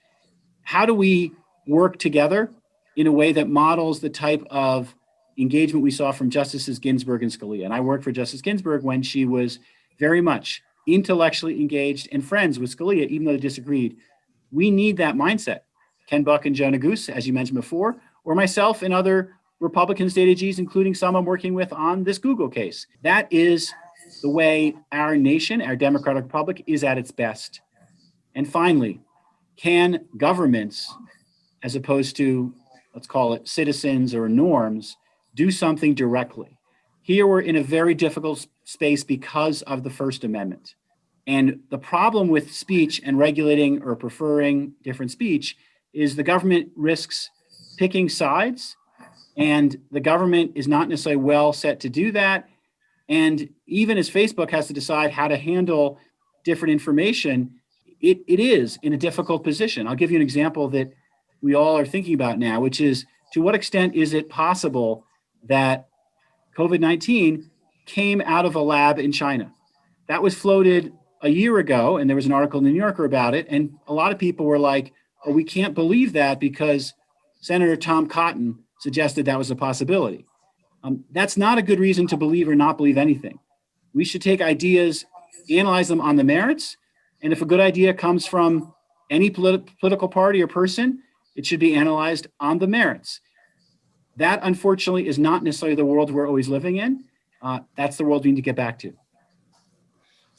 How 0.62 0.84
do 0.84 0.94
we 0.94 1.32
work 1.66 1.98
together 1.98 2.50
in 2.98 3.06
a 3.06 3.12
way 3.12 3.30
that 3.30 3.48
models 3.48 4.00
the 4.00 4.10
type 4.10 4.44
of 4.50 4.92
engagement 5.38 5.84
we 5.84 5.90
saw 5.90 6.10
from 6.10 6.30
Justices 6.30 6.80
Ginsburg 6.80 7.22
and 7.22 7.30
Scalia. 7.30 7.64
And 7.64 7.72
I 7.72 7.78
worked 7.78 8.02
for 8.02 8.10
Justice 8.10 8.42
Ginsburg 8.42 8.82
when 8.82 9.04
she 9.04 9.24
was 9.24 9.60
very 10.00 10.20
much 10.20 10.64
intellectually 10.84 11.60
engaged 11.60 12.08
and 12.10 12.24
friends 12.24 12.58
with 12.58 12.76
Scalia, 12.76 13.06
even 13.06 13.24
though 13.24 13.34
they 13.34 13.38
disagreed. 13.38 13.98
We 14.50 14.72
need 14.72 14.96
that 14.96 15.14
mindset. 15.14 15.60
Ken 16.08 16.24
Buck 16.24 16.44
and 16.44 16.56
Joe 16.56 16.70
Neguse, 16.72 17.08
as 17.08 17.24
you 17.24 17.32
mentioned 17.32 17.54
before, 17.54 18.00
or 18.24 18.34
myself 18.34 18.82
and 18.82 18.92
other 18.92 19.32
Republican 19.60 20.10
state 20.10 20.36
AGs, 20.36 20.58
including 20.58 20.92
some 20.92 21.14
I'm 21.14 21.24
working 21.24 21.54
with 21.54 21.72
on 21.72 22.02
this 22.02 22.18
Google 22.18 22.48
case. 22.48 22.88
That 23.04 23.32
is 23.32 23.72
the 24.22 24.30
way 24.30 24.74
our 24.90 25.16
nation, 25.16 25.62
our 25.62 25.76
democratic 25.76 26.24
republic, 26.24 26.64
is 26.66 26.82
at 26.82 26.98
its 26.98 27.12
best. 27.12 27.60
And 28.34 28.50
finally, 28.50 29.00
can 29.56 30.06
governments, 30.16 30.92
as 31.62 31.76
opposed 31.76 32.16
to, 32.16 32.52
let's 32.98 33.06
call 33.06 33.32
it 33.32 33.46
citizens 33.46 34.12
or 34.12 34.28
norms, 34.28 34.96
do 35.36 35.52
something 35.52 35.94
directly? 35.94 36.58
Here 37.00 37.28
we're 37.28 37.42
in 37.42 37.54
a 37.54 37.62
very 37.62 37.94
difficult 37.94 38.44
space 38.64 39.04
because 39.04 39.62
of 39.62 39.84
the 39.84 39.90
First 39.90 40.24
Amendment. 40.24 40.74
And 41.24 41.60
the 41.70 41.78
problem 41.78 42.26
with 42.26 42.52
speech 42.52 43.00
and 43.04 43.16
regulating 43.16 43.84
or 43.84 43.94
preferring 43.94 44.72
different 44.82 45.12
speech 45.12 45.56
is 45.94 46.16
the 46.16 46.24
government 46.24 46.70
risks 46.74 47.30
picking 47.76 48.08
sides, 48.08 48.76
and 49.36 49.76
the 49.92 50.00
government 50.00 50.50
is 50.56 50.66
not 50.66 50.88
necessarily 50.88 51.22
well 51.22 51.52
set 51.52 51.78
to 51.78 51.88
do 51.88 52.10
that. 52.10 52.48
And 53.08 53.48
even 53.68 53.96
as 53.96 54.10
Facebook 54.10 54.50
has 54.50 54.66
to 54.66 54.72
decide 54.72 55.12
how 55.12 55.28
to 55.28 55.36
handle 55.36 56.00
different 56.42 56.72
information, 56.72 57.60
it, 58.00 58.18
it 58.26 58.40
is 58.40 58.76
in 58.82 58.92
a 58.92 58.96
difficult 58.96 59.44
position. 59.44 59.86
I'll 59.86 59.94
give 59.94 60.10
you 60.10 60.16
an 60.16 60.22
example 60.22 60.66
that 60.70 60.92
we 61.42 61.54
all 61.54 61.76
are 61.76 61.86
thinking 61.86 62.14
about 62.14 62.38
now, 62.38 62.60
which 62.60 62.80
is 62.80 63.06
to 63.32 63.42
what 63.42 63.54
extent 63.54 63.94
is 63.94 64.14
it 64.14 64.28
possible 64.28 65.04
that 65.44 65.88
COVID 66.56 66.80
19 66.80 67.50
came 67.86 68.20
out 68.22 68.44
of 68.44 68.54
a 68.54 68.60
lab 68.60 68.98
in 68.98 69.12
China? 69.12 69.52
That 70.08 70.22
was 70.22 70.34
floated 70.34 70.92
a 71.22 71.28
year 71.28 71.58
ago, 71.58 71.96
and 71.96 72.08
there 72.08 72.16
was 72.16 72.26
an 72.26 72.32
article 72.32 72.58
in 72.58 72.64
the 72.64 72.70
New 72.70 72.78
Yorker 72.78 73.04
about 73.04 73.34
it. 73.34 73.46
And 73.48 73.78
a 73.86 73.92
lot 73.92 74.12
of 74.12 74.18
people 74.18 74.46
were 74.46 74.58
like, 74.58 74.92
oh, 75.24 75.32
we 75.32 75.44
can't 75.44 75.74
believe 75.74 76.12
that 76.12 76.40
because 76.40 76.94
Senator 77.40 77.76
Tom 77.76 78.06
Cotton 78.06 78.58
suggested 78.80 79.26
that 79.26 79.38
was 79.38 79.50
a 79.50 79.56
possibility. 79.56 80.24
Um, 80.84 81.04
that's 81.12 81.36
not 81.36 81.58
a 81.58 81.62
good 81.62 81.80
reason 81.80 82.06
to 82.08 82.16
believe 82.16 82.48
or 82.48 82.54
not 82.54 82.76
believe 82.76 82.98
anything. 82.98 83.38
We 83.94 84.04
should 84.04 84.22
take 84.22 84.40
ideas, 84.40 85.04
analyze 85.50 85.88
them 85.88 86.00
on 86.00 86.16
the 86.16 86.24
merits, 86.24 86.76
and 87.20 87.32
if 87.32 87.42
a 87.42 87.46
good 87.46 87.60
idea 87.60 87.94
comes 87.94 88.26
from 88.26 88.72
any 89.10 89.30
politi- 89.30 89.68
political 89.80 90.08
party 90.08 90.42
or 90.42 90.46
person, 90.46 91.02
it 91.38 91.46
should 91.46 91.60
be 91.60 91.76
analyzed 91.76 92.26
on 92.40 92.58
the 92.58 92.66
merits. 92.66 93.20
That, 94.16 94.40
unfortunately, 94.42 95.06
is 95.06 95.20
not 95.20 95.44
necessarily 95.44 95.76
the 95.76 95.84
world 95.84 96.10
we're 96.10 96.26
always 96.26 96.48
living 96.48 96.76
in. 96.76 97.04
Uh, 97.40 97.60
that's 97.76 97.96
the 97.96 98.04
world 98.04 98.24
we 98.24 98.32
need 98.32 98.36
to 98.36 98.42
get 98.42 98.56
back 98.56 98.80
to. 98.80 98.92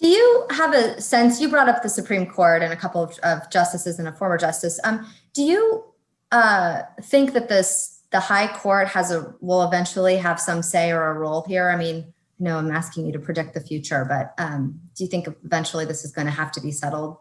Do 0.01 0.09
you 0.09 0.45
have 0.51 0.73
a 0.73 0.99
sense? 0.99 1.39
You 1.39 1.47
brought 1.47 1.69
up 1.69 1.83
the 1.83 1.89
Supreme 1.89 2.25
Court 2.25 2.61
and 2.61 2.73
a 2.73 2.75
couple 2.75 3.01
of, 3.01 3.17
of 3.19 3.49
justices 3.49 3.97
and 3.97 4.09
a 4.09 4.11
former 4.11 4.37
justice. 4.37 4.77
Um, 4.83 5.07
do 5.33 5.41
you 5.41 5.85
uh, 6.33 6.81
think 7.01 7.31
that 7.31 7.47
this 7.47 8.01
the 8.11 8.19
High 8.19 8.47
Court 8.47 8.89
has 8.89 9.09
a 9.09 9.33
will 9.39 9.63
eventually 9.63 10.17
have 10.17 10.37
some 10.37 10.61
say 10.61 10.91
or 10.91 11.11
a 11.11 11.13
role 11.13 11.45
here? 11.47 11.69
I 11.69 11.77
mean, 11.77 12.13
no, 12.39 12.57
I'm 12.57 12.71
asking 12.71 13.05
you 13.05 13.13
to 13.13 13.19
predict 13.19 13.53
the 13.53 13.61
future, 13.61 14.05
but 14.05 14.33
um, 14.43 14.81
do 14.95 15.05
you 15.05 15.09
think 15.09 15.27
eventually 15.45 15.85
this 15.85 16.03
is 16.03 16.11
going 16.11 16.27
to 16.27 16.33
have 16.33 16.51
to 16.53 16.61
be 16.61 16.71
settled? 16.71 17.17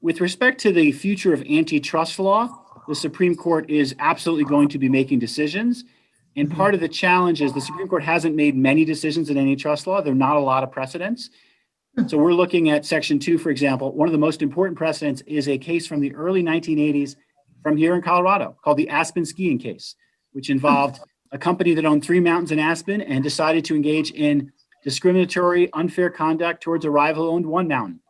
With 0.00 0.20
respect 0.20 0.60
to 0.60 0.72
the 0.72 0.92
future 0.92 1.32
of 1.32 1.42
antitrust 1.42 2.20
law, 2.20 2.66
the 2.88 2.94
Supreme 2.94 3.36
Court 3.36 3.68
is 3.70 3.94
absolutely 3.98 4.44
going 4.44 4.68
to 4.70 4.78
be 4.78 4.88
making 4.88 5.18
decisions. 5.18 5.84
And 6.36 6.48
mm-hmm. 6.48 6.56
part 6.56 6.74
of 6.74 6.80
the 6.80 6.88
challenge 6.88 7.42
is 7.42 7.52
the 7.52 7.60
Supreme 7.60 7.86
Court 7.86 8.02
hasn't 8.02 8.34
made 8.34 8.56
many 8.56 8.84
decisions 8.84 9.30
in 9.30 9.36
antitrust 9.36 9.86
law. 9.86 10.00
There 10.00 10.12
are 10.12 10.16
not 10.16 10.36
a 10.36 10.40
lot 10.40 10.64
of 10.64 10.72
precedents. 10.72 11.30
Hmm. 11.96 12.08
So 12.08 12.16
we're 12.16 12.32
looking 12.32 12.70
at 12.70 12.86
Section 12.86 13.18
2, 13.18 13.38
for 13.38 13.50
example. 13.50 13.92
One 13.92 14.08
of 14.08 14.12
the 14.12 14.18
most 14.18 14.40
important 14.42 14.78
precedents 14.78 15.22
is 15.26 15.48
a 15.48 15.58
case 15.58 15.86
from 15.86 16.00
the 16.00 16.14
early 16.14 16.42
1980s 16.42 17.16
from 17.62 17.76
here 17.76 17.94
in 17.94 18.02
Colorado 18.02 18.56
called 18.64 18.78
the 18.78 18.88
Aspen 18.88 19.24
skiing 19.24 19.58
case, 19.58 19.94
which 20.32 20.48
involved 20.48 20.96
hmm. 20.96 21.02
a 21.32 21.38
company 21.38 21.74
that 21.74 21.84
owned 21.84 22.04
three 22.04 22.20
mountains 22.20 22.52
in 22.52 22.58
Aspen 22.58 23.02
and 23.02 23.22
decided 23.22 23.64
to 23.66 23.76
engage 23.76 24.10
in 24.12 24.50
discriminatory, 24.82 25.70
unfair 25.74 26.08
conduct 26.08 26.62
towards 26.62 26.84
a 26.84 26.90
rival 26.90 27.24
who 27.24 27.30
owned 27.30 27.46
one 27.46 27.68
mountain. 27.68 28.00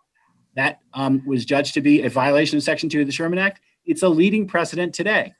That 0.54 0.78
um, 0.92 1.22
was 1.26 1.44
judged 1.44 1.74
to 1.74 1.80
be 1.80 2.02
a 2.02 2.10
violation 2.10 2.56
of 2.56 2.62
Section 2.62 2.88
2 2.88 3.00
of 3.00 3.06
the 3.06 3.12
Sherman 3.12 3.38
Act. 3.38 3.60
It's 3.88 4.02
a 4.02 4.08
leading 4.08 4.46
precedent 4.46 4.94
today. 4.94 5.32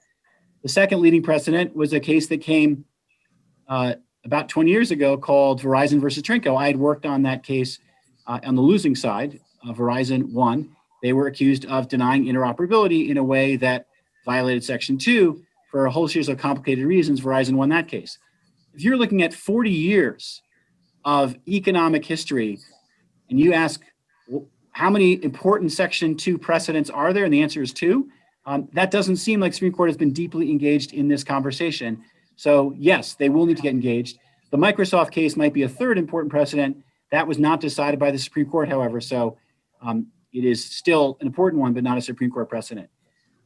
The 0.63 0.71
second 0.71 1.03
leading 1.03 1.23
precedent 1.23 1.77
was 1.77 1.93
a 1.93 2.01
case 2.01 2.29
that 2.29 2.41
came 2.41 2.87
uh, 3.69 3.97
about 4.25 4.49
20 4.49 4.71
years 4.71 4.91
ago 4.91 5.19
called 5.19 5.61
Verizon 5.61 6.01
versus 6.01 6.23
Trinko. 6.23 6.57
I 6.57 6.67
had 6.67 6.79
worked 6.79 7.05
on 7.05 7.23
that 7.23 7.43
case 7.43 7.79
uh, 8.27 8.41
on 8.45 8.55
the 8.55 8.63
losing 8.63 8.97
side. 8.97 9.39
Uh, 9.63 9.75
Verizon 9.75 10.33
won. 10.33 10.75
They 11.03 11.13
were 11.13 11.27
accused 11.27 11.67
of 11.67 11.89
denying 11.89 12.25
interoperability 12.25 13.11
in 13.11 13.19
a 13.19 13.23
way 13.23 13.57
that 13.57 13.87
violated 14.25 14.65
Section 14.65 14.97
2 14.97 15.43
for 15.71 15.85
a 15.85 15.91
whole 15.91 16.09
series 16.09 16.31
of 16.31 16.39
complicated 16.39 16.87
reasons. 16.87 17.21
Verizon 17.21 17.53
won 17.53 17.69
that 17.69 17.87
case. 17.87 18.19
If 18.73 18.83
you're 18.83 18.97
looking 18.97 19.23
at 19.23 19.35
40 19.35 19.71
years 19.71 20.41
of 21.05 21.37
economic 21.47 22.03
history 22.03 22.59
and 23.29 23.39
you 23.39 23.53
ask, 23.53 23.83
how 24.73 24.89
many 24.89 25.23
important 25.23 25.71
Section 25.71 26.17
2 26.17 26.39
precedents 26.39 26.89
are 26.89 27.13
there? 27.13 27.25
And 27.25 27.35
the 27.35 27.43
answer 27.43 27.61
is 27.61 27.75
two 27.75 28.09
um, 28.49 28.67
that 28.73 28.91
doesn't 28.91 29.17
seem 29.17 29.41
like 29.41 29.53
Supreme 29.53 29.75
Court 29.75 29.91
has 29.91 29.99
been 29.99 30.15
deeply 30.15 30.51
engaged 30.51 30.95
in 30.95 31.07
this 31.07 31.23
conversation. 31.23 32.03
So 32.37 32.75
yes, 32.79 33.13
they 33.13 33.29
will 33.29 33.45
need 33.45 33.59
to 33.59 33.63
get 33.63 33.75
engaged. 33.75 34.19
The 34.51 34.57
Microsoft 34.57 35.11
case 35.11 35.37
might 35.37 35.53
be 35.53 35.65
a 35.65 35.69
third 35.69 35.99
important 35.99 36.31
precedent. 36.31 36.79
That 37.13 37.27
was 37.27 37.39
not 37.39 37.61
decided 37.61 38.01
by 38.01 38.11
the 38.11 38.19
Supreme 38.19 38.47
Court, 38.47 38.71
however, 38.71 39.03
so 39.03 39.37
um, 39.83 40.07
it 40.33 40.47
is 40.47 40.65
still 40.65 41.19
an 41.21 41.27
important 41.27 41.61
one, 41.61 41.75
but 41.75 41.85
not 41.85 41.99
a 41.99 42.01
Supreme 42.01 42.31
Court 42.31 42.49
precedent. 42.49 42.89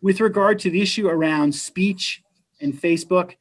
With 0.03 0.21
regard 0.21 0.61
to 0.61 0.71
the 0.71 0.81
issue 0.81 1.09
around 1.09 1.53
speech 1.53 2.23
and 2.61 2.73
Facebook, 2.73 3.35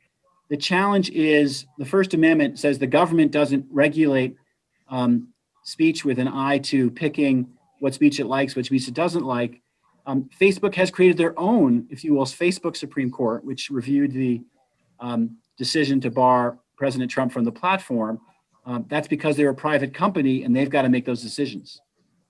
the 0.50 0.58
challenge 0.58 1.12
is 1.12 1.68
the 1.78 1.86
First 1.86 2.16
Amendment 2.16 2.58
says 2.58 2.80
the 2.80 2.88
government 2.88 3.32
doesn't 3.32 3.68
regulate 3.70 4.36
um, 4.90 5.28
speech 5.64 6.04
with 6.04 6.18
an 6.18 6.28
eye 6.28 6.58
to 6.58 6.90
picking 6.90 7.52
what 7.78 7.94
speech 7.94 8.20
it 8.20 8.26
likes, 8.26 8.56
what 8.56 8.66
speech 8.66 8.88
it 8.88 8.96
doesn't 8.96 9.26
like. 9.26 9.62
Um, 10.06 10.30
Facebook 10.40 10.76
has 10.76 10.90
created 10.90 11.18
their 11.18 11.38
own, 11.40 11.86
if 11.90 12.04
you 12.04 12.14
will, 12.14 12.26
Facebook 12.26 12.76
Supreme 12.76 13.12
Court, 13.12 13.44
which 13.44 13.70
reviewed 13.70 14.12
the 14.12 14.42
um, 15.00 15.38
decision 15.58 16.02
to 16.02 16.12
bar 16.12 16.58
President 16.76 17.12
Trump 17.12 17.32
from 17.32 17.44
the 17.44 17.52
platform. 17.52 18.20
Um, 18.66 18.86
that's 18.90 19.08
because 19.08 19.38
they're 19.38 19.50
a 19.50 19.56
private 19.56 19.94
company 19.94 20.44
and 20.44 20.56
they've 20.56 20.70
got 20.70 20.84
to 20.84 20.90
make 20.90 21.06
those 21.06 21.22
decisions. 21.22 21.82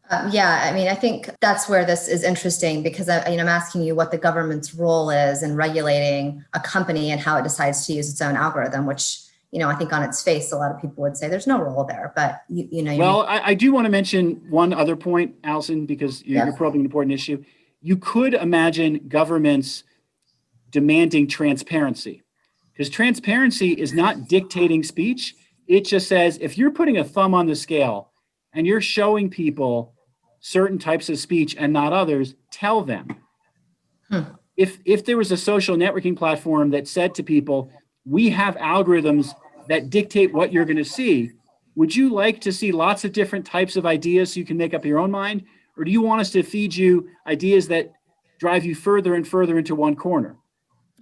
Um, 0.09 0.29
yeah, 0.31 0.69
I 0.69 0.73
mean, 0.73 0.89
I 0.89 0.95
think 0.95 1.29
that's 1.39 1.69
where 1.69 1.85
this 1.85 2.09
is 2.09 2.23
interesting 2.23 2.83
because 2.83 3.07
I, 3.07 3.29
you 3.29 3.37
know, 3.37 3.43
I'm 3.43 3.49
asking 3.49 3.83
you 3.83 3.95
what 3.95 4.11
the 4.11 4.17
government's 4.17 4.73
role 4.73 5.09
is 5.09 5.41
in 5.41 5.55
regulating 5.55 6.43
a 6.53 6.59
company 6.59 7.11
and 7.11 7.21
how 7.21 7.37
it 7.37 7.43
decides 7.43 7.85
to 7.87 7.93
use 7.93 8.09
its 8.09 8.21
own 8.21 8.35
algorithm, 8.35 8.85
which 8.85 9.19
you 9.51 9.59
know, 9.59 9.67
I 9.67 9.75
think 9.75 9.91
on 9.91 10.01
its 10.01 10.23
face, 10.23 10.53
a 10.53 10.57
lot 10.57 10.71
of 10.71 10.81
people 10.81 11.03
would 11.03 11.17
say 11.17 11.27
there's 11.27 11.45
no 11.45 11.61
role 11.61 11.83
there. 11.83 12.13
But 12.15 12.41
you, 12.47 12.69
you 12.71 12.83
know, 12.83 12.95
well, 12.95 13.21
I, 13.23 13.47
I, 13.47 13.53
do 13.53 13.73
want 13.73 13.83
to 13.83 13.91
mention 13.91 14.41
one 14.49 14.71
other 14.71 14.95
point, 14.95 15.35
Allison, 15.43 15.85
because 15.85 16.23
you're, 16.23 16.37
yeah. 16.37 16.45
you're 16.45 16.55
probing 16.55 16.79
an 16.79 16.85
important 16.85 17.13
issue 17.13 17.43
you 17.81 17.97
could 17.97 18.33
imagine 18.33 19.07
governments 19.07 19.83
demanding 20.69 21.27
transparency 21.27 22.23
because 22.71 22.89
transparency 22.89 23.73
is 23.73 23.93
not 23.93 24.27
dictating 24.27 24.83
speech. 24.83 25.35
It 25.67 25.85
just 25.85 26.07
says 26.07 26.37
if 26.41 26.57
you're 26.57 26.71
putting 26.71 26.97
a 26.97 27.03
thumb 27.03 27.33
on 27.33 27.47
the 27.47 27.55
scale 27.55 28.11
and 28.53 28.65
you're 28.65 28.81
showing 28.81 29.29
people 29.29 29.93
certain 30.39 30.79
types 30.79 31.09
of 31.09 31.19
speech 31.19 31.55
and 31.57 31.73
not 31.73 31.93
others, 31.93 32.35
tell 32.51 32.81
them. 32.81 33.07
Hmm. 34.09 34.21
If 34.57 34.79
if 34.85 35.05
there 35.05 35.17
was 35.17 35.31
a 35.31 35.37
social 35.37 35.75
networking 35.75 36.15
platform 36.15 36.71
that 36.71 36.87
said 36.87 37.15
to 37.15 37.23
people, 37.23 37.71
we 38.05 38.29
have 38.29 38.55
algorithms 38.57 39.33
that 39.69 39.89
dictate 39.89 40.33
what 40.33 40.51
you're 40.51 40.65
going 40.65 40.77
to 40.77 40.85
see, 40.85 41.31
would 41.75 41.95
you 41.95 42.09
like 42.09 42.41
to 42.41 42.51
see 42.51 42.71
lots 42.71 43.05
of 43.05 43.13
different 43.13 43.45
types 43.45 43.75
of 43.75 43.85
ideas 43.85 44.33
so 44.33 44.39
you 44.39 44.45
can 44.45 44.57
make 44.57 44.73
up 44.73 44.85
your 44.85 44.99
own 44.99 45.11
mind? 45.11 45.43
Or 45.81 45.83
do 45.83 45.89
you 45.89 46.03
want 46.03 46.21
us 46.21 46.29
to 46.33 46.43
feed 46.43 46.75
you 46.75 47.09
ideas 47.25 47.67
that 47.69 47.91
drive 48.39 48.63
you 48.63 48.75
further 48.75 49.15
and 49.15 49.27
further 49.27 49.57
into 49.57 49.73
one 49.73 49.95
corner? 49.95 50.35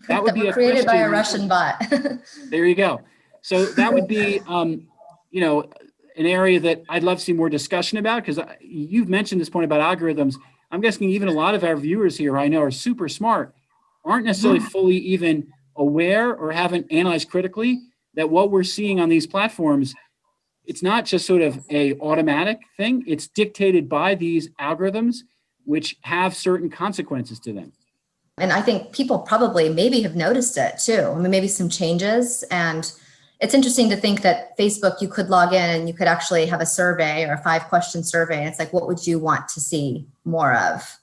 That 0.07 0.23
would 0.23 0.35
that 0.35 0.41
be 0.41 0.51
created 0.53 0.85
by 0.85 0.99
a 0.99 1.09
Russian 1.09 1.49
bot. 1.49 1.83
there 2.49 2.63
you 2.63 2.75
go. 2.75 3.01
So 3.41 3.65
that 3.65 3.93
would 3.93 4.07
be, 4.07 4.39
um, 4.47 4.87
you 5.31 5.41
know, 5.41 5.69
an 6.15 6.25
area 6.25 6.61
that 6.61 6.83
I'd 6.87 7.03
love 7.03 7.17
to 7.17 7.23
see 7.25 7.33
more 7.33 7.49
discussion 7.49 7.97
about 7.97 8.25
because 8.25 8.39
you've 8.61 9.09
mentioned 9.09 9.41
this 9.41 9.49
point 9.49 9.65
about 9.65 9.81
algorithms. 9.81 10.37
I'm 10.71 10.79
guessing 10.79 11.09
even 11.09 11.27
a 11.27 11.33
lot 11.33 11.55
of 11.55 11.65
our 11.65 11.75
viewers 11.75 12.17
here 12.17 12.37
I 12.37 12.47
know 12.47 12.61
are 12.61 12.71
super 12.71 13.09
smart, 13.09 13.53
aren't 14.05 14.27
necessarily 14.27 14.61
fully 14.61 14.95
even 14.95 15.51
aware 15.75 16.33
or 16.33 16.53
haven't 16.53 16.89
analyzed 16.89 17.29
critically 17.29 17.81
that 18.13 18.29
what 18.29 18.49
we're 18.49 18.63
seeing 18.63 19.01
on 19.01 19.09
these 19.09 19.27
platforms 19.27 19.93
it's 20.69 20.83
not 20.83 21.03
just 21.03 21.25
sort 21.25 21.41
of 21.41 21.65
a 21.71 21.99
automatic 21.99 22.59
thing. 22.77 23.03
It's 23.07 23.27
dictated 23.27 23.89
by 23.89 24.13
these 24.13 24.49
algorithms 24.61 25.17
which 25.65 25.97
have 26.01 26.35
certain 26.35 26.69
consequences 26.69 27.39
to 27.39 27.51
them. 27.53 27.73
And 28.37 28.53
i 28.53 28.61
think 28.61 28.93
people 28.93 29.19
probably 29.19 29.67
maybe 29.67 30.01
have 30.03 30.15
noticed 30.15 30.57
it 30.57 30.79
too. 30.79 31.01
I 31.01 31.15
mean 31.15 31.31
maybe 31.31 31.47
some 31.47 31.69
changes. 31.69 32.43
And 32.51 32.91
it's 33.41 33.55
interesting 33.55 33.89
to 33.89 33.97
think 33.97 34.21
that 34.21 34.57
facebook 34.57 35.01
you 35.01 35.07
could 35.07 35.29
log 35.29 35.53
in 35.53 35.69
and 35.69 35.87
you 35.87 35.93
could 35.93 36.07
actually 36.07 36.45
have 36.45 36.61
a 36.61 36.65
survey 36.65 37.25
or 37.25 37.33
a 37.33 37.43
five 37.43 37.63
question 37.63 38.03
survey. 38.03 38.37
And 38.37 38.47
it's 38.47 38.59
like 38.59 38.71
what 38.71 38.87
would 38.87 39.05
you 39.07 39.17
want 39.17 39.49
to 39.49 39.59
see 39.59 40.07
more 40.23 40.53
of? 40.53 40.97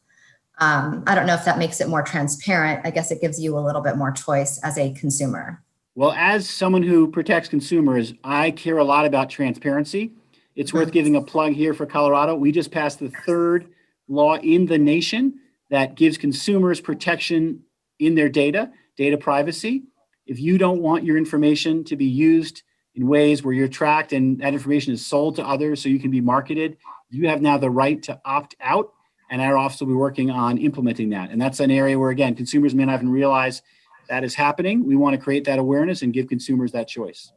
Um, 0.58 1.02
i 1.08 1.14
don't 1.16 1.26
know 1.26 1.34
if 1.34 1.44
that 1.44 1.58
makes 1.58 1.80
it 1.80 1.88
more 1.88 2.02
transparent. 2.02 2.86
I 2.86 2.92
guess 2.92 3.10
it 3.10 3.20
gives 3.20 3.40
you 3.40 3.58
a 3.58 3.64
little 3.66 3.82
bit 3.82 3.96
more 3.96 4.12
choice 4.12 4.60
as 4.62 4.78
a 4.78 4.92
consumer 4.94 5.60
Well, 5.96 6.12
as 6.12 6.46
someone 6.46 6.82
who 6.82 7.10
protects 7.10 7.48
consumers, 7.48 8.12
I 8.22 8.50
care 8.50 8.76
a 8.76 8.84
lot 8.84 9.06
about 9.06 9.30
transparency. 9.30 10.12
It's 10.54 10.74
worth 10.74 10.92
giving 10.92 11.16
a 11.16 11.22
plug 11.22 11.54
here 11.54 11.72
for 11.72 11.86
Colorado. 11.86 12.34
We 12.34 12.52
just 12.52 12.70
passed 12.70 13.00
the 13.00 13.08
third 13.08 13.68
law 14.06 14.36
in 14.36 14.66
the 14.66 14.76
nation 14.76 15.40
that 15.70 15.94
gives 15.94 16.18
consumers 16.18 16.82
protection 16.82 17.62
in 17.98 18.14
their 18.14 18.28
data, 18.28 18.70
data 18.98 19.16
privacy. 19.16 19.84
If 20.26 20.38
you 20.38 20.58
don't 20.58 20.82
want 20.82 21.04
your 21.04 21.16
information 21.16 21.82
to 21.84 21.96
be 21.96 22.04
used 22.04 22.62
in 22.94 23.06
ways 23.06 23.42
where 23.42 23.54
you're 23.54 23.66
tracked 23.66 24.12
and 24.12 24.38
that 24.40 24.52
information 24.52 24.92
is 24.92 25.04
sold 25.04 25.36
to 25.36 25.46
others 25.46 25.82
so 25.82 25.88
you 25.88 25.98
can 25.98 26.10
be 26.10 26.20
marketed, 26.20 26.76
you 27.08 27.28
have 27.28 27.40
now 27.40 27.56
the 27.56 27.70
right 27.70 28.02
to 28.02 28.20
opt 28.26 28.54
out. 28.60 28.92
And 29.30 29.40
our 29.40 29.56
office 29.56 29.80
will 29.80 29.88
be 29.88 29.94
working 29.94 30.30
on 30.30 30.58
implementing 30.58 31.08
that. 31.10 31.30
And 31.30 31.40
that's 31.40 31.58
an 31.60 31.70
area 31.70 31.98
where, 31.98 32.10
again, 32.10 32.34
consumers 32.34 32.74
may 32.74 32.84
not 32.84 32.96
even 32.96 33.08
realize 33.08 33.62
that 34.08 34.24
is 34.24 34.34
happening. 34.34 34.84
We 34.84 34.96
want 34.96 35.14
to 35.14 35.20
create 35.20 35.44
that 35.44 35.58
awareness 35.58 36.02
and 36.02 36.12
give 36.12 36.28
consumers 36.28 36.72
that 36.72 36.88
choice. 36.88 37.32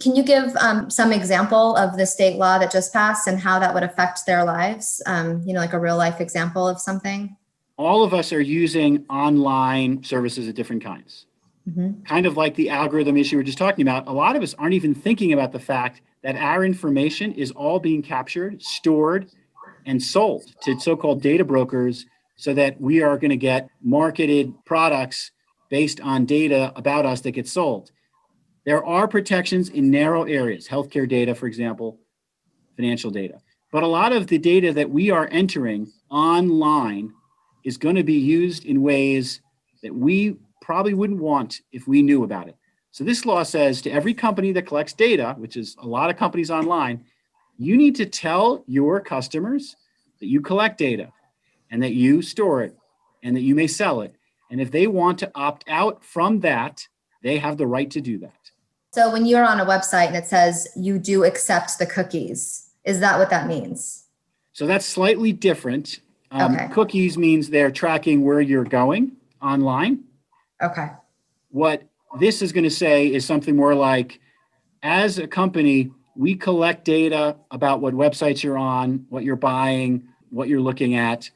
Can 0.00 0.16
you 0.16 0.22
give 0.22 0.56
um, 0.56 0.88
some 0.88 1.12
example 1.12 1.76
of 1.76 1.98
the 1.98 2.06
state 2.06 2.36
law 2.36 2.58
that 2.58 2.72
just 2.72 2.92
passed 2.92 3.26
and 3.26 3.38
how 3.38 3.58
that 3.58 3.74
would 3.74 3.82
affect 3.82 4.24
their 4.26 4.44
lives? 4.44 5.02
Um, 5.06 5.42
you 5.44 5.52
know, 5.52 5.60
like 5.60 5.74
a 5.74 5.78
real 5.78 5.96
life 5.96 6.20
example 6.20 6.66
of 6.66 6.80
something? 6.80 7.36
All 7.76 8.02
of 8.02 8.14
us 8.14 8.32
are 8.32 8.40
using 8.40 9.04
online 9.10 10.02
services 10.02 10.48
of 10.48 10.54
different 10.54 10.82
kinds. 10.82 11.26
Mm-hmm. 11.68 12.02
Kind 12.04 12.26
of 12.26 12.36
like 12.36 12.54
the 12.54 12.70
algorithm 12.70 13.16
issue 13.16 13.36
we 13.36 13.42
are 13.42 13.44
just 13.44 13.58
talking 13.58 13.82
about, 13.82 14.08
a 14.08 14.12
lot 14.12 14.36
of 14.36 14.42
us 14.42 14.54
aren't 14.54 14.74
even 14.74 14.94
thinking 14.94 15.32
about 15.34 15.52
the 15.52 15.60
fact 15.60 16.00
that 16.22 16.36
our 16.36 16.64
information 16.64 17.32
is 17.32 17.50
all 17.50 17.78
being 17.78 18.02
captured, 18.02 18.62
stored, 18.62 19.30
and 19.86 20.02
sold 20.02 20.44
to 20.62 20.78
so 20.80 20.96
called 20.96 21.22
data 21.22 21.44
brokers 21.44 22.06
so 22.36 22.54
that 22.54 22.80
we 22.80 23.02
are 23.02 23.18
going 23.18 23.30
to 23.30 23.36
get 23.36 23.68
marketed 23.82 24.52
products 24.64 25.30
based 25.70 26.00
on 26.00 26.26
data 26.26 26.72
about 26.76 27.06
us 27.06 27.22
that 27.22 27.30
gets 27.30 27.52
sold. 27.52 27.90
There 28.66 28.84
are 28.84 29.08
protections 29.08 29.70
in 29.70 29.90
narrow 29.90 30.24
areas, 30.24 30.68
healthcare 30.68 31.08
data, 31.08 31.34
for 31.34 31.46
example, 31.46 31.98
financial 32.76 33.10
data. 33.10 33.40
But 33.72 33.84
a 33.84 33.88
lot 33.88 34.12
of 34.12 34.26
the 34.26 34.38
data 34.38 34.72
that 34.74 34.90
we 34.90 35.10
are 35.10 35.28
entering 35.30 35.90
online 36.10 37.12
is 37.64 37.76
going 37.76 37.94
to 37.94 38.04
be 38.04 38.18
used 38.18 38.64
in 38.64 38.82
ways 38.82 39.40
that 39.82 39.94
we 39.94 40.36
probably 40.60 40.94
wouldn't 40.94 41.20
want 41.20 41.60
if 41.72 41.86
we 41.88 42.02
knew 42.02 42.24
about 42.24 42.48
it. 42.48 42.56
So 42.90 43.04
this 43.04 43.24
law 43.24 43.44
says 43.44 43.80
to 43.82 43.90
every 43.90 44.12
company 44.12 44.52
that 44.52 44.66
collects 44.66 44.92
data, 44.92 45.34
which 45.38 45.56
is 45.56 45.76
a 45.80 45.86
lot 45.86 46.10
of 46.10 46.16
companies 46.16 46.50
online, 46.50 47.04
you 47.56 47.76
need 47.76 47.94
to 47.96 48.06
tell 48.06 48.64
your 48.66 49.00
customers 49.00 49.76
that 50.18 50.26
you 50.26 50.40
collect 50.40 50.78
data 50.78 51.12
and 51.70 51.82
that 51.82 51.92
you 51.92 52.22
store 52.22 52.62
it 52.62 52.76
and 53.22 53.36
that 53.36 53.42
you 53.42 53.54
may 53.54 53.66
sell 53.66 54.00
it. 54.00 54.14
And 54.50 54.60
if 54.60 54.70
they 54.70 54.86
want 54.86 55.18
to 55.20 55.30
opt 55.34 55.64
out 55.68 56.04
from 56.04 56.40
that, 56.40 56.86
they 57.22 57.38
have 57.38 57.56
the 57.56 57.66
right 57.66 57.90
to 57.90 58.00
do 58.00 58.18
that. 58.18 58.34
So 58.92 59.12
when 59.12 59.24
you're 59.24 59.44
on 59.44 59.60
a 59.60 59.64
website 59.64 60.08
and 60.08 60.16
it 60.16 60.26
says 60.26 60.68
you 60.76 60.98
do 60.98 61.24
accept 61.24 61.78
the 61.78 61.86
cookies, 61.86 62.70
is 62.84 62.98
that 63.00 63.18
what 63.18 63.30
that 63.30 63.46
means? 63.46 64.06
So 64.52 64.66
that's 64.66 64.84
slightly 64.84 65.32
different. 65.32 66.00
Um, 66.32 66.54
okay. 66.54 66.68
Cookies 66.72 67.16
means 67.16 67.50
they're 67.50 67.70
tracking 67.70 68.24
where 68.24 68.40
you're 68.40 68.64
going 68.64 69.12
online. 69.40 70.04
Okay. 70.60 70.88
What 71.50 71.84
this 72.18 72.42
is 72.42 72.50
going 72.52 72.64
to 72.64 72.70
say 72.70 73.06
is 73.06 73.24
something 73.24 73.54
more 73.54 73.74
like 73.74 74.20
as 74.82 75.18
a 75.18 75.28
company, 75.28 75.92
we 76.16 76.34
collect 76.34 76.84
data 76.84 77.36
about 77.50 77.80
what 77.80 77.94
websites 77.94 78.42
you're 78.42 78.58
on, 78.58 79.06
what 79.08 79.22
you're 79.22 79.36
buying, 79.36 80.08
what 80.30 80.48
you're 80.48 80.60
looking 80.60 80.96
at. 80.96 81.30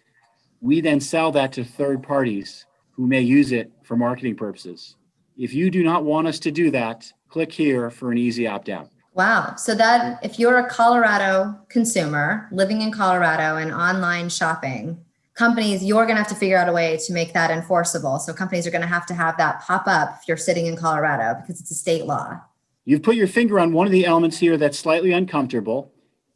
We 0.60 0.80
then 0.80 1.00
sell 1.00 1.30
that 1.32 1.52
to 1.52 1.64
third 1.64 2.02
parties 2.02 2.66
who 2.96 3.06
may 3.06 3.20
use 3.20 3.52
it 3.52 3.70
for 3.82 3.96
marketing 3.96 4.36
purposes. 4.36 4.96
If 5.36 5.52
you 5.52 5.70
do 5.70 5.82
not 5.82 6.04
want 6.04 6.26
us 6.26 6.38
to 6.40 6.50
do 6.50 6.70
that, 6.70 7.12
click 7.28 7.52
here 7.52 7.90
for 7.90 8.12
an 8.12 8.18
easy 8.18 8.46
opt 8.46 8.68
out. 8.68 8.90
Wow. 9.14 9.54
So 9.56 9.74
that 9.74 10.24
if 10.24 10.38
you're 10.38 10.58
a 10.58 10.68
Colorado 10.68 11.58
consumer 11.68 12.48
living 12.50 12.82
in 12.82 12.90
Colorado 12.90 13.56
and 13.56 13.72
online 13.72 14.28
shopping, 14.28 15.04
companies, 15.34 15.84
you're 15.84 16.04
going 16.04 16.16
to 16.16 16.22
have 16.22 16.28
to 16.28 16.34
figure 16.34 16.56
out 16.56 16.68
a 16.68 16.72
way 16.72 16.96
to 17.06 17.12
make 17.12 17.32
that 17.32 17.50
enforceable. 17.50 18.18
So 18.18 18.32
companies 18.32 18.66
are 18.66 18.70
going 18.70 18.82
to 18.82 18.88
have 18.88 19.06
to 19.06 19.14
have 19.14 19.36
that 19.38 19.60
pop 19.60 19.84
up 19.86 20.18
if 20.20 20.28
you're 20.28 20.36
sitting 20.36 20.66
in 20.66 20.76
Colorado 20.76 21.40
because 21.40 21.60
it's 21.60 21.70
a 21.70 21.74
state 21.74 22.06
law. 22.06 22.40
You've 22.84 23.02
put 23.02 23.16
your 23.16 23.26
finger 23.26 23.58
on 23.58 23.72
one 23.72 23.86
of 23.86 23.92
the 23.92 24.04
elements 24.04 24.38
here 24.38 24.56
that's 24.56 24.78
slightly 24.78 25.12
uncomfortable. 25.12 25.90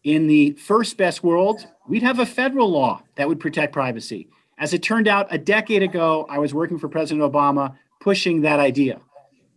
In 0.04 0.26
the 0.26 0.52
first 0.52 0.96
best 0.96 1.22
world, 1.22 1.66
we'd 1.86 2.02
have 2.02 2.18
a 2.18 2.26
federal 2.26 2.70
law 2.70 3.02
that 3.16 3.28
would 3.28 3.40
protect 3.40 3.72
privacy. 3.72 4.28
As 4.58 4.74
it 4.74 4.82
turned 4.82 5.06
out, 5.06 5.28
a 5.30 5.38
decade 5.38 5.82
ago, 5.82 6.26
I 6.28 6.38
was 6.38 6.52
working 6.52 6.78
for 6.78 6.88
President 6.88 7.30
Obama 7.30 7.76
pushing 8.00 8.40
that 8.42 8.58
idea. 8.58 9.00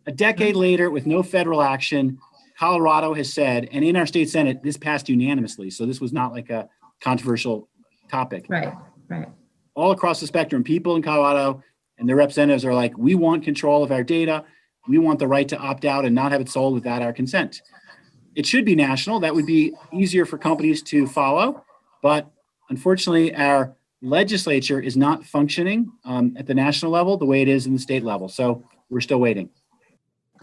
A 0.06 0.12
decade 0.12 0.56
later, 0.56 0.90
with 0.90 1.06
no 1.06 1.24
federal 1.24 1.62
action, 1.62 2.20
Colorado 2.58 3.14
has 3.14 3.34
said, 3.34 3.68
and 3.72 3.84
in 3.84 3.96
our 3.96 4.06
state 4.06 4.30
Senate, 4.30 4.62
this 4.62 4.78
passed 4.78 5.10
unanimously. 5.10 5.72
So 5.72 5.86
this 5.86 6.00
was 6.00 6.14
not 6.14 6.32
like 6.32 6.50
a 6.50 6.70
controversial 7.02 7.68
topic. 8.10 8.46
Right, 8.50 8.74
right. 9.10 9.28
All 9.74 9.92
across 9.92 10.20
the 10.20 10.28
spectrum, 10.28 10.64
people 10.64 10.96
in 10.96 11.02
Colorado 11.02 11.64
and 11.98 12.08
their 12.08 12.16
representatives 12.16 12.66
are 12.66 12.74
like, 12.74 12.96
we 12.98 13.16
want 13.16 13.44
control 13.44 13.84
of 13.84 13.92
our 13.92 14.04
data. 14.04 14.44
We 14.88 14.98
want 15.00 15.20
the 15.20 15.28
right 15.28 15.48
to 15.50 15.58
opt 15.58 15.86
out 15.86 16.06
and 16.06 16.14
not 16.14 16.32
have 16.32 16.42
it 16.42 16.50
sold 16.50 16.74
without 16.74 17.02
our 17.02 17.14
consent. 17.14 17.62
It 18.36 18.46
should 18.46 18.66
be 18.66 18.76
national. 18.76 19.20
That 19.20 19.34
would 19.34 19.46
be 19.46 19.74
easier 19.94 20.26
for 20.26 20.38
companies 20.38 20.82
to 20.84 21.08
follow. 21.08 21.64
But 22.02 22.32
unfortunately, 22.70 23.34
our 23.36 23.76
legislature 24.02 24.80
is 24.80 24.98
not 24.98 25.24
functioning 25.24 25.92
um, 26.06 26.36
at 26.38 26.48
the 26.48 26.54
national 26.54 26.92
level 26.92 27.18
the 27.18 27.26
way 27.26 27.42
it 27.42 27.48
is 27.48 27.66
in 27.66 27.74
the 27.74 27.80
state 27.80 28.04
level. 28.04 28.28
So 28.28 28.64
we're 28.90 29.02
still 29.02 29.20
waiting. 29.20 29.50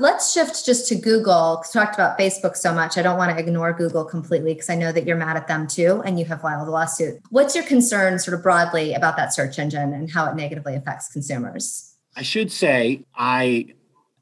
Let's 0.00 0.32
shift 0.32 0.64
just 0.64 0.86
to 0.88 0.94
Google. 0.94 1.64
Talked 1.72 1.94
about 1.94 2.16
Facebook 2.16 2.56
so 2.56 2.72
much. 2.72 2.96
I 2.96 3.02
don't 3.02 3.18
want 3.18 3.36
to 3.36 3.42
ignore 3.42 3.72
Google 3.72 4.04
completely 4.04 4.54
because 4.54 4.70
I 4.70 4.76
know 4.76 4.92
that 4.92 5.04
you're 5.04 5.16
mad 5.16 5.36
at 5.36 5.48
them 5.48 5.66
too 5.66 6.02
and 6.04 6.20
you 6.20 6.24
have 6.26 6.40
filed 6.40 6.68
a 6.68 6.70
lawsuit. 6.70 7.20
What's 7.30 7.56
your 7.56 7.64
concern, 7.64 8.20
sort 8.20 8.36
of 8.36 8.44
broadly, 8.44 8.94
about 8.94 9.16
that 9.16 9.34
search 9.34 9.58
engine 9.58 9.92
and 9.92 10.08
how 10.08 10.30
it 10.30 10.36
negatively 10.36 10.76
affects 10.76 11.12
consumers? 11.12 11.96
I 12.14 12.22
should 12.22 12.52
say 12.52 13.04
I 13.16 13.74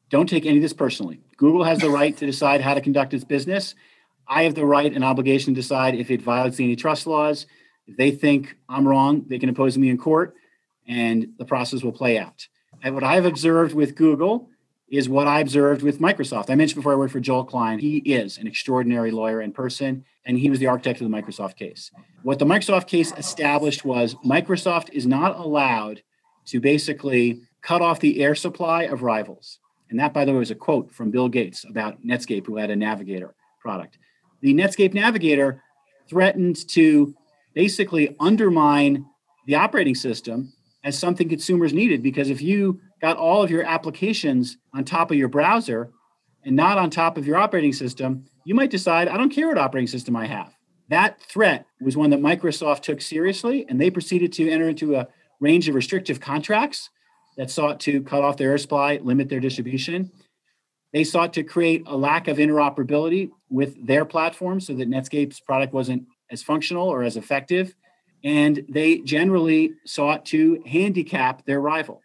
don't 0.08 0.28
take 0.28 0.46
any 0.46 0.56
of 0.56 0.62
this 0.62 0.72
personally. 0.72 1.20
Google 1.36 1.64
has 1.64 1.80
the 1.80 1.90
right 1.90 2.16
to 2.16 2.24
decide 2.24 2.62
how 2.62 2.72
to 2.72 2.80
conduct 2.80 3.12
its 3.12 3.24
business. 3.24 3.74
I 4.26 4.44
have 4.44 4.54
the 4.54 4.64
right 4.64 4.92
and 4.92 5.04
obligation 5.04 5.54
to 5.54 5.60
decide 5.60 5.94
if 5.94 6.10
it 6.10 6.22
violates 6.22 6.56
the 6.56 6.64
antitrust 6.64 7.06
laws. 7.06 7.46
If 7.86 7.96
they 7.96 8.10
think 8.10 8.56
I'm 8.68 8.86
wrong, 8.86 9.24
they 9.28 9.38
can 9.38 9.48
oppose 9.48 9.78
me 9.78 9.90
in 9.90 9.98
court 9.98 10.34
and 10.86 11.28
the 11.38 11.44
process 11.44 11.82
will 11.82 11.92
play 11.92 12.18
out. 12.18 12.46
And 12.82 12.94
what 12.94 13.04
I've 13.04 13.24
observed 13.24 13.74
with 13.74 13.96
Google 13.96 14.48
is 14.88 15.08
what 15.08 15.26
I 15.26 15.40
observed 15.40 15.82
with 15.82 16.00
Microsoft. 16.00 16.48
I 16.48 16.54
mentioned 16.54 16.76
before 16.76 16.92
I 16.92 16.96
worked 16.96 17.12
for 17.12 17.20
Joel 17.20 17.44
Klein. 17.44 17.78
He 17.78 17.98
is 17.98 18.38
an 18.38 18.46
extraordinary 18.46 19.10
lawyer 19.10 19.40
in 19.40 19.52
person, 19.52 20.04
and 20.24 20.38
he 20.38 20.48
was 20.48 20.60
the 20.60 20.68
architect 20.68 21.00
of 21.00 21.10
the 21.10 21.16
Microsoft 21.16 21.56
case. 21.56 21.90
What 22.22 22.38
the 22.38 22.44
Microsoft 22.44 22.86
case 22.86 23.12
established 23.16 23.84
was 23.84 24.14
Microsoft 24.24 24.90
is 24.90 25.06
not 25.06 25.36
allowed 25.36 26.02
to 26.46 26.60
basically 26.60 27.40
cut 27.62 27.82
off 27.82 27.98
the 27.98 28.22
air 28.22 28.36
supply 28.36 28.84
of 28.84 29.02
rivals. 29.02 29.58
And 29.90 29.98
that, 29.98 30.12
by 30.12 30.24
the 30.24 30.32
way, 30.32 30.38
was 30.38 30.52
a 30.52 30.56
quote 30.56 30.92
from 30.92 31.10
Bill 31.10 31.28
Gates 31.28 31.64
about 31.68 32.04
Netscape, 32.04 32.46
who 32.46 32.56
had 32.56 32.70
a 32.70 32.76
Navigator 32.76 33.34
product. 33.60 33.98
The 34.40 34.54
Netscape 34.54 34.94
Navigator 34.94 35.62
threatened 36.08 36.68
to 36.68 37.14
basically 37.56 38.14
undermine 38.20 39.06
the 39.46 39.54
operating 39.54 39.94
system 39.94 40.52
as 40.84 40.96
something 40.96 41.28
consumers 41.28 41.72
needed 41.72 42.02
because 42.02 42.28
if 42.28 42.42
you 42.42 42.78
got 43.00 43.16
all 43.16 43.42
of 43.42 43.50
your 43.50 43.64
applications 43.64 44.58
on 44.74 44.84
top 44.84 45.10
of 45.10 45.16
your 45.16 45.26
browser 45.26 45.90
and 46.44 46.54
not 46.54 46.78
on 46.78 46.90
top 46.90 47.16
of 47.16 47.26
your 47.26 47.38
operating 47.38 47.72
system, 47.72 48.26
you 48.44 48.54
might 48.54 48.70
decide, 48.70 49.08
I 49.08 49.16
don't 49.16 49.30
care 49.30 49.48
what 49.48 49.58
operating 49.58 49.88
system 49.88 50.14
I 50.14 50.26
have. 50.26 50.54
That 50.90 51.20
threat 51.22 51.66
was 51.80 51.96
one 51.96 52.10
that 52.10 52.20
Microsoft 52.20 52.82
took 52.82 53.00
seriously, 53.00 53.66
and 53.68 53.80
they 53.80 53.90
proceeded 53.90 54.32
to 54.34 54.48
enter 54.48 54.68
into 54.68 54.94
a 54.94 55.08
range 55.40 55.68
of 55.68 55.74
restrictive 55.74 56.20
contracts 56.20 56.90
that 57.36 57.50
sought 57.50 57.80
to 57.80 58.02
cut 58.02 58.22
off 58.22 58.36
their 58.36 58.50
air 58.50 58.58
supply, 58.58 59.00
limit 59.02 59.28
their 59.28 59.40
distribution. 59.40 60.12
They 60.92 61.04
sought 61.04 61.32
to 61.32 61.42
create 61.42 61.82
a 61.86 61.96
lack 61.96 62.28
of 62.28 62.36
interoperability 62.36 63.30
with 63.50 63.84
their 63.84 64.04
platform 64.04 64.60
so 64.60 64.74
that 64.74 64.88
Netscape's 64.88 65.40
product 65.40 65.72
wasn't 65.72 66.06
as 66.30 66.42
functional 66.42 66.88
or 66.88 67.02
as 67.02 67.16
effective. 67.16 67.74
And 68.24 68.64
they 68.68 68.98
generally 68.98 69.72
sought 69.84 70.24
to 70.26 70.62
handicap 70.66 71.44
their 71.46 71.60
rival. 71.60 72.02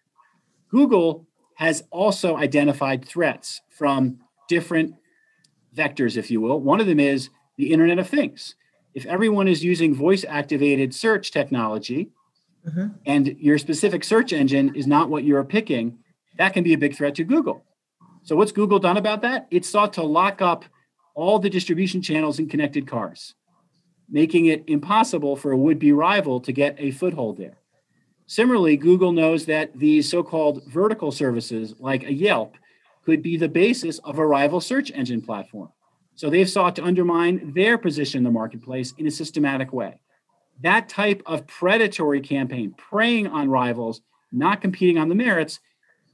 Google 0.70 1.28
has 1.56 1.84
also 1.92 2.38
identified 2.38 3.06
threats 3.06 3.62
from 3.70 4.20
different 4.48 4.96
vectors, 5.76 6.18
if 6.18 6.32
you 6.32 6.42
will. 6.42 6.60
One 6.60 6.80
of 6.80 6.88
them 6.88 7.00
is 7.00 7.30
the 7.58 7.72
Internet 7.72 8.00
of 8.00 8.10
Things. 8.10 8.56
If 8.94 9.06
everyone 9.06 9.48
is 9.48 9.64
using 9.64 9.96
voice 9.96 10.26
activated 10.28 10.94
search 10.94 11.32
technology 11.32 12.10
mm-hmm. 12.68 12.88
and 13.06 13.28
your 13.40 13.58
specific 13.58 14.04
search 14.04 14.34
engine 14.34 14.76
is 14.76 14.88
not 14.88 15.10
what 15.10 15.24
you're 15.24 15.44
picking, 15.44 16.00
that 16.38 16.54
can 16.54 16.64
be 16.64 16.74
a 16.74 16.78
big 16.78 16.96
threat 16.96 17.16
to 17.16 17.24
Google. 17.24 17.64
So, 18.24 18.36
what's 18.36 18.52
Google 18.52 18.80
done 18.80 18.98
about 18.98 19.22
that? 19.22 19.48
It 19.50 19.66
sought 19.66 19.94
to 19.94 20.04
lock 20.04 20.42
up 20.42 20.66
all 21.16 21.40
the 21.40 21.50
distribution 21.50 22.02
channels 22.02 22.40
in 22.40 22.48
connected 22.48 22.88
cars, 22.88 23.36
making 24.12 24.46
it 24.46 24.64
impossible 24.68 25.36
for 25.36 25.52
a 25.52 25.58
would 25.58 25.80
be 25.80 25.94
rival 25.94 26.40
to 26.42 26.52
get 26.52 26.76
a 26.78 26.92
foothold 26.92 27.38
there. 27.38 27.58
Similarly, 28.28 28.78
Google 28.78 29.12
knows 29.12 29.46
that 29.46 29.78
these 29.78 30.10
so 30.10 30.22
called 30.22 30.64
vertical 30.68 31.12
services 31.12 31.74
like 31.80 32.04
a 32.04 32.14
Yelp 32.14 32.56
could 33.04 33.22
be 33.24 33.38
the 33.38 33.50
basis 33.50 34.00
of 34.00 34.20
a 34.20 34.26
rival 34.26 34.62
search 34.62 34.92
engine 34.92 35.22
platform. 35.22 35.70
So 36.16 36.30
they've 36.30 36.50
sought 36.50 36.76
to 36.76 36.84
undermine 36.84 37.54
their 37.54 37.78
position 37.78 38.20
in 38.20 38.24
the 38.24 38.32
marketplace 38.32 38.94
in 38.98 39.08
a 39.08 39.12
systematic 39.12 39.74
way. 39.74 40.00
That 40.62 40.88
type 40.88 41.24
of 41.26 41.48
predatory 41.48 42.22
campaign, 42.22 42.76
preying 42.78 43.28
on 43.28 43.50
rivals, 43.50 44.02
not 44.32 44.62
competing 44.62 44.98
on 44.98 45.10
the 45.10 45.16
merits, 45.16 45.60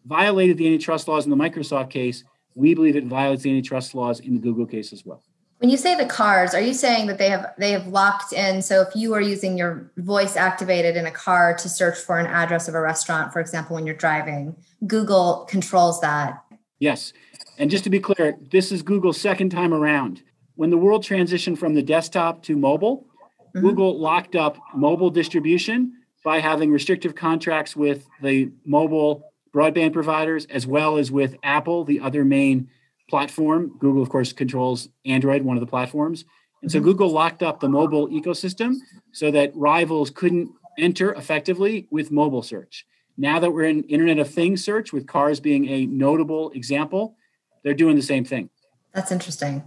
violated 0.06 0.58
the 0.58 0.68
antitrust 0.68 1.08
laws 1.08 1.26
in 1.26 1.32
the 1.32 1.36
Microsoft 1.36 1.90
case. 1.90 2.24
We 2.56 2.74
believe 2.74 2.96
it 2.96 3.06
violates 3.06 3.44
the 3.44 3.52
antitrust 3.52 3.94
laws 3.94 4.20
in 4.22 4.36
the 4.36 4.40
Google 4.40 4.66
case 4.66 4.94
as 4.94 5.06
well. 5.06 5.22
When 5.60 5.72
you 5.72 5.78
say 5.78 5.96
the 5.96 6.06
cars, 6.06 6.54
are 6.54 6.62
you 6.62 6.74
saying 6.74 7.08
that 7.08 7.18
they 7.18 7.30
have 7.30 7.54
they 7.58 7.72
have 7.72 7.88
locked 7.88 8.32
in? 8.32 8.62
So 8.62 8.82
if 8.82 8.96
you 8.96 9.14
are 9.16 9.22
using 9.22 9.58
your 9.58 9.92
voice 9.98 10.36
activated 10.36 10.96
in 10.96 11.08
a 11.08 11.12
car 11.12 11.56
to 11.56 11.68
search 11.68 11.98
for 11.98 12.20
an 12.20 12.28
address 12.28 12.68
of 12.68 12.76
a 12.76 12.82
restaurant, 12.82 13.34
for 13.34 13.40
example, 13.40 13.76
when 13.76 13.86
you're 13.88 13.96
driving, 13.96 14.56
Google 14.86 15.48
controls 15.50 16.00
that. 16.02 16.44
Yes. 16.80 17.12
And 17.58 17.72
just 17.72 17.84
to 17.86 17.90
be 17.90 18.00
clear, 18.00 18.38
this 18.52 18.72
is 18.72 18.84
Google's 18.84 19.20
second 19.20 19.50
time 19.50 19.74
around. 19.74 20.22
When 20.56 20.70
the 20.70 20.78
world 20.78 21.04
transitioned 21.04 21.58
from 21.58 21.74
the 21.74 21.82
desktop 21.82 22.44
to 22.44 22.56
mobile, 22.56 23.08
mm-hmm. 23.56 23.62
Google 23.62 24.00
locked 24.00 24.36
up 24.36 24.58
mobile 24.76 25.10
distribution 25.10 25.94
by 26.24 26.40
having 26.40 26.72
restrictive 26.72 27.16
contracts 27.16 27.76
with 27.76 28.08
the 28.22 28.52
mobile 28.64 29.32
broadband 29.52 29.94
providers 29.94 30.46
as 30.52 30.68
well 30.68 30.98
as 30.98 31.12
with 31.12 31.36
Apple, 31.42 31.84
the 31.84 32.00
other 32.00 32.24
main 32.24 32.70
platform. 33.10 33.76
Google, 33.80 34.02
of 34.02 34.10
course, 34.10 34.34
controls 34.34 34.90
Android, 35.06 35.44
one 35.44 35.58
of 35.58 35.62
the 35.62 35.68
platforms. 35.68 36.26
And 36.62 36.72
so 36.72 36.80
mm-hmm. 36.80 36.88
Google 36.88 37.10
locked 37.10 37.44
up 37.44 37.60
the 37.60 37.70
mobile 37.70 38.08
ecosystem 38.10 38.76
so 39.12 39.32
that 39.32 39.56
rivals 39.56 40.10
couldn't 40.10 40.50
enter 40.78 41.14
effectively 41.14 41.88
with 41.92 42.12
mobile 42.12 42.42
search. 42.42 42.86
Now 43.18 43.40
that 43.40 43.52
we're 43.52 43.64
in 43.64 43.84
Internet 43.84 44.20
of 44.20 44.30
Things 44.30 44.64
search, 44.64 44.94
with 44.94 45.08
cars 45.08 45.40
being 45.40 45.68
a 45.70 45.86
notable 45.88 46.52
example, 46.52 47.16
they're 47.64 47.74
doing 47.74 47.96
the 47.96 48.02
same 48.02 48.24
thing. 48.24 48.50
That's 48.94 49.12
interesting. 49.12 49.64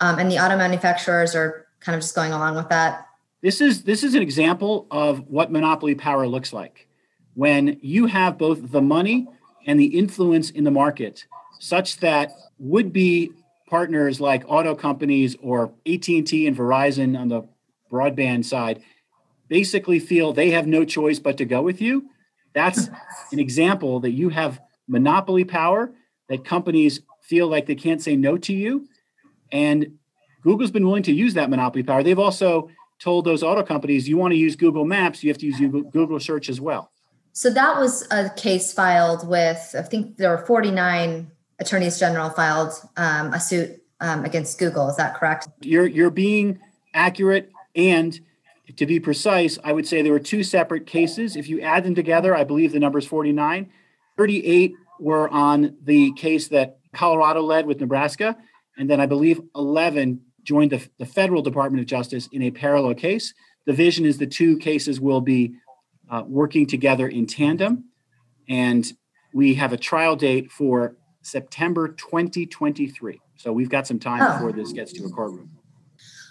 Um, 0.00 0.18
and 0.18 0.30
the 0.30 0.38
auto 0.38 0.56
manufacturers 0.56 1.34
are 1.34 1.66
kind 1.80 1.94
of 1.94 2.02
just 2.02 2.14
going 2.14 2.32
along 2.32 2.56
with 2.56 2.68
that. 2.68 3.06
This 3.40 3.60
is 3.60 3.84
this 3.84 4.02
is 4.02 4.14
an 4.14 4.22
example 4.22 4.88
of 4.90 5.20
what 5.28 5.52
monopoly 5.52 5.94
power 5.94 6.26
looks 6.26 6.52
like. 6.52 6.88
When 7.34 7.78
you 7.82 8.06
have 8.06 8.36
both 8.36 8.72
the 8.72 8.82
money 8.82 9.28
and 9.66 9.78
the 9.78 9.86
influence 9.86 10.50
in 10.50 10.64
the 10.64 10.72
market, 10.72 11.26
such 11.58 11.98
that 11.98 12.32
would 12.58 12.92
be 12.92 13.30
partners 13.68 14.20
like 14.20 14.44
auto 14.46 14.74
companies 14.74 15.36
or 15.42 15.72
AT&T 15.86 16.46
and 16.46 16.56
Verizon 16.56 17.18
on 17.18 17.28
the 17.28 17.42
broadband 17.90 18.44
side 18.44 18.82
basically 19.48 19.98
feel 19.98 20.32
they 20.32 20.50
have 20.50 20.66
no 20.66 20.84
choice 20.84 21.18
but 21.18 21.36
to 21.38 21.44
go 21.44 21.62
with 21.62 21.80
you. 21.80 22.10
That's 22.54 22.88
an 23.32 23.38
example 23.38 24.00
that 24.00 24.10
you 24.10 24.28
have 24.28 24.60
monopoly 24.86 25.44
power 25.44 25.90
that 26.28 26.44
companies 26.44 27.00
feel 27.22 27.48
like 27.48 27.66
they 27.66 27.74
can't 27.74 28.02
say 28.02 28.16
no 28.16 28.36
to 28.38 28.52
you. 28.52 28.86
And 29.52 29.98
Google's 30.42 30.70
been 30.70 30.86
willing 30.86 31.02
to 31.04 31.12
use 31.12 31.34
that 31.34 31.50
monopoly 31.50 31.82
power. 31.82 32.02
They've 32.02 32.18
also 32.18 32.70
told 32.98 33.24
those 33.24 33.42
auto 33.42 33.62
companies, 33.62 34.08
you 34.08 34.16
want 34.16 34.32
to 34.32 34.38
use 34.38 34.56
Google 34.56 34.84
Maps, 34.84 35.22
you 35.22 35.30
have 35.30 35.38
to 35.38 35.46
use 35.46 35.58
Google 35.92 36.18
search 36.20 36.48
as 36.48 36.60
well. 36.60 36.90
So 37.32 37.50
that 37.50 37.78
was 37.78 38.06
a 38.10 38.30
case 38.30 38.72
filed 38.72 39.28
with, 39.28 39.74
I 39.78 39.82
think 39.82 40.16
there 40.16 40.30
were 40.30 40.44
49 40.44 41.30
attorneys 41.60 41.98
general 41.98 42.30
filed 42.30 42.72
um, 42.96 43.32
a 43.32 43.40
suit 43.40 43.82
um, 44.00 44.24
against 44.24 44.58
Google. 44.58 44.88
Is 44.88 44.96
that 44.96 45.16
correct? 45.16 45.48
You're 45.60 45.86
you're 45.86 46.10
being 46.10 46.58
accurate, 46.94 47.50
and 47.74 48.18
to 48.76 48.86
be 48.86 49.00
precise, 49.00 49.58
I 49.64 49.72
would 49.72 49.86
say 49.86 50.02
there 50.02 50.12
were 50.12 50.18
two 50.18 50.42
separate 50.42 50.86
cases. 50.86 51.36
If 51.36 51.48
you 51.48 51.60
add 51.60 51.84
them 51.84 51.94
together, 51.94 52.36
I 52.36 52.44
believe 52.44 52.72
the 52.72 52.78
number 52.78 52.98
is 52.98 53.06
49. 53.06 53.70
38 54.16 54.72
were 55.00 55.28
on 55.28 55.76
the 55.84 56.12
case 56.12 56.48
that 56.48 56.78
Colorado 56.92 57.40
led 57.40 57.66
with 57.66 57.80
Nebraska, 57.80 58.36
and 58.76 58.88
then 58.90 59.00
I 59.00 59.06
believe 59.06 59.40
11 59.54 60.20
joined 60.42 60.72
the, 60.72 60.86
the 60.98 61.06
federal 61.06 61.42
Department 61.42 61.80
of 61.80 61.86
Justice 61.86 62.28
in 62.32 62.42
a 62.42 62.50
parallel 62.50 62.94
case. 62.94 63.34
The 63.66 63.72
vision 63.72 64.06
is 64.06 64.18
the 64.18 64.26
two 64.26 64.56
cases 64.58 65.00
will 65.00 65.20
be 65.20 65.54
uh, 66.10 66.24
working 66.26 66.66
together 66.66 67.06
in 67.06 67.26
tandem, 67.26 67.84
and 68.48 68.90
we 69.32 69.54
have 69.54 69.72
a 69.72 69.76
trial 69.76 70.16
date 70.16 70.50
for 70.50 70.96
September 71.22 71.88
2023. 71.88 73.20
So 73.36 73.52
we've 73.52 73.70
got 73.70 73.86
some 73.86 73.98
time 73.98 74.22
oh. 74.22 74.32
before 74.34 74.52
this 74.52 74.72
gets 74.72 74.92
to 74.94 75.04
a 75.04 75.10
courtroom. 75.10 75.50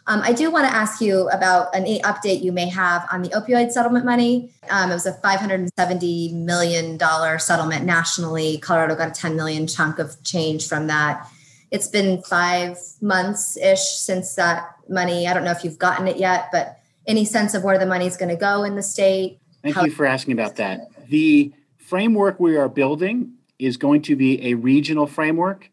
Um, 0.08 0.22
I 0.24 0.32
do 0.32 0.50
want 0.50 0.66
to 0.66 0.74
ask 0.74 1.02
you 1.02 1.28
about 1.30 1.76
an 1.76 1.84
update 1.84 2.42
you 2.42 2.54
may 2.54 2.70
have 2.70 3.06
on 3.12 3.24
the 3.24 3.30
opioid 3.30 3.72
settlement 3.72 4.06
money. 4.06 4.54
Um, 4.70 4.90
it 4.90 4.94
was 4.94 5.06
a 5.06 5.12
$570 5.12 6.34
million 6.34 6.98
settlement 7.40 7.84
nationally. 7.84 8.58
Colorado 8.60 8.96
got 8.96 9.10
a 9.10 9.12
10 9.12 9.36
million 9.36 9.68
chunk 9.68 10.00
of 10.00 10.24
change 10.24 10.66
from 10.66 10.88
that. 10.88 11.30
It's 11.72 11.90
been 11.90 12.22
five 12.24 12.78
months 13.02 13.58
ish 13.58 13.82
since 13.82 14.36
that 14.36 14.76
money. 14.88 15.28
I 15.28 15.34
don't 15.34 15.44
know 15.44 15.52
if 15.52 15.66
you've 15.66 15.78
gotten 15.78 16.08
it 16.08 16.16
yet, 16.16 16.48
but 16.54 16.80
any 17.06 17.26
sense 17.26 17.54
of 17.54 17.66
where 17.66 17.78
the 17.78 17.86
money 17.86 18.08
is 18.08 18.16
going 18.16 18.30
to 18.30 18.38
go 18.38 18.64
in 18.64 18.76
the 18.76 18.84
state? 18.84 19.40
Thank 19.62 19.76
How- 19.76 19.84
you 19.84 19.92
for 19.92 20.06
asking 20.06 20.34
about 20.34 20.56
that. 20.56 20.88
The 21.10 21.52
framework 21.78 22.40
we 22.40 22.56
are 22.56 22.70
building 22.70 23.34
is 23.60 23.78
going 23.78 24.02
to 24.04 24.16
be 24.16 24.44
a 24.52 24.54
regional 24.54 25.08
framework. 25.08 25.70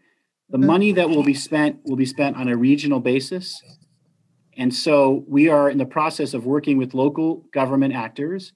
The 0.51 0.59
mm-hmm. 0.59 0.67
money 0.67 0.93
that 0.93 1.09
will 1.09 1.23
be 1.23 1.35
spent 1.35 1.81
will 1.85 1.97
be 1.97 2.07
spent 2.07 2.37
on 2.37 2.49
a 2.49 2.57
regional 2.57 3.01
basis. 3.01 3.63
And 4.57 4.75
so 4.75 5.25
we 5.27 5.49
are 5.49 5.69
in 5.69 5.79
the 5.79 5.87
process 5.87 6.35
of 6.35 6.47
working 6.47 6.79
with 6.79 6.95
local 6.95 7.45
government 7.53 7.95
actors 7.95 8.53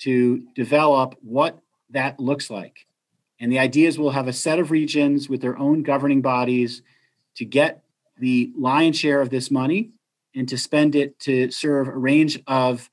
to 0.00 0.42
develop 0.54 1.16
what 1.22 1.58
that 1.90 2.20
looks 2.20 2.50
like. 2.50 2.86
And 3.40 3.50
the 3.50 3.58
idea 3.58 3.88
is 3.88 3.98
we'll 3.98 4.10
have 4.10 4.28
a 4.28 4.32
set 4.32 4.58
of 4.58 4.70
regions 4.70 5.28
with 5.28 5.40
their 5.40 5.58
own 5.58 5.82
governing 5.82 6.22
bodies 6.22 6.82
to 7.36 7.44
get 7.44 7.82
the 8.18 8.52
lion's 8.56 8.98
share 8.98 9.20
of 9.20 9.30
this 9.30 9.50
money 9.50 9.90
and 10.34 10.48
to 10.48 10.58
spend 10.58 10.94
it 10.94 11.18
to 11.20 11.50
serve 11.50 11.88
a 11.88 11.96
range 11.96 12.40
of 12.46 12.90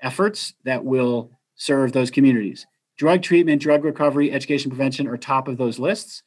efforts 0.00 0.54
that 0.64 0.84
will 0.84 1.32
serve 1.56 1.92
those 1.92 2.10
communities. 2.10 2.66
Drug 2.98 3.22
treatment, 3.22 3.62
drug 3.62 3.84
recovery, 3.84 4.32
education 4.32 4.70
prevention 4.70 5.06
are 5.06 5.16
top 5.16 5.46
of 5.46 5.56
those 5.56 5.78
lists. 5.78 6.24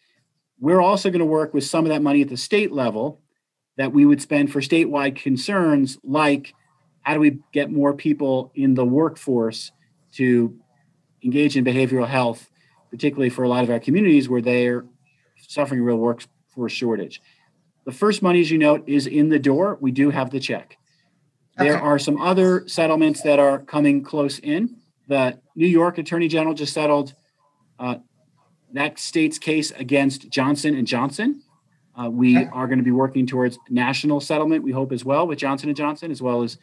We're 0.58 0.80
also 0.80 1.10
going 1.10 1.20
to 1.20 1.26
work 1.26 1.54
with 1.54 1.66
some 1.66 1.84
of 1.84 1.90
that 1.90 2.02
money 2.02 2.22
at 2.22 2.30
the 2.30 2.38
state 2.38 2.72
level 2.72 3.20
that 3.76 3.92
we 3.92 4.06
would 4.06 4.22
spend 4.22 4.54
for 4.54 4.62
statewide 4.62 5.18
concerns 5.18 5.98
like 6.02 6.54
how 7.02 7.14
do 7.14 7.20
we 7.20 7.40
get 7.52 7.72
more 7.72 7.94
people 7.94 8.54
in 8.56 8.74
the 8.76 8.86
workforce 8.86 9.74
to 10.14 10.58
engage 11.24 11.58
in 11.58 11.66
behavioral 11.66 12.08
health, 12.08 12.50
particularly 12.90 13.30
for 13.30 13.44
a 13.44 13.50
lot 13.50 13.66
of 13.66 13.70
our 13.70 13.80
communities 13.80 14.30
where 14.30 14.42
they're 14.42 14.86
suffering 15.48 15.82
real 15.82 15.98
workforce 15.98 16.72
shortage. 16.72 17.22
The 17.86 17.92
first 17.92 18.22
money, 18.22 18.40
as 18.40 18.50
you 18.50 18.58
note, 18.58 18.88
is 18.88 19.08
in 19.08 19.28
the 19.28 19.40
door. 19.40 19.78
We 19.82 19.92
do 19.92 20.10
have 20.10 20.30
the 20.30 20.40
check. 20.40 20.78
There 21.58 21.78
are 21.78 22.00
some 22.00 22.22
other 22.22 22.66
settlements 22.68 23.22
that 23.24 23.40
are 23.40 23.60
coming 23.60 24.04
close 24.04 24.40
in 24.40 24.81
the 25.12 25.38
New 25.58 25.68
York 25.68 25.98
Attorney 25.98 26.30
General 26.30 26.54
just 26.54 26.74
settled 26.74 27.14
uh, 27.78 27.96
that 28.72 28.98
state's 28.98 29.38
case 29.38 29.72
against 29.72 30.30
Johnson 30.30 30.74
and 30.74 30.88
Johnson. 30.88 31.42
Uh, 32.00 32.10
we 32.10 32.38
are 32.38 32.66
going 32.66 32.80
to 32.80 32.84
be 32.84 32.92
working 32.92 33.28
towards 33.28 33.60
national 33.70 34.22
settlement. 34.22 34.64
We 34.64 34.72
hope 34.72 34.94
as 34.94 35.04
well 35.04 35.28
with 35.28 35.38
Johnson 35.38 35.68
and 35.68 35.76
Johnson 35.76 36.12
as 36.12 36.22
well 36.22 36.44
as 36.44 36.58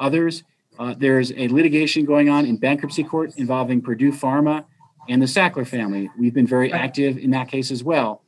others. 0.00 0.42
Uh, 0.80 0.96
there's 0.98 1.30
a 1.30 1.46
litigation 1.46 2.04
going 2.04 2.28
on 2.28 2.44
in 2.44 2.56
bankruptcy 2.56 3.04
court 3.04 3.34
involving 3.36 3.80
Purdue 3.80 4.10
Pharma 4.10 4.64
and 5.08 5.22
the 5.22 5.26
Sackler 5.26 5.66
family. 5.66 6.10
We've 6.18 6.34
been 6.34 6.46
very 6.46 6.72
right. 6.72 6.80
active 6.80 7.16
in 7.16 7.30
that 7.30 7.48
case 7.48 7.70
as 7.70 7.84
well. 7.84 8.24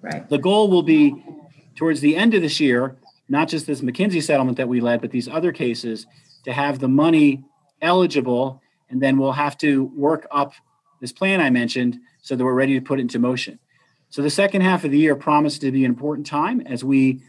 Right. 0.00 0.28
The 0.28 0.38
goal 0.38 0.70
will 0.70 0.84
be 0.84 1.24
towards 1.74 2.00
the 2.00 2.14
end 2.14 2.34
of 2.34 2.42
this 2.42 2.60
year, 2.60 2.94
not 3.28 3.48
just 3.48 3.66
this 3.66 3.80
McKinsey 3.80 4.22
settlement 4.22 4.58
that 4.58 4.68
we 4.68 4.80
led, 4.80 5.00
but 5.00 5.10
these 5.10 5.26
other 5.26 5.50
cases 5.50 6.06
to 6.44 6.52
have 6.52 6.78
the 6.78 6.86
money 6.86 7.42
eligible 7.82 8.62
and 8.90 9.00
then 9.00 9.18
we'll 9.18 9.32
have 9.32 9.56
to 9.58 9.84
work 9.94 10.26
up 10.30 10.52
this 11.00 11.12
plan 11.12 11.40
I 11.40 11.50
mentioned 11.50 11.98
so 12.22 12.36
that 12.36 12.44
we're 12.44 12.54
ready 12.54 12.74
to 12.74 12.84
put 12.84 12.98
it 12.98 13.02
into 13.02 13.18
motion. 13.18 13.58
So 14.10 14.22
the 14.22 14.30
second 14.30 14.62
half 14.62 14.84
of 14.84 14.90
the 14.90 14.98
year 14.98 15.14
promised 15.14 15.60
to 15.60 15.70
be 15.70 15.84
an 15.84 15.90
important 15.90 16.26
time 16.26 16.60
as 16.62 16.82
we 16.82 17.20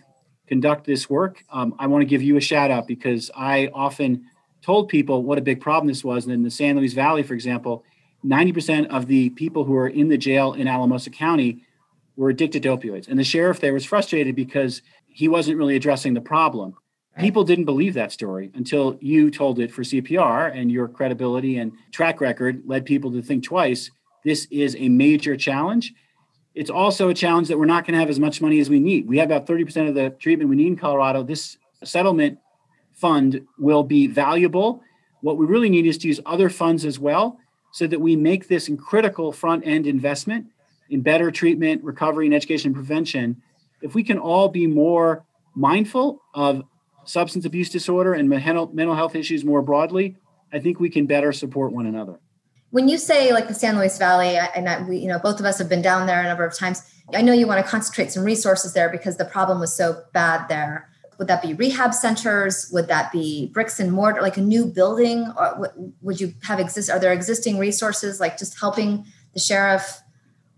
conduct 0.48 0.86
this 0.86 1.10
work. 1.10 1.44
Um, 1.52 1.76
I 1.78 1.88
want 1.88 2.02
to 2.02 2.06
give 2.06 2.24
you 2.24 2.38
a 2.38 2.42
shout 2.42 2.72
out 2.72 2.88
because 2.88 3.30
I 3.36 3.70
often 3.74 4.26
told 4.62 4.90
people 4.90 5.24
what 5.24 5.38
a 5.38 5.42
big 5.42 5.62
problem 5.62 5.88
this 5.88 6.04
was. 6.04 6.26
And 6.26 6.34
in 6.34 6.44
the 6.44 6.52
San 6.52 6.76
Luis 6.76 6.94
Valley, 6.94 7.24
for 7.24 7.34
example, 7.34 7.84
90% 8.26 8.88
of 8.88 9.08
the 9.08 9.30
people 9.32 9.64
who 9.64 9.76
are 9.76 9.88
in 9.88 10.10
the 10.10 10.18
jail 10.18 10.54
in 10.54 10.68
Alamosa 10.68 11.10
County 11.10 11.64
were 12.16 12.30
addicted 12.30 12.64
to 12.64 12.70
opioids. 12.70 13.08
And 13.08 13.18
the 13.18 13.24
sheriff 13.24 13.60
there 13.60 13.74
was 13.74 13.86
frustrated 13.86 14.36
because 14.36 14.82
he 15.08 15.28
wasn't 15.28 15.58
really 15.58 15.76
addressing 15.76 16.14
the 16.14 16.22
problem. 16.22 16.76
People 17.20 17.44
didn't 17.44 17.66
believe 17.66 17.96
that 17.96 18.14
story 18.14 18.50
until 18.56 18.98
you 19.02 19.30
told 19.30 19.60
it 19.60 19.72
for 19.74 19.84
CPR, 19.84 20.58
and 20.58 20.72
your 20.72 20.88
credibility 20.88 21.58
and 21.58 21.74
track 21.92 22.22
record 22.22 22.64
led 22.66 22.86
people 22.86 23.12
to 23.12 23.22
think 23.22 23.44
twice. 23.44 23.92
This 24.24 24.48
is 24.50 24.76
a 24.80 24.88
major 24.88 25.36
challenge. 25.36 25.94
It's 26.56 26.70
also 26.70 27.10
a 27.10 27.14
challenge 27.14 27.50
that 27.50 27.60
we're 27.60 27.66
not 27.66 27.86
going 27.86 27.94
to 27.94 28.00
have 28.00 28.10
as 28.10 28.22
much 28.22 28.42
money 28.42 28.62
as 28.62 28.70
we 28.70 28.80
need. 28.80 29.06
We 29.06 29.18
have 29.18 29.30
about 29.30 29.46
30% 29.46 29.90
of 29.90 29.96
the 29.96 30.12
treatment 30.12 30.50
we 30.50 30.56
need 30.56 30.68
in 30.68 30.76
Colorado. 30.78 31.22
This 31.24 31.58
settlement 31.84 32.40
fund 32.94 33.46
will 33.58 33.84
be 33.84 34.08
valuable. 34.08 34.82
What 35.20 35.38
we 35.38 35.46
really 35.46 35.70
need 35.70 35.86
is 35.86 35.98
to 36.00 36.08
use 36.08 36.22
other 36.26 36.50
funds 36.50 36.86
as 36.86 37.00
well 37.00 37.38
so 37.72 37.86
that 37.86 38.00
we 38.00 38.16
make 38.16 38.48
this 38.48 38.70
critical 38.78 39.34
front 39.34 39.68
end 39.68 39.88
investment 39.88 40.48
in 40.90 41.02
better 41.02 41.32
treatment, 41.32 41.84
recovery, 41.84 42.28
and 42.28 42.34
education 42.34 42.70
and 42.70 42.76
prevention, 42.76 43.42
if 43.82 43.94
we 43.94 44.04
can 44.04 44.18
all 44.18 44.48
be 44.48 44.68
more 44.68 45.26
mindful 45.54 46.22
of 46.34 46.64
substance 47.06 47.46
abuse 47.46 47.70
disorder 47.70 48.14
and 48.14 48.30
mental, 48.30 48.96
health 48.96 49.16
issues 49.16 49.44
more 49.44 49.62
broadly, 49.62 50.18
I 50.52 50.60
think 50.60 50.80
we 50.80 50.90
can 50.90 51.06
better 51.06 51.32
support 51.32 51.72
one 51.72 51.86
another. 51.86 52.20
When 52.72 52.88
you 52.88 52.98
say 52.98 53.34
like 53.34 53.48
the 53.48 53.54
San 53.54 53.78
Luis 53.78 53.98
Valley, 53.98 54.38
and 54.38 54.70
I, 54.70 54.82
we, 54.84 54.98
you 54.98 55.08
know, 55.08 55.20
both 55.20 55.40
of 55.40 55.46
us 55.46 55.58
have 55.58 55.70
been 55.70 55.82
down 55.82 56.06
there 56.06 56.22
a 56.22 56.24
number 56.24 56.46
of 56.46 56.56
times. 56.56 56.84
I 57.14 57.22
know 57.24 57.34
you 57.34 57.48
want 57.48 57.66
to 57.66 57.70
concentrate 57.70 58.12
some 58.12 58.24
resources 58.24 58.74
there 58.74 58.90
because 58.90 59.18
the 59.18 59.26
problem 59.26 59.60
was 59.60 59.76
so 59.76 60.04
bad 60.14 60.48
there. 60.48 60.88
Would 61.18 61.28
that 61.28 61.42
be 61.42 61.54
rehab 61.54 61.94
centers? 61.94 62.70
Would 62.72 62.88
that 62.88 63.12
be 63.12 63.48
bricks 63.48 63.80
and 63.80 63.92
mortar, 63.92 64.22
like 64.22 64.38
a 64.38 64.42
new 64.42 64.66
building? 64.66 65.34
Or 65.36 65.74
would 66.02 66.22
you 66.22 66.34
have 66.44 66.60
exist? 66.60 66.90
Are 66.90 67.00
there 67.00 67.12
existing 67.12 67.58
resources 67.58 68.20
like 68.20 68.38
just 68.38 68.60
helping 68.60 69.06
the 69.34 69.40
sheriff 69.40 70.02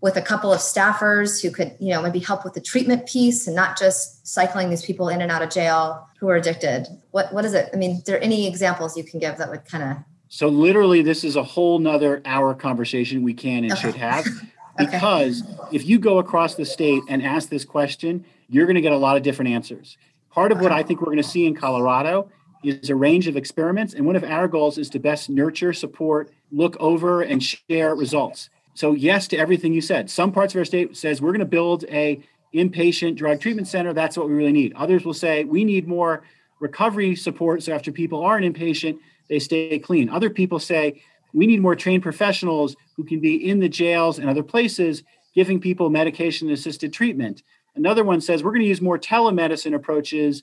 with 0.02 0.16
a 0.16 0.22
couple 0.22 0.52
of 0.52 0.58
staffers 0.58 1.40
who 1.40 1.50
could, 1.50 1.74
you 1.78 1.90
know, 1.90 2.02
maybe 2.02 2.18
help 2.18 2.44
with 2.44 2.52
the 2.52 2.60
treatment 2.60 3.06
piece 3.06 3.46
and 3.46 3.56
not 3.56 3.78
just 3.78 4.26
cycling 4.26 4.68
these 4.68 4.84
people 4.84 5.08
in 5.08 5.22
and 5.22 5.30
out 5.30 5.42
of 5.42 5.48
jail 5.48 6.06
who 6.18 6.28
are 6.28 6.36
addicted? 6.36 6.88
What 7.12 7.32
what 7.32 7.46
is 7.46 7.54
it? 7.54 7.70
I 7.72 7.76
mean, 7.76 7.98
are 7.98 8.02
there 8.02 8.22
any 8.22 8.46
examples 8.46 8.96
you 8.96 9.04
can 9.04 9.20
give 9.20 9.38
that 9.38 9.48
would 9.48 9.64
kind 9.64 9.84
of 9.84 9.96
so 10.28 10.48
literally 10.48 11.02
this 11.02 11.24
is 11.24 11.36
a 11.36 11.42
whole 11.42 11.78
nother 11.78 12.20
hour 12.24 12.54
conversation 12.54 13.22
we 13.22 13.34
can 13.34 13.64
and 13.64 13.72
okay. 13.72 13.80
should 13.80 13.94
have 13.94 14.26
because 14.78 15.42
okay. 15.42 15.76
if 15.76 15.86
you 15.86 15.98
go 15.98 16.18
across 16.18 16.56
the 16.56 16.64
state 16.64 17.02
and 17.08 17.22
ask 17.22 17.48
this 17.48 17.64
question, 17.64 18.24
you're 18.48 18.66
going 18.66 18.76
to 18.76 18.80
get 18.80 18.92
a 18.92 18.98
lot 18.98 19.16
of 19.16 19.22
different 19.22 19.50
answers. 19.50 19.96
Part 20.30 20.50
of 20.50 20.60
what 20.60 20.72
I 20.72 20.82
think 20.82 21.00
we're 21.00 21.12
going 21.12 21.18
to 21.18 21.22
see 21.22 21.46
in 21.46 21.54
Colorado 21.54 22.30
is 22.64 22.88
a 22.88 22.96
range 22.96 23.28
of 23.28 23.36
experiments. 23.36 23.92
And 23.92 24.06
one 24.06 24.16
of 24.16 24.24
our 24.24 24.48
goals 24.48 24.78
is 24.78 24.88
to 24.90 24.98
best 24.98 25.28
nurture, 25.28 25.72
support, 25.72 26.32
look 26.50 26.76
over, 26.80 27.20
and 27.20 27.42
share 27.42 27.94
results. 27.94 28.48
So 28.74 28.92
yes 28.92 29.28
to 29.28 29.36
everything 29.36 29.72
you 29.72 29.80
said. 29.80 30.10
Some 30.10 30.32
parts 30.32 30.54
of 30.54 30.58
our 30.58 30.64
state 30.64 30.96
says 30.96 31.20
we're 31.20 31.30
going 31.30 31.40
to 31.40 31.46
build 31.46 31.84
a 31.84 32.22
inpatient 32.54 33.16
drug 33.16 33.40
treatment 33.40 33.68
center. 33.68 33.92
That's 33.92 34.16
what 34.16 34.28
we 34.28 34.34
really 34.34 34.52
need. 34.52 34.74
Others 34.74 35.04
will 35.04 35.14
say 35.14 35.44
we 35.44 35.64
need 35.64 35.88
more 35.88 36.22
recovery 36.60 37.16
support. 37.16 37.62
So 37.62 37.72
after 37.72 37.92
people 37.92 38.24
are 38.24 38.36
an 38.36 38.50
inpatient, 38.50 38.98
they 39.28 39.38
stay 39.38 39.78
clean. 39.78 40.08
Other 40.08 40.30
people 40.30 40.58
say 40.58 41.02
we 41.32 41.46
need 41.46 41.60
more 41.60 41.76
trained 41.76 42.02
professionals 42.02 42.76
who 42.96 43.04
can 43.04 43.20
be 43.20 43.48
in 43.48 43.60
the 43.60 43.68
jails 43.68 44.18
and 44.18 44.28
other 44.28 44.42
places 44.42 45.02
giving 45.34 45.60
people 45.60 45.88
medication 45.88 46.50
assisted 46.50 46.92
treatment. 46.92 47.42
Another 47.74 48.04
one 48.04 48.20
says 48.20 48.44
we're 48.44 48.50
going 48.50 48.62
to 48.62 48.68
use 48.68 48.82
more 48.82 48.98
telemedicine 48.98 49.74
approaches 49.74 50.42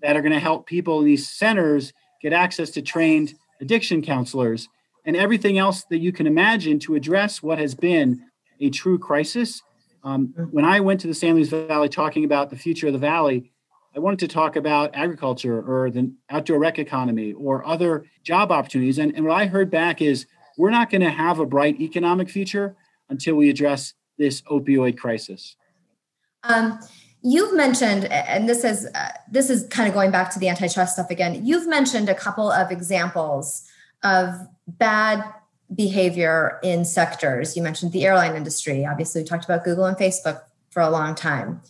that 0.00 0.16
are 0.16 0.22
going 0.22 0.32
to 0.32 0.38
help 0.38 0.66
people 0.66 1.00
in 1.00 1.04
these 1.04 1.28
centers 1.28 1.92
get 2.22 2.32
access 2.32 2.70
to 2.70 2.82
trained 2.82 3.34
addiction 3.60 4.00
counselors 4.00 4.68
and 5.08 5.16
everything 5.16 5.56
else 5.56 5.84
that 5.84 6.00
you 6.00 6.12
can 6.12 6.26
imagine 6.26 6.78
to 6.78 6.94
address 6.94 7.42
what 7.42 7.58
has 7.58 7.74
been 7.74 8.20
a 8.60 8.68
true 8.68 8.98
crisis. 8.98 9.62
Um, 10.04 10.34
when 10.50 10.66
I 10.66 10.80
went 10.80 11.00
to 11.00 11.06
the 11.06 11.14
San 11.14 11.34
Luis 11.34 11.48
Valley 11.48 11.88
talking 11.88 12.24
about 12.26 12.50
the 12.50 12.56
future 12.56 12.88
of 12.88 12.92
the 12.92 12.98
valley, 12.98 13.50
I 13.96 14.00
wanted 14.00 14.18
to 14.18 14.28
talk 14.28 14.54
about 14.54 14.90
agriculture 14.92 15.62
or 15.62 15.90
the 15.90 16.12
outdoor 16.28 16.58
rec 16.58 16.78
economy 16.78 17.32
or 17.32 17.66
other 17.66 18.04
job 18.22 18.52
opportunities. 18.52 18.98
And, 18.98 19.14
and 19.16 19.24
what 19.24 19.34
I 19.34 19.46
heard 19.46 19.70
back 19.70 20.02
is 20.02 20.26
we're 20.58 20.70
not 20.70 20.90
going 20.90 21.00
to 21.00 21.10
have 21.10 21.38
a 21.38 21.46
bright 21.46 21.80
economic 21.80 22.28
future 22.28 22.76
until 23.08 23.34
we 23.34 23.48
address 23.48 23.94
this 24.18 24.42
opioid 24.42 24.98
crisis. 24.98 25.56
Um, 26.42 26.80
you've 27.22 27.54
mentioned, 27.54 28.04
and 28.04 28.46
this 28.46 28.62
is 28.62 28.86
uh, 28.94 29.08
this 29.30 29.48
is 29.48 29.66
kind 29.68 29.88
of 29.88 29.94
going 29.94 30.10
back 30.10 30.30
to 30.34 30.38
the 30.38 30.50
antitrust 30.50 30.92
stuff 30.92 31.08
again. 31.08 31.46
You've 31.46 31.66
mentioned 31.66 32.10
a 32.10 32.14
couple 32.14 32.52
of 32.52 32.70
examples 32.70 33.64
of 34.04 34.46
bad 34.68 35.24
behavior 35.74 36.58
in 36.62 36.84
sectors. 36.84 37.56
You 37.56 37.62
mentioned 37.62 37.92
the 37.92 38.04
airline 38.04 38.36
industry. 38.36 38.86
Obviously, 38.86 39.22
we 39.22 39.26
talked 39.26 39.44
about 39.44 39.64
Google 39.64 39.84
and 39.84 39.96
Facebook 39.96 40.42
for 40.70 40.80
a 40.80 40.90
long 40.90 41.14
time. 41.14 41.60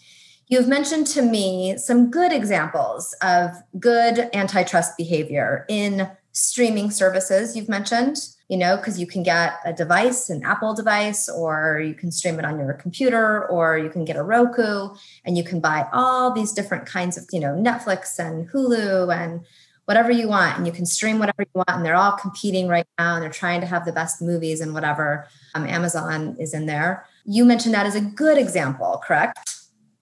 You've 0.48 0.68
mentioned 0.68 1.06
to 1.08 1.22
me 1.22 1.76
some 1.78 2.10
good 2.10 2.32
examples 2.32 3.14
of 3.22 3.50
good 3.78 4.30
antitrust 4.32 4.96
behavior 4.96 5.66
in 5.68 6.08
streaming 6.32 6.90
services. 6.90 7.56
You've 7.56 7.68
mentioned 7.68 8.18
you 8.48 8.56
know, 8.56 8.76
because 8.76 8.98
you 8.98 9.06
can 9.06 9.22
get 9.22 9.58
a 9.64 9.72
device, 9.72 10.30
an 10.30 10.42
Apple 10.42 10.74
device, 10.74 11.28
or 11.28 11.80
you 11.80 11.94
can 11.94 12.10
stream 12.10 12.38
it 12.38 12.46
on 12.46 12.58
your 12.58 12.72
computer, 12.72 13.46
or 13.46 13.76
you 13.76 13.90
can 13.90 14.06
get 14.06 14.16
a 14.16 14.22
Roku 14.22 14.88
and 15.24 15.36
you 15.36 15.44
can 15.44 15.60
buy 15.60 15.86
all 15.92 16.32
these 16.32 16.52
different 16.52 16.86
kinds 16.86 17.18
of, 17.18 17.26
you 17.30 17.40
know, 17.40 17.54
Netflix 17.54 18.18
and 18.18 18.48
Hulu 18.48 19.14
and 19.14 19.44
whatever 19.88 20.12
you 20.12 20.28
want. 20.28 20.58
And 20.58 20.66
you 20.66 20.72
can 20.72 20.84
stream 20.84 21.18
whatever 21.18 21.40
you 21.40 21.50
want. 21.54 21.70
And 21.70 21.82
they're 21.82 21.96
all 21.96 22.12
competing 22.12 22.68
right 22.68 22.86
now 22.98 23.14
and 23.14 23.22
they're 23.22 23.30
trying 23.30 23.62
to 23.62 23.66
have 23.66 23.86
the 23.86 23.92
best 23.92 24.20
movies 24.20 24.60
and 24.60 24.74
whatever. 24.74 25.26
Um, 25.54 25.66
Amazon 25.66 26.36
is 26.38 26.52
in 26.52 26.66
there. 26.66 27.06
You 27.24 27.46
mentioned 27.46 27.72
that 27.72 27.86
as 27.86 27.94
a 27.94 28.02
good 28.02 28.36
example, 28.36 29.00
correct? 29.02 29.50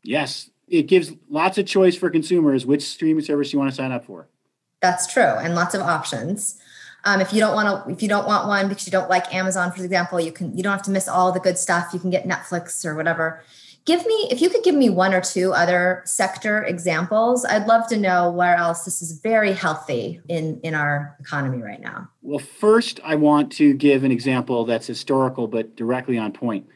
Yes. 0.02 0.50
It 0.66 0.88
gives 0.88 1.12
lots 1.30 1.56
of 1.56 1.66
choice 1.66 1.94
for 1.94 2.10
consumers 2.10 2.66
which 2.66 2.82
streaming 2.82 3.22
service 3.22 3.52
you 3.52 3.60
want 3.60 3.70
to 3.70 3.76
sign 3.76 3.92
up 3.92 4.04
for. 4.04 4.26
That's 4.82 5.06
true. 5.06 5.22
And 5.22 5.54
lots 5.54 5.72
of 5.72 5.82
options. 5.82 6.60
Um, 7.04 7.20
if 7.20 7.32
you 7.32 7.38
don't 7.38 7.54
want 7.54 7.86
to, 7.86 7.92
if 7.92 8.02
you 8.02 8.08
don't 8.08 8.26
want 8.26 8.48
one 8.48 8.68
because 8.68 8.88
you 8.88 8.90
don't 8.90 9.08
like 9.08 9.32
Amazon, 9.32 9.70
for 9.70 9.84
example, 9.84 10.18
you 10.18 10.32
can 10.32 10.56
you 10.56 10.64
don't 10.64 10.72
have 10.72 10.82
to 10.82 10.90
miss 10.90 11.06
all 11.06 11.30
the 11.30 11.38
good 11.38 11.56
stuff. 11.56 11.94
You 11.94 12.00
can 12.00 12.10
get 12.10 12.26
Netflix 12.26 12.84
or 12.84 12.96
whatever. 12.96 13.44
Give 13.86 14.04
me 14.04 14.28
if 14.32 14.40
you 14.40 14.50
could 14.50 14.64
give 14.64 14.74
me 14.74 14.90
one 14.90 15.14
or 15.14 15.20
two 15.20 15.52
other 15.52 16.02
sector 16.04 16.64
examples. 16.64 17.44
I'd 17.44 17.68
love 17.68 17.86
to 17.88 17.96
know 17.96 18.32
where 18.32 18.56
else 18.56 18.84
this 18.84 19.00
is 19.00 19.20
very 19.20 19.52
healthy 19.52 20.20
in 20.28 20.60
in 20.64 20.74
our 20.74 21.16
economy 21.20 21.62
right 21.62 21.80
now. 21.80 22.10
Well, 22.20 22.40
first, 22.40 22.98
I 23.04 23.14
want 23.14 23.52
to 23.52 23.74
give 23.74 24.02
an 24.02 24.10
example 24.10 24.64
that's 24.64 24.88
historical 24.88 25.46
but 25.46 25.76
directly 25.76 26.18
on 26.18 26.32
point. 26.32 26.66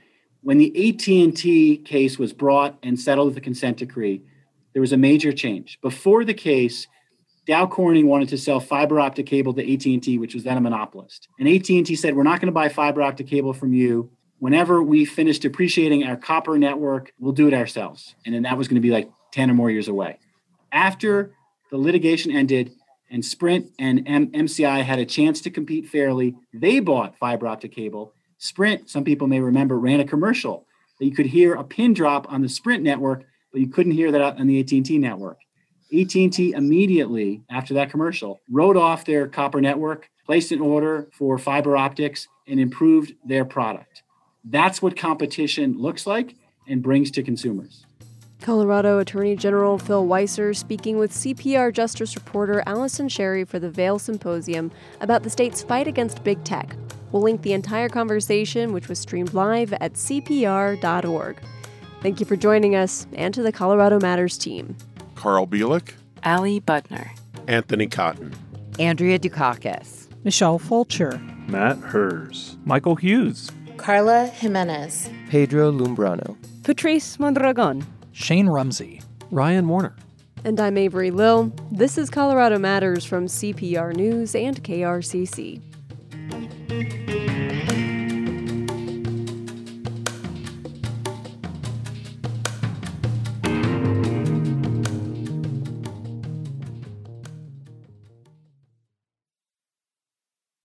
When 0.42 0.58
the 0.58 0.70
AT&T 0.88 1.78
case 1.78 2.18
was 2.18 2.32
brought 2.32 2.78
and 2.82 2.98
settled 2.98 3.26
with 3.26 3.34
the 3.34 3.40
consent 3.40 3.78
decree, 3.78 4.22
there 4.72 4.80
was 4.80 4.92
a 4.92 4.96
major 4.96 5.32
change. 5.32 5.78
Before 5.82 6.24
the 6.24 6.32
case, 6.32 6.86
Dow 7.46 7.66
Corning 7.66 8.06
wanted 8.06 8.28
to 8.28 8.38
sell 8.38 8.60
fiber 8.60 9.00
optic 9.00 9.26
cable 9.26 9.52
to 9.54 9.74
AT&T, 9.74 10.16
which 10.18 10.32
was 10.32 10.44
then 10.44 10.56
a 10.56 10.60
monopolist. 10.60 11.28
And 11.40 11.48
AT&T 11.48 11.96
said, 11.96 12.14
"We're 12.14 12.22
not 12.22 12.40
going 12.40 12.46
to 12.46 12.52
buy 12.52 12.68
fiber 12.68 13.02
optic 13.02 13.26
cable 13.26 13.52
from 13.52 13.74
you. 13.74 14.12
Whenever 14.40 14.82
we 14.82 15.04
finish 15.04 15.38
depreciating 15.38 16.02
our 16.04 16.16
copper 16.16 16.58
network, 16.58 17.12
we'll 17.20 17.32
do 17.32 17.46
it 17.46 17.54
ourselves." 17.54 18.16
And 18.26 18.34
then 18.34 18.42
that 18.42 18.58
was 18.58 18.66
going 18.66 18.74
to 18.74 18.80
be 18.80 18.90
like 18.90 19.08
10 19.32 19.50
or 19.50 19.54
more 19.54 19.70
years 19.70 19.88
away. 19.88 20.18
After 20.72 21.32
the 21.70 21.78
litigation 21.78 22.32
ended 22.32 22.72
and 23.10 23.24
Sprint 23.24 23.70
and 23.78 24.02
M- 24.06 24.32
MCI 24.32 24.82
had 24.82 24.98
a 24.98 25.04
chance 25.04 25.40
to 25.42 25.50
compete 25.50 25.88
fairly, 25.88 26.36
they 26.52 26.80
bought 26.80 27.18
fiber 27.18 27.46
optic 27.46 27.72
cable. 27.72 28.12
Sprint, 28.38 28.88
some 28.88 29.04
people 29.04 29.26
may 29.26 29.40
remember, 29.40 29.78
ran 29.78 30.00
a 30.00 30.04
commercial 30.04 30.66
that 30.98 31.06
you 31.06 31.12
could 31.12 31.26
hear 31.26 31.54
a 31.54 31.64
pin 31.64 31.92
drop 31.94 32.30
on 32.32 32.42
the 32.42 32.48
Sprint 32.48 32.82
network, 32.82 33.24
but 33.52 33.60
you 33.60 33.68
couldn't 33.68 33.92
hear 33.92 34.12
that 34.12 34.38
on 34.38 34.46
the 34.46 34.60
AT&T 34.60 34.98
network. 34.98 35.38
AT&T 35.92 36.52
immediately 36.52 37.42
after 37.50 37.74
that 37.74 37.90
commercial 37.90 38.40
wrote 38.50 38.76
off 38.76 39.04
their 39.04 39.26
copper 39.26 39.60
network, 39.60 40.08
placed 40.24 40.52
an 40.52 40.60
order 40.60 41.08
for 41.12 41.36
fiber 41.36 41.76
optics 41.76 42.28
and 42.46 42.60
improved 42.60 43.14
their 43.24 43.44
product. 43.44 44.02
That's 44.44 44.80
what 44.80 44.96
competition 44.96 45.78
looks 45.78 46.06
like 46.06 46.36
and 46.66 46.82
brings 46.82 47.10
to 47.12 47.22
consumers. 47.22 47.84
Colorado 48.40 48.98
Attorney 48.98 49.36
General 49.36 49.78
Phil 49.78 50.06
Weiser 50.06 50.56
speaking 50.56 50.96
with 50.98 51.12
CPR 51.12 51.72
Justice 51.72 52.14
reporter 52.14 52.62
Allison 52.64 53.08
Sherry 53.08 53.44
for 53.44 53.58
the 53.58 53.70
Vail 53.70 53.98
Symposium 53.98 54.70
about 55.00 55.22
the 55.22 55.30
state's 55.30 55.62
fight 55.62 55.86
against 55.86 56.24
big 56.24 56.42
tech. 56.42 56.74
We'll 57.12 57.22
link 57.22 57.42
the 57.42 57.52
entire 57.52 57.88
conversation, 57.88 58.72
which 58.72 58.88
was 58.88 58.98
streamed 58.98 59.34
live 59.34 59.72
at 59.74 59.94
cpr.org. 59.94 61.36
Thank 62.00 62.18
you 62.18 62.24
for 62.24 62.36
joining 62.36 62.74
us 62.74 63.06
and 63.12 63.34
to 63.34 63.42
the 63.42 63.52
Colorado 63.52 64.00
Matters 64.00 64.38
team. 64.38 64.74
Carl 65.16 65.46
Bielek, 65.46 65.92
Ali 66.24 66.60
Budner, 66.60 67.10
Anthony 67.46 67.88
Cotton, 67.88 68.34
Andrea 68.78 69.18
Dukakis, 69.18 70.06
Michelle 70.24 70.58
Fulcher, 70.58 71.20
Matt 71.46 71.76
Herz, 71.78 72.56
Michael 72.64 72.96
Hughes, 72.96 73.50
Carla 73.80 74.26
Jimenez, 74.26 75.08
Pedro 75.30 75.72
Lumbrano, 75.72 76.36
Patrice 76.64 77.18
Mondragon, 77.18 77.82
Shane 78.12 78.46
Rumsey, 78.46 79.00
Ryan 79.30 79.66
Warner. 79.68 79.96
And 80.44 80.60
I'm 80.60 80.76
Avery 80.76 81.10
Lill. 81.10 81.50
This 81.72 81.96
is 81.96 82.10
Colorado 82.10 82.58
Matters 82.58 83.06
from 83.06 83.24
CPR 83.24 83.96
News 83.96 84.34
and 84.34 84.62
KRCC. 84.62 85.62